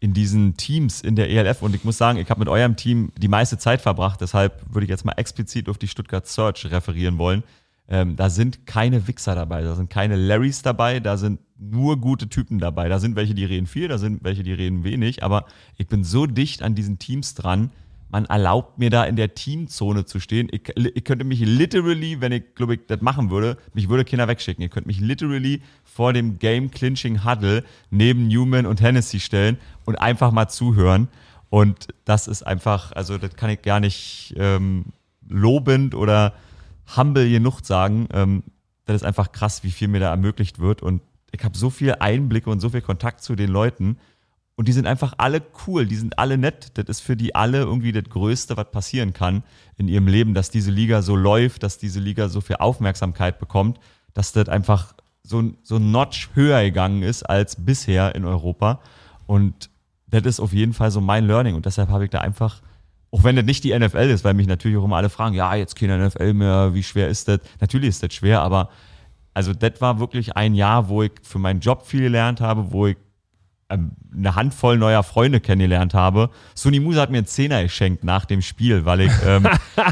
in 0.00 0.14
diesen 0.14 0.56
Teams 0.56 1.02
in 1.02 1.16
der 1.16 1.28
ELF 1.28 1.60
und 1.60 1.74
ich 1.74 1.84
muss 1.84 1.98
sagen, 1.98 2.18
ich 2.18 2.30
habe 2.30 2.40
mit 2.40 2.48
eurem 2.48 2.76
Team 2.76 3.12
die 3.14 3.28
meiste 3.28 3.58
Zeit 3.58 3.82
verbracht, 3.82 4.22
deshalb 4.22 4.62
würde 4.72 4.84
ich 4.84 4.90
jetzt 4.90 5.04
mal 5.04 5.12
explizit 5.12 5.68
auf 5.68 5.76
die 5.76 5.88
Stuttgart 5.88 6.26
Search 6.26 6.64
referieren 6.70 7.18
wollen. 7.18 7.42
Ähm, 7.88 8.16
da 8.16 8.30
sind 8.30 8.66
keine 8.66 9.06
Wichser 9.06 9.34
dabei, 9.34 9.62
da 9.62 9.74
sind 9.74 9.90
keine 9.90 10.16
Larrys 10.16 10.62
dabei, 10.62 10.98
da 11.00 11.16
sind 11.16 11.40
nur 11.58 12.00
gute 12.00 12.28
Typen 12.28 12.58
dabei. 12.58 12.88
Da 12.88 12.98
sind 12.98 13.16
welche, 13.16 13.34
die 13.34 13.44
reden 13.44 13.66
viel, 13.66 13.88
da 13.88 13.98
sind 13.98 14.24
welche, 14.24 14.42
die 14.42 14.52
reden 14.52 14.84
wenig, 14.84 15.22
aber 15.22 15.46
ich 15.76 15.86
bin 15.86 16.04
so 16.04 16.26
dicht 16.26 16.62
an 16.62 16.74
diesen 16.74 16.98
Teams 16.98 17.34
dran, 17.34 17.70
man 18.08 18.24
erlaubt 18.26 18.78
mir 18.78 18.88
da 18.88 19.04
in 19.04 19.16
der 19.16 19.34
Teamzone 19.34 20.04
zu 20.04 20.20
stehen. 20.20 20.48
Ich, 20.52 20.62
ich 20.76 21.04
könnte 21.04 21.24
mich 21.24 21.40
literally, 21.40 22.20
wenn 22.20 22.32
ich, 22.32 22.54
glaube 22.54 22.74
ich, 22.74 22.80
das 22.86 23.00
machen 23.00 23.30
würde, 23.30 23.56
mich 23.74 23.88
würde 23.88 24.04
Kinder 24.04 24.28
wegschicken. 24.28 24.62
Ihr 24.62 24.68
könnt 24.68 24.86
mich 24.86 25.00
literally 25.00 25.60
vor 25.82 26.12
dem 26.12 26.38
Game 26.38 26.70
Clinching 26.70 27.24
Huddle 27.24 27.64
neben 27.90 28.28
Newman 28.28 28.64
und 28.64 28.80
Hennessy 28.80 29.18
stellen 29.18 29.58
und 29.84 29.96
einfach 29.96 30.30
mal 30.30 30.48
zuhören. 30.48 31.08
Und 31.50 31.88
das 32.04 32.28
ist 32.28 32.44
einfach, 32.46 32.92
also 32.92 33.18
das 33.18 33.34
kann 33.34 33.50
ich 33.50 33.62
gar 33.62 33.80
nicht 33.80 34.34
ähm, 34.36 34.86
lobend 35.28 35.94
oder 35.94 36.32
humble 36.96 37.28
genug 37.28 37.60
sagen. 37.62 38.08
Ähm, 38.12 38.42
das 38.84 38.96
ist 38.96 39.04
einfach 39.04 39.32
krass, 39.32 39.64
wie 39.64 39.70
viel 39.70 39.88
mir 39.88 40.00
da 40.00 40.10
ermöglicht 40.10 40.58
wird. 40.58 40.82
Und 40.82 41.02
ich 41.32 41.42
habe 41.44 41.56
so 41.56 41.70
viel 41.70 41.96
Einblicke 41.98 42.50
und 42.50 42.60
so 42.60 42.70
viel 42.70 42.82
Kontakt 42.82 43.22
zu 43.22 43.34
den 43.34 43.50
Leuten. 43.50 43.98
Und 44.54 44.68
die 44.68 44.72
sind 44.72 44.86
einfach 44.86 45.14
alle 45.18 45.42
cool, 45.66 45.86
die 45.86 45.96
sind 45.96 46.18
alle 46.18 46.38
nett. 46.38 46.72
Das 46.74 46.86
ist 46.86 47.00
für 47.00 47.16
die 47.16 47.34
alle 47.34 47.58
irgendwie 47.58 47.92
das 47.92 48.04
Größte, 48.04 48.56
was 48.56 48.70
passieren 48.70 49.12
kann 49.12 49.42
in 49.76 49.88
ihrem 49.88 50.06
Leben, 50.06 50.32
dass 50.32 50.50
diese 50.50 50.70
Liga 50.70 51.02
so 51.02 51.14
läuft, 51.14 51.62
dass 51.62 51.78
diese 51.78 52.00
Liga 52.00 52.28
so 52.28 52.40
viel 52.40 52.56
Aufmerksamkeit 52.56 53.38
bekommt, 53.38 53.78
dass 54.14 54.32
das 54.32 54.48
einfach 54.48 54.94
so, 55.22 55.52
so 55.62 55.76
ein 55.76 55.90
Notch 55.90 56.30
höher 56.34 56.62
gegangen 56.62 57.02
ist 57.02 57.24
als 57.24 57.64
bisher 57.66 58.14
in 58.14 58.24
Europa. 58.24 58.80
Und 59.26 59.68
das 60.06 60.24
ist 60.24 60.40
auf 60.40 60.52
jeden 60.52 60.72
Fall 60.72 60.90
so 60.90 61.00
mein 61.00 61.26
Learning. 61.26 61.54
Und 61.54 61.66
deshalb 61.66 61.90
habe 61.90 62.04
ich 62.04 62.10
da 62.10 62.20
einfach, 62.20 62.62
auch 63.16 63.24
wenn 63.24 63.34
das 63.34 63.46
nicht 63.46 63.64
die 63.64 63.76
NFL 63.76 64.10
ist, 64.10 64.24
weil 64.24 64.34
mich 64.34 64.46
natürlich 64.46 64.76
auch 64.76 64.84
immer 64.84 64.96
alle 64.96 65.08
fragen, 65.08 65.34
ja, 65.34 65.54
jetzt 65.54 65.74
keine 65.74 66.06
NFL 66.06 66.34
mehr, 66.34 66.74
wie 66.74 66.82
schwer 66.82 67.08
ist 67.08 67.28
das? 67.28 67.40
Natürlich 67.60 67.88
ist 67.88 68.02
das 68.02 68.12
schwer, 68.12 68.42
aber 68.42 68.68
also 69.32 69.54
das 69.54 69.80
war 69.80 69.98
wirklich 69.98 70.36
ein 70.36 70.54
Jahr, 70.54 70.90
wo 70.90 71.02
ich 71.02 71.12
für 71.22 71.38
meinen 71.38 71.60
Job 71.60 71.86
viel 71.86 72.00
gelernt 72.00 72.42
habe, 72.42 72.72
wo 72.72 72.88
ich 72.88 72.96
ähm, 73.70 73.92
eine 74.14 74.34
Handvoll 74.34 74.76
neuer 74.76 75.02
Freunde 75.02 75.40
kennengelernt 75.40 75.94
habe. 75.94 76.28
Suni 76.54 76.78
Musa 76.78 77.00
hat 77.00 77.10
mir 77.10 77.18
einen 77.18 77.26
Zehner 77.26 77.62
geschenkt 77.62 78.04
nach 78.04 78.26
dem 78.26 78.42
Spiel, 78.42 78.84
weil 78.84 79.00
ich, 79.00 79.12
ähm, 79.26 79.46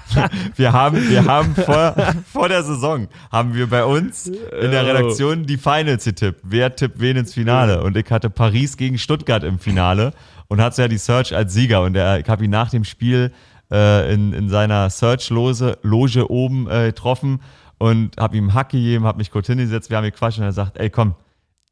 wir 0.57 0.73
haben, 0.75 1.09
wir 1.09 1.25
haben 1.25 1.55
vor, 1.55 1.97
vor 2.31 2.49
der 2.51 2.63
Saison, 2.63 3.09
haben 3.33 3.55
wir 3.55 3.69
bei 3.69 3.85
uns 3.85 4.27
in 4.27 4.71
der 4.71 4.87
Redaktion 4.87 5.47
die 5.47 5.57
Finals 5.57 6.05
getippt. 6.05 6.41
Wer 6.43 6.77
tippt 6.77 7.01
wen 7.01 7.17
ins 7.17 7.33
Finale? 7.33 7.83
Und 7.83 7.97
ich 7.97 8.11
hatte 8.11 8.29
Paris 8.29 8.77
gegen 8.77 8.99
Stuttgart 8.99 9.45
im 9.45 9.59
Finale 9.59 10.13
und 10.49 10.61
hatte 10.61 10.83
ja 10.83 10.89
die 10.89 10.99
Search 10.99 11.35
als 11.35 11.53
Sieger. 11.55 11.83
Und 11.83 11.95
der, 11.95 12.21
ich 12.21 12.29
habe 12.29 12.45
ihn 12.45 12.51
nach 12.51 12.71
dem 12.71 12.85
Spiel 12.85 13.33
äh, 13.71 14.13
in, 14.13 14.33
in 14.33 14.49
seiner 14.49 14.91
Search-Loge 14.91 15.79
Loge 15.83 16.31
oben 16.31 16.69
äh, 16.71 16.87
getroffen 16.87 17.41
und 17.79 18.17
habe 18.19 18.37
ihm 18.37 18.45
einen 18.45 18.55
Hack 18.55 18.71
gegeben, 18.71 19.05
habe 19.05 19.19
mich 19.19 19.31
kurz 19.31 19.47
hingesetzt, 19.47 19.91
wir 19.91 19.97
haben 19.97 20.05
gequatscht 20.05 20.39
und 20.39 20.45
er 20.45 20.53
sagt, 20.53 20.79
ey 20.79 20.91
komm, 20.91 21.15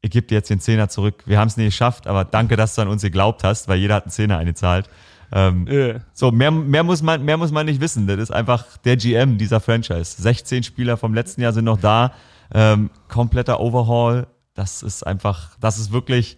ich 0.01 0.11
gebe 0.11 0.27
dir 0.27 0.35
jetzt 0.35 0.49
den 0.49 0.59
Zehner 0.59 0.89
zurück. 0.89 1.23
Wir 1.25 1.39
haben 1.39 1.47
es 1.47 1.55
nicht 1.55 1.67
geschafft, 1.67 2.07
aber 2.07 2.25
danke, 2.25 2.57
dass 2.57 2.75
du 2.75 2.81
an 2.81 2.89
uns 2.89 3.01
geglaubt 3.01 3.43
hast, 3.43 3.69
weil 3.69 3.79
jeder 3.79 3.95
hat 3.95 4.03
einen 4.03 4.11
Zehner 4.11 4.37
eingezahlt. 4.37 4.89
Ähm, 5.31 5.65
Yeah. 5.67 6.01
So, 6.13 6.31
mehr, 6.31 6.51
mehr, 6.51 6.83
muss 6.83 7.01
man, 7.01 7.23
mehr 7.23 7.37
muss 7.37 7.51
man 7.51 7.65
nicht 7.65 7.81
wissen. 7.81 8.05
Das 8.05 8.19
ist 8.19 8.31
einfach 8.31 8.77
der 8.79 8.97
GM 8.97 9.37
dieser 9.37 9.59
Franchise. 9.59 10.21
16 10.21 10.63
Spieler 10.63 10.97
vom 10.97 11.13
letzten 11.13 11.41
Jahr 11.41 11.53
sind 11.53 11.65
noch 11.65 11.79
da. 11.79 12.13
Ähm, 12.53 12.91
kompletter 13.07 13.59
Overhaul. 13.59 14.27
Das 14.53 14.83
ist 14.83 15.07
einfach, 15.07 15.57
das 15.59 15.79
ist 15.79 15.91
wirklich, 15.91 16.37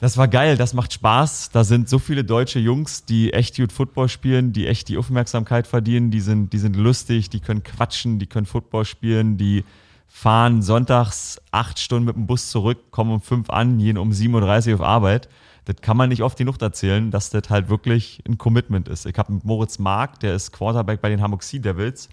das 0.00 0.16
war 0.16 0.28
geil, 0.28 0.56
das 0.56 0.74
macht 0.74 0.92
Spaß. 0.92 1.50
Da 1.50 1.64
sind 1.64 1.88
so 1.88 1.98
viele 1.98 2.22
deutsche 2.22 2.60
Jungs, 2.60 3.04
die 3.04 3.32
echt 3.32 3.56
gut 3.56 3.72
Football 3.72 4.08
spielen, 4.08 4.52
die 4.52 4.68
echt 4.68 4.88
die 4.88 4.96
Aufmerksamkeit 4.96 5.66
verdienen. 5.66 6.12
Die 6.12 6.20
sind, 6.20 6.52
die 6.52 6.58
sind 6.58 6.76
lustig, 6.76 7.30
die 7.30 7.40
können 7.40 7.64
quatschen, 7.64 8.20
die 8.20 8.26
können 8.26 8.46
Football 8.46 8.84
spielen, 8.84 9.36
die 9.38 9.64
fahren 10.06 10.62
sonntags 10.62 11.40
acht 11.50 11.78
Stunden 11.80 12.06
mit 12.06 12.16
dem 12.16 12.26
Bus 12.26 12.50
zurück, 12.50 12.90
kommen 12.90 13.12
um 13.12 13.20
fünf 13.20 13.50
an, 13.50 13.78
gehen 13.78 13.98
um 13.98 14.10
7.30 14.10 14.68
Uhr 14.68 14.74
auf 14.76 14.80
Arbeit. 14.86 15.28
Das 15.64 15.76
kann 15.82 15.96
man 15.96 16.08
nicht 16.08 16.22
oft 16.22 16.38
genug 16.38 16.62
erzählen, 16.62 17.10
dass 17.10 17.30
das 17.30 17.50
halt 17.50 17.68
wirklich 17.68 18.22
ein 18.26 18.38
Commitment 18.38 18.88
ist. 18.88 19.04
Ich 19.04 19.18
habe 19.18 19.32
mit 19.32 19.44
Moritz 19.44 19.78
Mark, 19.78 20.20
der 20.20 20.34
ist 20.34 20.52
Quarterback 20.52 21.02
bei 21.02 21.10
den 21.10 21.20
Hamburg 21.20 21.42
Sea 21.42 21.60
Devils, 21.60 22.08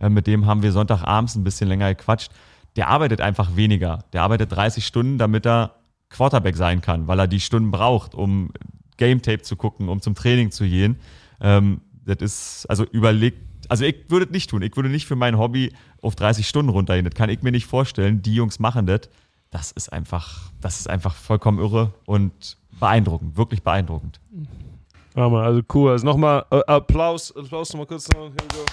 äh, 0.00 0.08
mit 0.08 0.26
dem 0.26 0.44
haben 0.44 0.62
wir 0.62 0.72
Sonntagabends 0.72 1.36
ein 1.36 1.44
bisschen 1.44 1.68
länger 1.68 1.94
gequatscht. 1.94 2.32
Der 2.76 2.88
arbeitet 2.88 3.20
einfach 3.20 3.56
weniger. 3.56 4.04
Der 4.12 4.22
arbeitet 4.22 4.52
30 4.52 4.86
Stunden, 4.86 5.18
damit 5.18 5.46
er 5.46 5.77
Quarterback 6.10 6.56
sein 6.56 6.80
kann, 6.80 7.06
weil 7.08 7.18
er 7.18 7.26
die 7.26 7.40
Stunden 7.40 7.70
braucht, 7.70 8.14
um 8.14 8.50
Game 8.96 9.22
Tape 9.22 9.42
zu 9.42 9.56
gucken, 9.56 9.88
um 9.88 10.00
zum 10.00 10.14
Training 10.14 10.50
zu 10.50 10.64
gehen. 10.64 10.98
Ähm, 11.40 11.80
das 12.04 12.16
ist, 12.20 12.66
also 12.70 12.84
überlegt, 12.84 13.38
also 13.68 13.84
ich 13.84 14.06
würde 14.08 14.24
es 14.26 14.30
nicht 14.32 14.50
tun. 14.50 14.62
Ich 14.62 14.74
würde 14.76 14.88
nicht 14.88 15.06
für 15.06 15.16
mein 15.16 15.38
Hobby 15.38 15.72
auf 16.00 16.14
30 16.16 16.48
Stunden 16.48 16.70
runtergehen. 16.70 17.04
Das 17.04 17.14
kann 17.14 17.28
ich 17.30 17.42
mir 17.42 17.52
nicht 17.52 17.66
vorstellen. 17.66 18.22
Die 18.22 18.34
Jungs 18.34 18.58
machen 18.58 18.86
das. 18.86 19.02
Das 19.50 19.72
ist 19.72 19.92
einfach, 19.92 20.50
das 20.60 20.80
ist 20.80 20.88
einfach 20.90 21.14
vollkommen 21.14 21.58
irre 21.58 21.92
und 22.06 22.56
beeindruckend, 22.80 23.36
wirklich 23.36 23.62
beeindruckend. 23.62 24.20
Warte 25.14 25.30
mal, 25.32 25.44
also 25.44 25.62
cool. 25.74 25.92
Also 25.92 26.04
nochmal 26.06 26.44
äh, 26.50 26.60
Applaus, 26.66 27.34
Applaus 27.36 27.70
nochmal 27.72 27.86
kurz. 27.86 28.08
Here 28.14 28.24
we 28.24 28.30
go. 28.30 28.64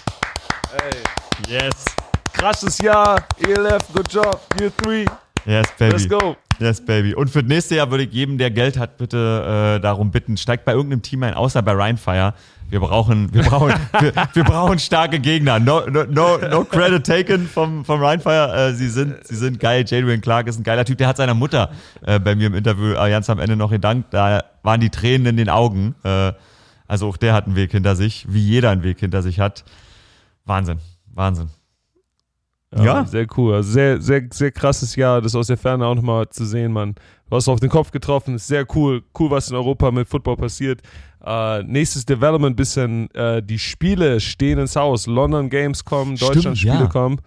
Ey, 0.84 1.52
Yes. 1.62 1.86
krasses 2.34 2.78
Jahr, 2.80 3.24
ELF, 3.40 3.92
good 3.94 4.12
job, 4.12 4.40
year 4.60 4.72
three, 4.78 5.06
Yes, 5.46 5.68
baby. 5.78 5.92
let's 5.94 6.08
go. 6.10 6.36
Yes, 6.60 6.82
baby. 6.82 7.14
Und 7.14 7.30
für 7.30 7.44
das 7.44 7.50
nächste 7.50 7.76
Jahr 7.76 7.92
würde 7.92 8.06
ich 8.06 8.14
jedem, 8.14 8.38
der 8.38 8.52
Geld 8.52 8.78
hat, 8.78 8.98
bitte 8.98 9.76
äh, 9.78 9.82
darum 9.82 10.12
bitten, 10.12 10.38
steigt 10.38 10.66
bei 10.66 10.74
irgendeinem 10.74 11.02
Team 11.02 11.24
ein, 11.24 11.34
außer 11.34 11.62
bei 11.62 11.74
Rheinfire. 11.74 12.34
Wir 12.70 12.80
brauchen, 12.80 13.34
wir 13.34 13.44
brauchen, 13.44 13.74
wir, 14.00 14.14
wir 14.34 14.44
brauchen 14.44 14.80
starke 14.80 15.20
Gegner. 15.20 15.60
No, 15.60 15.82
no, 15.88 16.04
no, 16.06 16.38
no 16.38 16.64
credit 16.64 17.06
taken 17.06 17.48
vom, 17.48 17.86
vom 17.86 18.02
Rheinfire. 18.02 18.70
Äh, 18.70 18.74
sie 18.74 18.90
sind, 18.90 19.16
sie 19.28 19.36
sind 19.36 19.60
geil. 19.60 19.86
Jadrian 19.88 20.22
Clark 20.22 20.48
ist 20.48 20.60
ein 20.60 20.64
geiler 20.64 20.86
Typ. 20.86 20.98
Der 20.98 21.08
hat 21.08 21.18
seiner 21.18 21.34
Mutter 21.34 21.72
äh, 22.06 22.20
bei 22.20 22.36
mir 22.36 22.48
im 22.48 22.56
Interview 22.56 22.94
äh, 22.94 23.10
ganz 23.10 23.30
am 23.30 23.40
Ende 23.40 23.56
noch 23.56 23.70
gedankt. 23.70 24.14
Da 24.14 24.44
waren 24.64 24.80
die 24.80 24.90
Tränen 24.90 25.28
in 25.28 25.38
den 25.38 25.50
Augen. 25.50 25.96
Äh, 26.04 26.34
also 26.88 27.08
auch 27.10 27.18
der 27.18 27.34
hat 27.34 27.46
einen 27.46 27.56
Weg 27.56 27.72
hinter 27.72 27.96
sich, 27.96 28.26
wie 28.30 28.42
jeder 28.42 28.70
einen 28.70 28.84
Weg 28.84 29.00
hinter 29.00 29.22
sich 29.22 29.40
hat. 29.40 29.64
Wahnsinn, 30.46 30.80
Wahnsinn. 31.14 31.50
Ja. 32.84 33.06
Sehr 33.06 33.26
cool. 33.38 33.56
Also 33.56 33.72
sehr, 33.72 34.02
sehr, 34.02 34.24
sehr 34.32 34.52
krasses 34.52 34.96
Jahr, 34.96 35.22
das 35.22 35.36
aus 35.36 35.48
der 35.48 35.58
Ferne 35.58 35.86
auch 35.86 35.96
nochmal 35.96 36.28
zu 36.30 36.46
sehen, 36.46 36.72
Mann. 36.74 36.96
Du 37.30 37.36
hast 37.36 37.48
auf 37.48 37.60
den 37.60 37.70
Kopf 37.70 37.92
getroffen, 37.92 38.36
ist 38.36 38.48
sehr 38.48 38.66
cool. 38.76 39.04
Cool, 39.18 39.32
was 39.32 39.50
in 39.50 39.56
Europa 39.56 39.90
mit 39.92 40.08
Football 40.08 40.38
passiert. 40.38 40.82
Äh, 41.26 41.64
nächstes 41.64 42.06
Development 42.06 42.56
bisschen, 42.56 43.10
äh, 43.16 43.42
die 43.42 43.58
Spiele 43.58 44.20
stehen 44.20 44.60
ins 44.60 44.76
Haus. 44.76 45.08
London 45.08 45.50
Games 45.50 45.84
kommen, 45.84 46.18
Stimmt, 46.18 46.36
Deutschland-Spiele 46.36 46.74
ja. 46.82 46.88
kommen. 46.88 47.20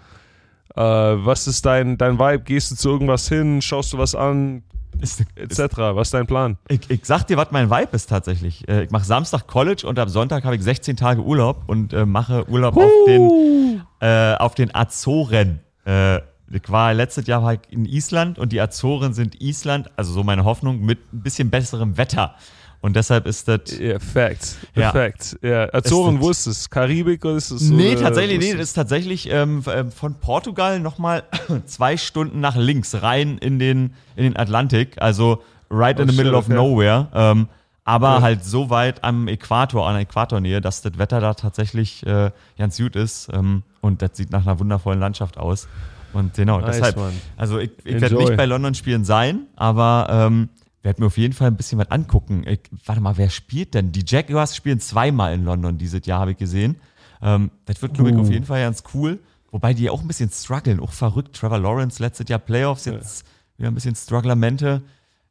Äh, 0.77 0.81
was 0.83 1.49
ist 1.49 1.65
dein, 1.67 1.99
dein 1.99 2.19
Vibe? 2.19 2.45
Gehst 2.45 2.71
du 2.71 2.77
zu 2.77 2.91
irgendwas 2.91 3.29
hin? 3.29 3.61
Schaust 3.63 3.93
du 3.93 3.99
was 3.99 4.15
an? 4.15 4.63
Ist, 5.01 5.25
Etc. 5.37 5.59
Was 5.77 6.09
ist 6.09 6.15
dein 6.15 6.27
Plan? 6.27 6.59
Ich, 6.69 6.81
ich 6.89 7.01
sag 7.05 7.25
dir, 7.27 7.37
was 7.37 7.51
mein 7.51 7.71
Vibe 7.71 7.89
ist 7.93 8.09
tatsächlich. 8.09 8.67
Äh, 8.69 8.85
Ich 8.85 8.91
mache 8.91 9.05
Samstag 9.05 9.47
College 9.47 9.87
und 9.87 9.99
am 9.99 10.09
Sonntag 10.09 10.45
habe 10.45 10.57
ich 10.57 10.63
16 10.63 10.97
Tage 10.97 11.23
Urlaub 11.23 11.63
und 11.67 11.93
äh, 11.93 12.05
mache 12.07 12.49
Urlaub 12.49 12.77
auf 12.77 12.91
den, 13.07 13.78
äh, 14.01 14.35
auf 14.35 14.55
den 14.55 14.75
Azoren. 14.75 15.61
Äh, 15.85 16.19
ich 16.51 16.69
war 16.69 16.95
letztes 16.95 17.27
Jahr 17.27 17.43
war 17.43 17.55
ich 17.55 17.61
in 17.71 17.85
Island 17.85 18.39
und 18.39 18.53
die 18.53 18.61
Azoren 18.61 19.13
sind 19.13 19.41
Island, 19.41 19.91
also 19.97 20.13
so 20.13 20.25
meine 20.25 20.45
Hoffnung, 20.45 20.81
mit 20.81 21.13
ein 21.13 21.23
bisschen 21.23 21.51
besserem 21.51 21.97
Wetter. 21.97 22.35
Und 22.81 22.95
deshalb 22.95 23.27
ist 23.27 23.49
das. 23.49 23.77
Ja, 23.79 23.99
Facts. 23.99 24.57
Ja. 24.77 24.93
Facts. 24.93 25.37
Ja. 25.43 25.73
Azoren, 25.75 26.21
wo 26.21 26.31
ist 26.31 26.47
es? 26.47 26.71
Karibik 26.71 27.25
oder 27.25 27.37
ist 27.37 27.51
es? 27.51 27.63
Nee, 27.63 27.97
tatsächlich, 27.97 28.39
nee, 28.39 28.47
ist 28.47 28.55
das 28.55 28.61
es? 28.61 28.69
ist 28.69 28.75
tatsächlich 28.75 29.31
ähm, 29.31 29.65
ähm, 29.69 29.91
von 29.91 30.15
Portugal 30.15 30.79
nochmal 30.79 31.25
zwei 31.67 31.97
Stunden 31.97 32.41
nach 32.41 32.57
links 32.57 33.03
rein 33.03 33.39
in 33.39 33.59
den, 33.59 33.95
in 34.15 34.23
den 34.23 34.37
Atlantik, 34.37 34.95
also 35.03 35.43
right 35.71 35.99
Oh, 35.99 36.03
in 36.03 36.09
the 36.09 36.17
middle 36.17 36.33
shit, 36.33 36.39
of 36.39 36.45
okay. 36.47 36.55
nowhere. 36.55 37.09
Ähm, 37.13 37.49
aber 37.89 38.17
Ja. 38.17 38.21
halt 38.23 38.45
so 38.45 38.69
weit 38.71 39.03
am 39.03 39.29
Äquator, 39.29 39.87
an 39.89 39.95
der 39.95 40.03
Äquatornähe, 40.03 40.61
dass 40.61 40.83
das 40.83 40.99
Wetter 40.99 41.21
da 41.21 41.33
tatsächlich 41.35 42.05
äh, 42.07 42.31
ganz 42.59 42.77
gut 42.77 42.95
ist. 42.97 43.29
Ähm, 43.33 43.63
und 43.81 44.03
das 44.03 44.11
sieht 44.15 44.31
nach 44.31 44.43
einer 44.47 44.59
wundervollen 44.61 45.01
Landschaft 45.01 45.39
aus. 45.39 45.67
Und 46.13 46.35
genau, 46.35 46.61
Nice, 46.61 46.77
deshalb, 46.77 46.97
Mann. 46.97 47.13
also 47.37 47.59
ich, 47.59 47.71
ich 47.85 48.01
werde 48.01 48.17
nicht 48.17 48.37
bei 48.37 48.45
London 48.47 48.75
spielen 48.75 49.05
sein, 49.05 49.47
aber 49.57 50.07
ähm, 50.11 50.49
werde 50.83 51.01
mir 51.01 51.07
auf 51.07 51.17
jeden 51.19 51.35
Fall 51.35 51.49
ein 51.49 51.57
bisschen 51.57 51.79
was 51.79 51.91
angucken. 51.91 52.45
Ich, 52.47 52.61
warte 52.87 53.01
mal, 53.01 53.17
wer 53.17 53.31
spielt 53.31 53.75
denn? 53.75 53.93
Die 53.93 54.05
Jaguars 54.07 54.55
spielen 54.57 54.81
zweimal 54.81 55.33
in 55.35 55.45
London 55.45 55.79
dieses 55.79 56.05
Jahr, 56.07 56.21
habe 56.21 56.33
ich 56.33 56.37
gesehen. 56.39 56.77
Ähm, 57.23 57.51
das 57.67 57.81
wird, 57.83 57.95
glaube 57.95 58.11
ich, 58.11 58.17
Uh. 58.17 58.21
auf 58.21 58.31
jeden 58.31 58.45
Fall 58.47 58.61
ganz 58.63 58.83
cool. 58.95 59.19
Wobei 59.51 59.73
die 59.75 59.89
auch 59.91 60.03
ein 60.03 60.07
bisschen 60.09 60.31
strugglen, 60.31 60.79
auch 60.81 60.93
verrückt. 60.93 61.37
Trevor 61.37 61.59
Lawrence 61.59 62.03
letztes 62.03 62.29
Jahr 62.29 62.39
Playoffs, 62.39 62.85
jetzt 62.85 63.25
wieder 63.57 63.69
ein 63.71 63.75
bisschen 63.75 63.95
Strugglermente. 63.95 64.83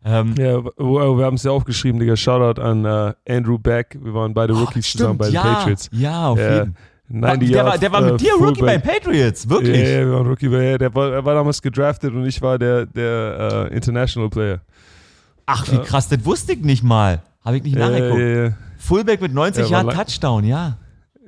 Ähm, 0.08 0.36
Ja, 0.38 0.64
w- 0.64 0.70
w- 0.78 1.18
wir 1.18 1.26
haben 1.26 1.36
es 1.36 1.44
ja 1.44 1.52
aufgeschrieben, 1.52 2.00
Digga. 2.00 2.16
Shoutout 2.16 2.62
an 2.62 2.86
äh, 2.86 3.14
Andrew 3.30 3.58
Beck. 3.58 3.98
Wir 4.02 4.14
waren 4.14 4.34
beide 4.34 4.54
Rookies 4.54 4.90
zusammen 4.92 5.18
bei 5.18 5.26
den 5.26 5.34
ja, 5.36 5.42
Patriots. 5.44 5.90
Ja, 5.92 6.28
auf 6.30 6.40
jeden 6.40 6.76
90 7.10 7.52
der, 7.52 7.66
war, 7.66 7.78
der 7.78 7.92
war 7.92 8.06
äh, 8.08 8.12
mit 8.12 8.22
dir 8.22 8.34
Rookie 8.34 8.62
bei 8.62 8.78
den 8.78 8.82
Patriots, 8.82 9.44
Ja, 9.46 9.50
wirklich. 9.50 9.82
ja, 9.82 10.00
wir 10.00 10.12
waren 10.14 10.28
Rookie 10.28 10.50
bei, 10.50 10.78
der 10.78 10.94
war, 10.94 11.12
er 11.14 11.24
war 11.26 11.36
damals 11.36 11.62
gedraftet 11.62 12.14
und 12.14 12.26
ich 12.26 12.42
war 12.42 12.58
der, 12.60 12.86
der 12.86 13.68
äh, 13.72 13.76
International 13.76 14.30
Player. 14.30 14.60
Ach, 15.46 15.66
wie 15.72 15.78
krass, 15.78 16.10
das 16.10 16.24
wusste 16.26 16.54
ich 16.54 16.62
nicht 16.64 16.84
mal. 16.84 17.22
Habe 17.46 17.58
ich 17.58 17.64
nicht 17.64 17.78
nachgeguckt. 17.78 18.20
ja. 18.20 18.50
Fullback 18.78 19.22
mit 19.22 19.34
90 19.34 19.70
Ja, 19.70 19.78
war 19.78 19.84
Jahren 19.86 19.96
Touchdown, 20.06 20.44
ja. 20.44 20.78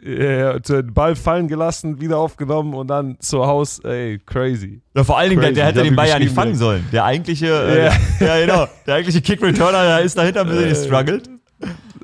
Den 0.01 0.93
Ball 0.93 1.15
fallen 1.15 1.47
gelassen, 1.47 1.99
wieder 1.99 2.17
aufgenommen 2.17 2.73
und 2.73 2.87
dann 2.87 3.17
zu 3.19 3.45
Haus, 3.45 3.79
ey, 3.79 4.19
crazy. 4.25 4.81
Ja, 4.95 5.03
vor 5.03 5.17
allen 5.17 5.29
Dingen, 5.31 5.41
der, 5.41 5.51
der 5.51 5.65
hätte 5.65 5.83
den 5.83 5.95
Ball 5.95 6.07
ja 6.07 6.19
nicht 6.19 6.33
fangen 6.33 6.55
sollen. 6.55 6.85
Der 6.91 7.03
eigentliche, 7.05 7.47
äh, 7.47 7.85
Ja. 7.85 7.93
ja. 8.19 8.39
genau, 8.45 8.67
der 8.87 8.95
eigentliche 8.95 9.21
Kick-Returner, 9.21 9.83
der 9.83 10.01
ist 10.01 10.17
dahinter 10.17 10.41
ein 10.41 10.47
bisschen 10.47 10.65
Äh. 10.65 10.69
gestruggelt. 10.69 11.29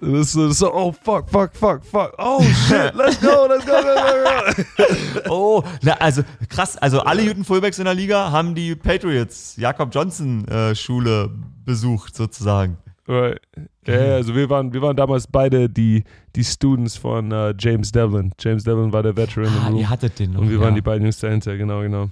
Das 0.01 0.35
ist 0.35 0.57
so, 0.59 0.73
oh 0.73 0.93
fuck, 1.03 1.29
fuck, 1.29 1.51
fuck, 1.55 1.85
fuck. 1.85 2.13
Oh 2.17 2.43
shit, 2.67 2.93
let's 2.95 3.19
go, 3.21 3.47
let's 3.47 3.65
go, 3.65 3.71
let's 3.73 4.57
go. 4.75 4.83
Oh, 5.29 5.63
na, 5.81 5.93
also 5.93 6.21
krass, 6.49 6.77
also 6.77 6.99
alle 6.99 7.25
guten 7.25 7.45
Fullbacks 7.45 7.79
in 7.79 7.85
der 7.85 7.93
Liga 7.93 8.29
haben 8.31 8.53
die 8.55 8.75
Patriots 8.75 9.55
Jakob 9.57 9.95
Johnson 9.95 10.45
äh, 10.49 10.75
Schule 10.75 11.31
besucht 11.63 12.15
sozusagen. 12.15 12.77
Right. 13.07 13.39
Ja, 13.87 14.15
also 14.15 14.35
wir 14.35 14.49
waren, 14.49 14.73
wir 14.73 14.81
waren 14.81 14.95
damals 14.95 15.27
beide 15.27 15.69
die, 15.69 16.03
die 16.35 16.43
Students 16.43 16.97
von 16.97 17.31
äh, 17.31 17.53
James 17.59 17.91
Devlin. 17.91 18.31
James 18.39 18.63
Devlin 18.63 18.91
war 18.91 19.03
der 19.03 19.15
Veteran 19.15 19.51
Ah, 19.63 19.69
ihr 19.77 19.89
hattet 19.89 20.17
den 20.19 20.31
noch. 20.33 20.41
Und 20.41 20.49
wir 20.49 20.57
ja. 20.57 20.63
waren 20.63 20.75
die 20.75 20.81
beiden 20.81 21.03
Jungs 21.03 21.19
dahinter, 21.19 21.55
genau, 21.57 21.81
genau. 21.81 22.09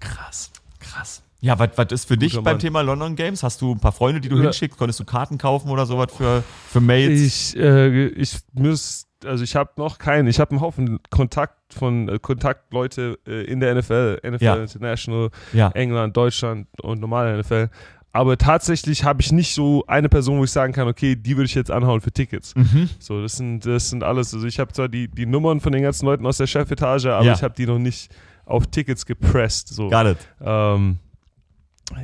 Krass, 0.00 0.50
krass. 0.80 1.22
Ja, 1.40 1.58
was 1.58 1.90
ist 1.92 2.06
für 2.06 2.16
dich 2.16 2.32
Guter 2.32 2.42
beim 2.44 2.52
Mann. 2.54 2.60
Thema 2.60 2.80
London 2.82 3.16
Games? 3.16 3.42
Hast 3.42 3.60
du 3.62 3.72
ein 3.72 3.80
paar 3.80 3.90
Freunde, 3.92 4.20
die 4.20 4.28
du 4.28 4.36
Ja. 4.36 4.42
hinschickst? 4.44 4.78
Konntest 4.78 5.00
du 5.00 5.04
Karten 5.04 5.38
kaufen 5.38 5.70
oder 5.70 5.86
sowas 5.86 6.08
für, 6.16 6.44
für 6.68 6.80
Mates? 6.80 7.20
Ich, 7.54 7.56
äh, 7.60 8.06
ich 8.08 8.38
muss, 8.52 9.08
also 9.24 9.42
ich 9.42 9.56
habe 9.56 9.70
noch 9.76 9.98
keinen, 9.98 10.28
ich 10.28 10.38
habe 10.38 10.52
einen 10.52 10.60
Haufen 10.60 11.00
Kontakt 11.10 11.74
von 11.74 12.08
äh, 12.08 12.18
Kontaktleute 12.20 13.18
äh, 13.26 13.44
in 13.46 13.58
der 13.58 13.74
NFL, 13.74 14.20
NFL 14.24 14.44
Ja. 14.44 14.54
International, 14.54 15.30
ja. 15.52 15.70
England, 15.72 16.16
Deutschland 16.16 16.68
und 16.80 17.00
normale 17.00 17.36
NFL. 17.40 17.70
Aber 18.14 18.36
tatsächlich 18.36 19.04
habe 19.04 19.22
ich 19.22 19.32
nicht 19.32 19.54
so 19.54 19.84
eine 19.86 20.08
Person, 20.10 20.38
wo 20.38 20.44
ich 20.44 20.50
sagen 20.50 20.72
kann, 20.74 20.86
okay, 20.86 21.16
die 21.16 21.36
würde 21.36 21.46
ich 21.46 21.54
jetzt 21.54 21.70
anhauen 21.70 22.00
für 22.02 22.12
Tickets. 22.12 22.54
Mhm. 22.54 22.90
So, 22.98 23.22
das 23.22 23.36
sind, 23.38 23.64
das 23.64 23.88
sind 23.88 24.04
alles. 24.04 24.34
Also 24.34 24.46
ich 24.46 24.58
habe 24.60 24.70
zwar 24.72 24.88
die, 24.88 25.08
die 25.08 25.24
Nummern 25.24 25.60
von 25.60 25.72
den 25.72 25.82
ganzen 25.82 26.04
Leuten 26.04 26.26
aus 26.26 26.36
der 26.36 26.46
Chefetage, 26.46 27.06
aber 27.06 27.24
Ja. 27.24 27.32
ich 27.32 27.42
habe 27.42 27.54
die 27.56 27.64
noch 27.66 27.78
nicht 27.78 28.14
auf 28.44 28.66
Tickets 28.66 29.06
gepresst. 29.06 29.68
So. 29.68 29.88
Got 29.88 30.06
it. 30.08 30.18
Ähm, 30.42 30.98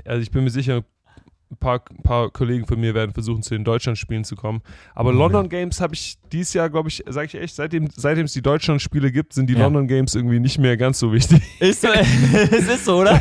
also 0.06 0.22
ich 0.22 0.30
bin 0.30 0.44
mir 0.44 0.50
sicher, 0.50 0.82
ein 1.50 1.56
paar, 1.56 1.80
ein 1.90 2.02
paar 2.02 2.30
Kollegen 2.30 2.66
von 2.66 2.78
mir 2.78 2.92
werden 2.94 3.12
versuchen, 3.12 3.42
zu 3.42 3.54
den 3.54 3.64
Deutschlandspielen 3.64 4.24
zu 4.24 4.36
kommen. 4.36 4.60
Aber 4.94 5.12
Mhm. 5.12 5.18
London 5.18 5.48
Games 5.48 5.80
habe 5.80 5.94
ich 5.94 6.18
dieses 6.30 6.52
Jahr, 6.54 6.68
glaube 6.68 6.88
ich, 6.90 7.02
sage 7.08 7.26
ich 7.26 7.34
echt, 7.34 7.54
seitdem, 7.56 7.88
seitdem 7.96 8.26
es 8.26 8.32
die 8.34 8.42
Deutschlandspiele 8.42 9.10
gibt, 9.10 9.32
sind 9.32 9.48
die 9.48 9.54
Ja. 9.54 9.60
London 9.60 9.88
Games 9.88 10.14
irgendwie 10.14 10.40
nicht 10.40 10.58
mehr 10.58 10.76
ganz 10.76 10.98
so 10.98 11.12
wichtig. 11.12 11.40
Ist 11.60 11.80
so, 11.82 11.88
es 12.50 12.68
ist 12.68 12.84
so, 12.84 12.98
oder? 13.00 13.20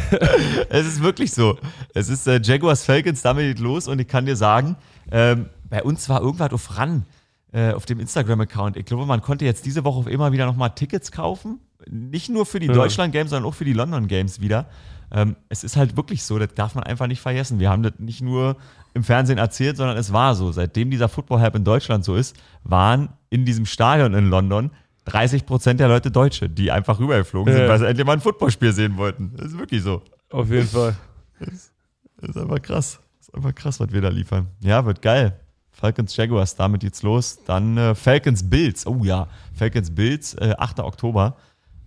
es 0.69 0.86
ist 0.86 1.01
wirklich 1.01 1.32
so. 1.32 1.57
Es 1.93 2.09
ist 2.09 2.28
äh, 2.28 2.39
Jaguars 2.43 2.84
Falcons, 2.84 3.21
damit 3.21 3.45
geht 3.45 3.59
los 3.59 3.88
und 3.88 3.99
ich 3.99 4.07
kann 4.07 4.25
dir 4.25 4.36
sagen, 4.36 4.75
ähm, 5.11 5.45
bei 5.69 5.82
uns 5.84 6.09
war 6.09 6.21
irgendwas 6.21 6.51
auf 6.51 6.78
RAN, 6.78 7.05
äh, 7.53 7.71
auf 7.71 7.86
dem 7.86 7.99
Instagram-Account. 7.99 8.75
Ich 8.78 8.86
glaube, 8.86 9.05
man 9.05 9.21
konnte 9.21 9.45
jetzt 9.45 9.65
diese 9.65 9.84
Woche 9.86 9.99
auf 9.99 10.07
immer 10.07 10.32
wieder 10.34 10.45
nochmal 10.45 10.71
Tickets 10.75 11.11
kaufen. 11.13 11.59
Nicht 11.89 12.28
nur 12.30 12.45
für 12.45 12.59
die 12.59 12.67
Ja. 12.67 12.73
Deutschland-Games, 12.73 13.30
sondern 13.30 13.49
auch 13.49 13.55
für 13.55 13.63
die 13.65 13.71
London-Games 13.73 14.41
wieder. 14.41 14.65
Ähm, 15.12 15.36
es 15.49 15.64
ist 15.64 15.78
halt 15.78 15.95
wirklich 15.95 16.24
so, 16.24 16.38
das 16.38 16.53
darf 16.53 16.76
man 16.76 16.84
einfach 16.84 17.08
nicht 17.08 17.22
vergessen. 17.22 17.60
Wir 17.60 17.70
haben 17.70 17.84
das 17.84 17.93
nicht 17.97 18.22
nur 18.22 18.58
im 18.93 19.03
Fernsehen 19.03 19.38
erzählt, 19.38 19.78
sondern 19.78 19.95
es 19.97 20.12
war 20.12 20.36
so. 20.36 20.51
Seitdem 20.51 20.91
dieser 20.91 21.08
Football-Hype 21.08 21.55
in 21.55 21.64
Deutschland 21.64 22.03
so 22.03 22.16
ist, 22.16 22.36
waren 22.64 23.10
in 23.30 23.45
diesem 23.45 23.66
Stadion 23.66 24.14
in 24.14 24.30
London 24.30 24.72
30 25.05 25.45
Prozent 25.45 25.80
der 25.80 25.88
Leute 25.88 26.12
Deutsche, 26.12 26.49
die 26.49 26.70
einfach 26.72 26.99
rübergeflogen 26.99 27.53
sind, 27.53 27.64
Ja. 27.64 27.70
weil 27.70 27.80
sie 27.80 27.88
endlich 27.88 28.05
mal 28.05 28.14
ein 28.14 28.20
Footballspiel 28.22 28.74
sehen 28.74 28.97
wollten. 28.97 29.32
Das 29.38 29.47
ist 29.47 29.58
wirklich 29.58 29.82
so. 29.82 30.01
Auf 30.30 30.49
jeden 30.51 30.68
Fall. 30.68 30.97
Das 31.39 32.30
ist 32.32 32.38
einfach 32.38 32.62
krass. 32.62 32.99
Das 33.20 33.30
ist 33.30 33.36
einfach 33.36 33.55
krass, 33.55 33.80
was 33.80 33.91
wir 33.91 34.01
da 34.01 34.10
liefern. 34.10 34.47
Ja, 34.60 34.86
wird 34.86 35.01
geil. 35.01 35.39
Falcons 35.72 36.16
Jaguars, 36.18 36.55
damit 36.55 36.82
geht's 36.82 37.03
los. 37.03 37.39
Dann 37.45 37.78
äh, 37.78 37.95
Falcons 37.95 38.49
Bills. 38.49 38.86
Oh 38.88 39.03
ja, 39.03 39.28
Falcons 39.53 39.91
Bills, 39.93 40.34
äh, 40.34 40.55
8. 40.58 40.80
Oktober. 40.80 41.38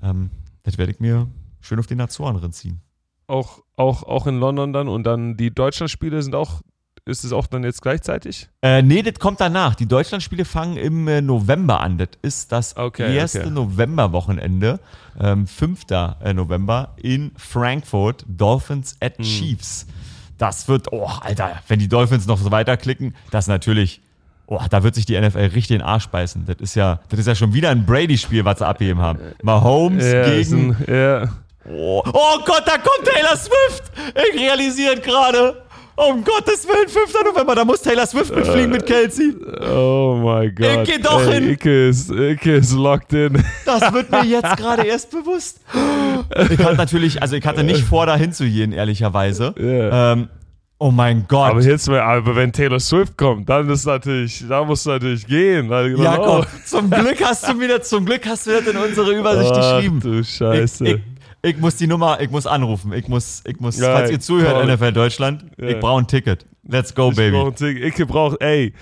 Ähm, 0.02 0.30
das 0.62 0.78
werde 0.78 0.92
ich 0.92 1.00
mir 1.00 1.26
schön 1.60 1.78
auf 1.78 1.86
den 1.88 2.00
Azoren 2.00 2.36
rinziehen. 2.36 2.80
Auch, 3.30 3.60
auch, 3.76 4.02
auch 4.02 4.26
in 4.26 4.38
London 4.40 4.72
dann 4.72 4.88
und 4.88 5.04
dann 5.04 5.36
die 5.36 5.54
Deutschlandspiele 5.54 6.22
sind 6.22 6.34
auch, 6.34 6.60
ist 7.06 7.24
es 7.24 7.32
auch 7.32 7.46
dann 7.46 7.64
jetzt 7.64 7.80
gleichzeitig? 7.80 8.48
Äh, 8.62 8.82
nee, 8.82 9.02
das 9.02 9.14
kommt 9.18 9.40
danach. 9.40 9.74
Die 9.74 9.86
Deutschlandspiele 9.86 10.44
fangen 10.44 10.76
im 10.76 11.08
äh, 11.08 11.20
November 11.22 11.80
an. 11.80 11.96
Das 11.96 12.08
ist 12.22 12.52
das 12.52 12.76
Okay, 12.76 13.16
erste 13.16 13.40
okay. 13.42 13.50
Novemberwochenende, 13.50 14.80
ähm, 15.18 15.46
5. 15.46 15.86
äh, 15.90 16.34
November 16.34 16.94
in 17.02 17.32
Frankfurt, 17.36 18.24
Dolphins 18.28 18.96
at 19.00 19.16
Hm. 19.18 19.24
Chiefs. 19.24 19.86
Das 20.38 20.68
wird, 20.68 20.92
oh, 20.92 21.06
Alter, 21.20 21.60
wenn 21.68 21.78
die 21.78 21.88
Dolphins 21.88 22.26
noch 22.26 22.38
so 22.38 22.50
weiterklicken, 22.50 23.14
das 23.30 23.46
natürlich, 23.46 24.00
oh, 24.46 24.60
da 24.70 24.82
wird 24.82 24.94
sich 24.94 25.04
die 25.06 25.20
NFL 25.20 25.38
richtig 25.38 25.70
in 25.72 25.78
den 25.78 25.82
Arsch 25.86 26.06
beißen. 26.08 26.46
Das 26.46 26.56
ist 26.60 26.74
ja, 26.74 27.00
das 27.10 27.20
ist 27.20 27.26
ja 27.26 27.34
schon 27.34 27.52
wieder 27.52 27.70
ein 27.70 27.84
Brady-Spiel, 27.86 28.44
was 28.44 28.58
sie 28.58 28.66
abgeben 28.66 29.00
haben. 29.00 29.18
Mahomes 29.42 30.04
Ja, 30.10 30.24
gegen, 30.30 30.76
ein, 30.86 30.94
ja. 30.94 31.28
Oh, 31.68 32.02
oh 32.04 32.38
Gott, 32.44 32.62
da 32.66 32.78
kommt 32.78 33.04
Taylor 33.04 33.36
Swift. 33.36 33.84
Ich 34.14 34.40
realisiere 34.40 34.96
gerade. 34.96 35.62
Um 35.96 36.24
Gottes 36.24 36.66
Willen, 36.66 36.88
5. 36.88 37.12
November, 37.26 37.54
da 37.54 37.64
muss 37.64 37.82
Taylor 37.82 38.06
Swift 38.06 38.34
mitfliegen 38.34 38.70
mit 38.70 38.86
Kelsey. 38.86 39.34
Oh 39.70 40.18
mein 40.22 40.54
Gott. 40.54 40.86
geh 40.86 40.98
doch 40.98 41.20
Ey, 41.26 41.34
hin. 41.34 41.50
Icke 41.50 41.88
ist, 41.88 42.10
Icke 42.10 42.56
ist 42.56 42.72
locked 42.72 43.12
in. 43.12 43.44
Das 43.66 43.92
wird 43.92 44.10
mir 44.10 44.24
jetzt 44.24 44.56
gerade 44.56 44.86
erst 44.86 45.10
bewusst. 45.10 45.60
Ich 46.50 46.58
hatte 46.58 46.76
natürlich, 46.76 47.20
also 47.20 47.36
ich 47.36 47.46
hatte 47.46 47.64
nicht 47.64 47.84
vor, 47.84 48.06
da 48.06 48.16
hinzugehen, 48.16 48.72
ehrlicherweise. 48.72 49.54
Ja. 49.58 50.12
Ähm, 50.12 50.28
oh 50.78 50.90
mein 50.90 51.26
Gott. 51.28 51.50
Aber 51.50 51.60
jetzt, 51.60 51.86
aber 51.88 52.34
wenn 52.34 52.52
Taylor 52.52 52.80
Swift 52.80 53.18
kommt, 53.18 53.48
dann 53.50 53.68
ist 53.68 53.84
natürlich, 53.84 54.44
da 54.48 54.64
musst 54.64 54.86
du 54.86 54.90
natürlich 54.90 55.26
gehen. 55.26 55.68
Dann- 55.68 55.96
ja, 55.98 56.18
oh. 56.18 56.24
komm, 56.24 56.46
zum 56.64 56.88
Glück 56.88 57.22
hast 57.22 57.46
du 57.46 57.60
wieder, 57.60 57.82
zum 57.82 58.06
Glück 58.06 58.26
hast 58.26 58.46
du 58.46 58.52
das 58.52 58.66
in 58.66 58.76
unsere 58.78 59.12
Übersicht 59.12 59.52
Ach, 59.54 59.76
geschrieben. 59.76 60.00
du 60.00 60.24
Scheiße. 60.24 60.84
Ich, 60.86 60.94
ich, 60.94 61.00
ich 61.42 61.56
muss 61.58 61.76
die 61.76 61.86
Nummer, 61.86 62.20
ich 62.20 62.30
muss 62.30 62.46
anrufen. 62.46 62.92
Ich 62.92 63.08
muss, 63.08 63.42
ich 63.46 63.58
muss, 63.60 63.78
Ja, 63.78 63.94
falls 63.96 64.10
ihr 64.10 64.20
zuhört, 64.20 64.52
toll. 64.54 64.66
NFL 64.76 64.92
Deutschland, 64.92 65.44
Ja. 65.58 65.68
ich 65.68 65.80
brauche 65.80 66.00
ein 66.02 66.06
Ticket. 66.06 66.46
Let's 66.68 66.94
go, 66.94 67.10
Ich 67.10 67.16
baby. 67.16 67.36
brauch 67.36 67.46
ein 67.48 67.54
Ticket. 67.56 67.84
Icke 67.84 68.06
braucht, 68.06 68.40
ey, 68.42 68.72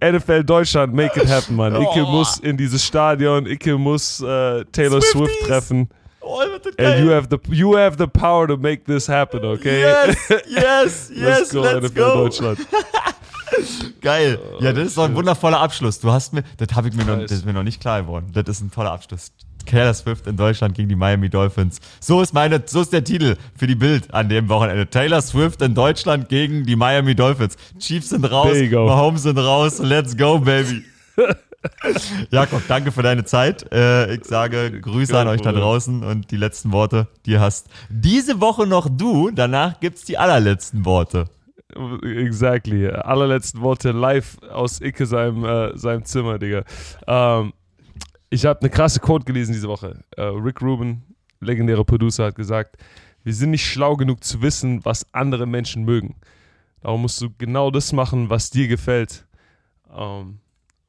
NFL 0.00 0.44
Deutschland, 0.44 0.94
make 0.94 1.18
it 1.20 1.28
happen, 1.28 1.56
Mann. 1.56 1.74
Icke 1.74 2.04
Oh. 2.04 2.10
muss 2.10 2.38
in 2.38 2.56
dieses 2.56 2.84
Stadion, 2.84 3.46
Icke 3.46 3.76
muss 3.78 4.20
äh, 4.20 4.64
Taylor 4.66 5.00
Swifties. 5.00 5.10
Swift 5.10 5.46
treffen. 5.46 5.88
Oh, 6.20 6.40
And 6.76 7.04
you 7.04 7.10
have, 7.10 7.26
the, 7.30 7.38
you 7.50 7.74
have 7.76 7.96
the 7.98 8.06
power 8.06 8.46
to 8.46 8.56
make 8.58 8.84
this 8.84 9.08
happen, 9.08 9.42
okay? 9.44 9.80
Yes, 9.80 10.16
yes, 10.28 11.10
yes, 11.14 11.20
let's 11.20 11.50
go, 11.52 11.62
let's 11.62 11.86
NFL 11.86 11.94
go. 11.94 12.14
Deutschland. 12.14 12.58
Geil. 14.02 14.38
Ja, 14.60 14.72
das 14.72 14.88
ist 14.88 14.98
doch 14.98 15.04
ein 15.04 15.14
wundervoller 15.14 15.58
Abschluss. 15.58 15.98
Du 15.98 16.12
hast 16.12 16.32
mir, 16.34 16.42
das 16.58 16.68
habe 16.76 16.88
ich 16.88 16.94
mir 16.94 17.04
noch, 17.04 17.18
das 17.22 17.32
ist 17.32 17.46
mir 17.46 17.54
noch 17.54 17.62
nicht 17.62 17.80
klar 17.80 18.02
geworden. 18.02 18.26
Das 18.34 18.44
ist 18.48 18.60
ein 18.60 18.70
toller 18.70 18.92
Abschluss. 18.92 19.32
Taylor 19.68 19.94
Swift 19.94 20.26
in 20.26 20.36
Deutschland 20.36 20.74
gegen 20.74 20.88
die 20.88 20.96
Miami 20.96 21.28
Dolphins. 21.28 21.78
So 22.00 22.20
ist 22.20 22.34
meine, 22.34 22.62
so 22.66 22.80
ist 22.80 22.92
der 22.92 23.04
Titel 23.04 23.36
für 23.56 23.66
die 23.66 23.74
Bild 23.74 24.12
an 24.12 24.28
dem 24.28 24.48
Wochenende. 24.48 24.88
Taylor 24.88 25.22
Swift 25.22 25.62
in 25.62 25.74
Deutschland 25.74 26.28
gegen 26.28 26.64
die 26.64 26.76
Miami 26.76 27.14
Dolphins. 27.14 27.56
Chiefs 27.78 28.08
sind 28.10 28.24
raus. 28.24 28.56
Mahomes 28.70 29.22
sind 29.22 29.38
raus. 29.38 29.78
Let's 29.78 30.16
go, 30.16 30.38
baby. 30.38 30.84
Jakob, 32.30 32.62
danke 32.68 32.92
für 32.92 33.02
deine 33.02 33.24
Zeit. 33.24 33.70
Äh, 33.72 34.14
ich 34.14 34.24
sage 34.24 34.80
Grüße 34.80 35.18
an 35.18 35.28
euch 35.28 35.40
da 35.40 35.52
draußen 35.52 36.02
und 36.04 36.30
die 36.30 36.36
letzten 36.36 36.72
Worte, 36.72 37.08
die 37.26 37.38
hast 37.38 37.68
diese 37.88 38.40
Woche 38.40 38.66
noch 38.66 38.88
du. 38.88 39.30
Danach 39.30 39.80
gibt's 39.80 40.04
die 40.04 40.16
allerletzten 40.18 40.84
Worte. 40.84 41.26
Exactly. 42.02 42.88
Allerletzten 42.88 43.60
Worte 43.60 43.90
live 43.92 44.38
aus 44.50 44.80
Icke 44.80 45.04
seinem, 45.04 45.44
äh, 45.44 45.76
seinem 45.76 46.04
Zimmer, 46.04 46.38
Digga. 46.38 46.62
Ähm, 47.06 47.52
ich 48.30 48.44
habe 48.44 48.60
eine 48.60 48.70
krasse 48.70 49.00
Quote 49.00 49.24
gelesen 49.24 49.52
diese 49.52 49.68
Woche. 49.68 50.04
Äh, 50.16 50.22
Rick 50.22 50.60
Rubin, 50.60 51.02
legendärer 51.40 51.84
Producer, 51.84 52.26
hat 52.26 52.34
gesagt, 52.34 52.76
wir 53.24 53.34
sind 53.34 53.50
nicht 53.50 53.66
schlau 53.66 53.96
genug 53.96 54.24
zu 54.24 54.42
wissen, 54.42 54.84
was 54.84 55.06
andere 55.12 55.46
Menschen 55.46 55.84
mögen. 55.84 56.16
Darum 56.80 57.02
musst 57.02 57.20
du 57.20 57.30
genau 57.36 57.70
das 57.70 57.92
machen, 57.92 58.30
was 58.30 58.50
dir 58.50 58.68
gefällt. 58.68 59.26
Ähm, 59.92 60.40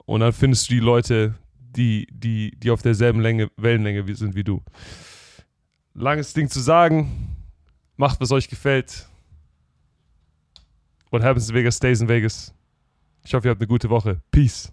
und 0.05 0.19
dann 0.21 0.33
findest 0.33 0.69
du 0.69 0.73
die 0.73 0.79
Leute, 0.79 1.35
die, 1.59 2.07
die, 2.11 2.51
die 2.57 2.71
auf 2.71 2.81
derselben 2.81 3.19
Länge, 3.19 3.49
Wellenlänge 3.57 4.15
sind 4.15 4.35
wie 4.35 4.43
du. 4.43 4.61
Langes 5.93 6.33
Ding 6.33 6.49
zu 6.49 6.59
sagen. 6.59 7.35
Macht, 7.97 8.21
was 8.21 8.31
euch 8.31 8.47
gefällt. 8.47 9.09
What 11.11 11.23
happens 11.23 11.49
in 11.49 11.55
Vegas 11.55 11.75
stays 11.75 12.01
in 12.01 12.07
Vegas. 12.07 12.53
Ich 13.25 13.33
hoffe, 13.33 13.47
ihr 13.47 13.51
habt 13.51 13.61
eine 13.61 13.67
gute 13.67 13.89
Woche. 13.89 14.21
Peace. 14.31 14.71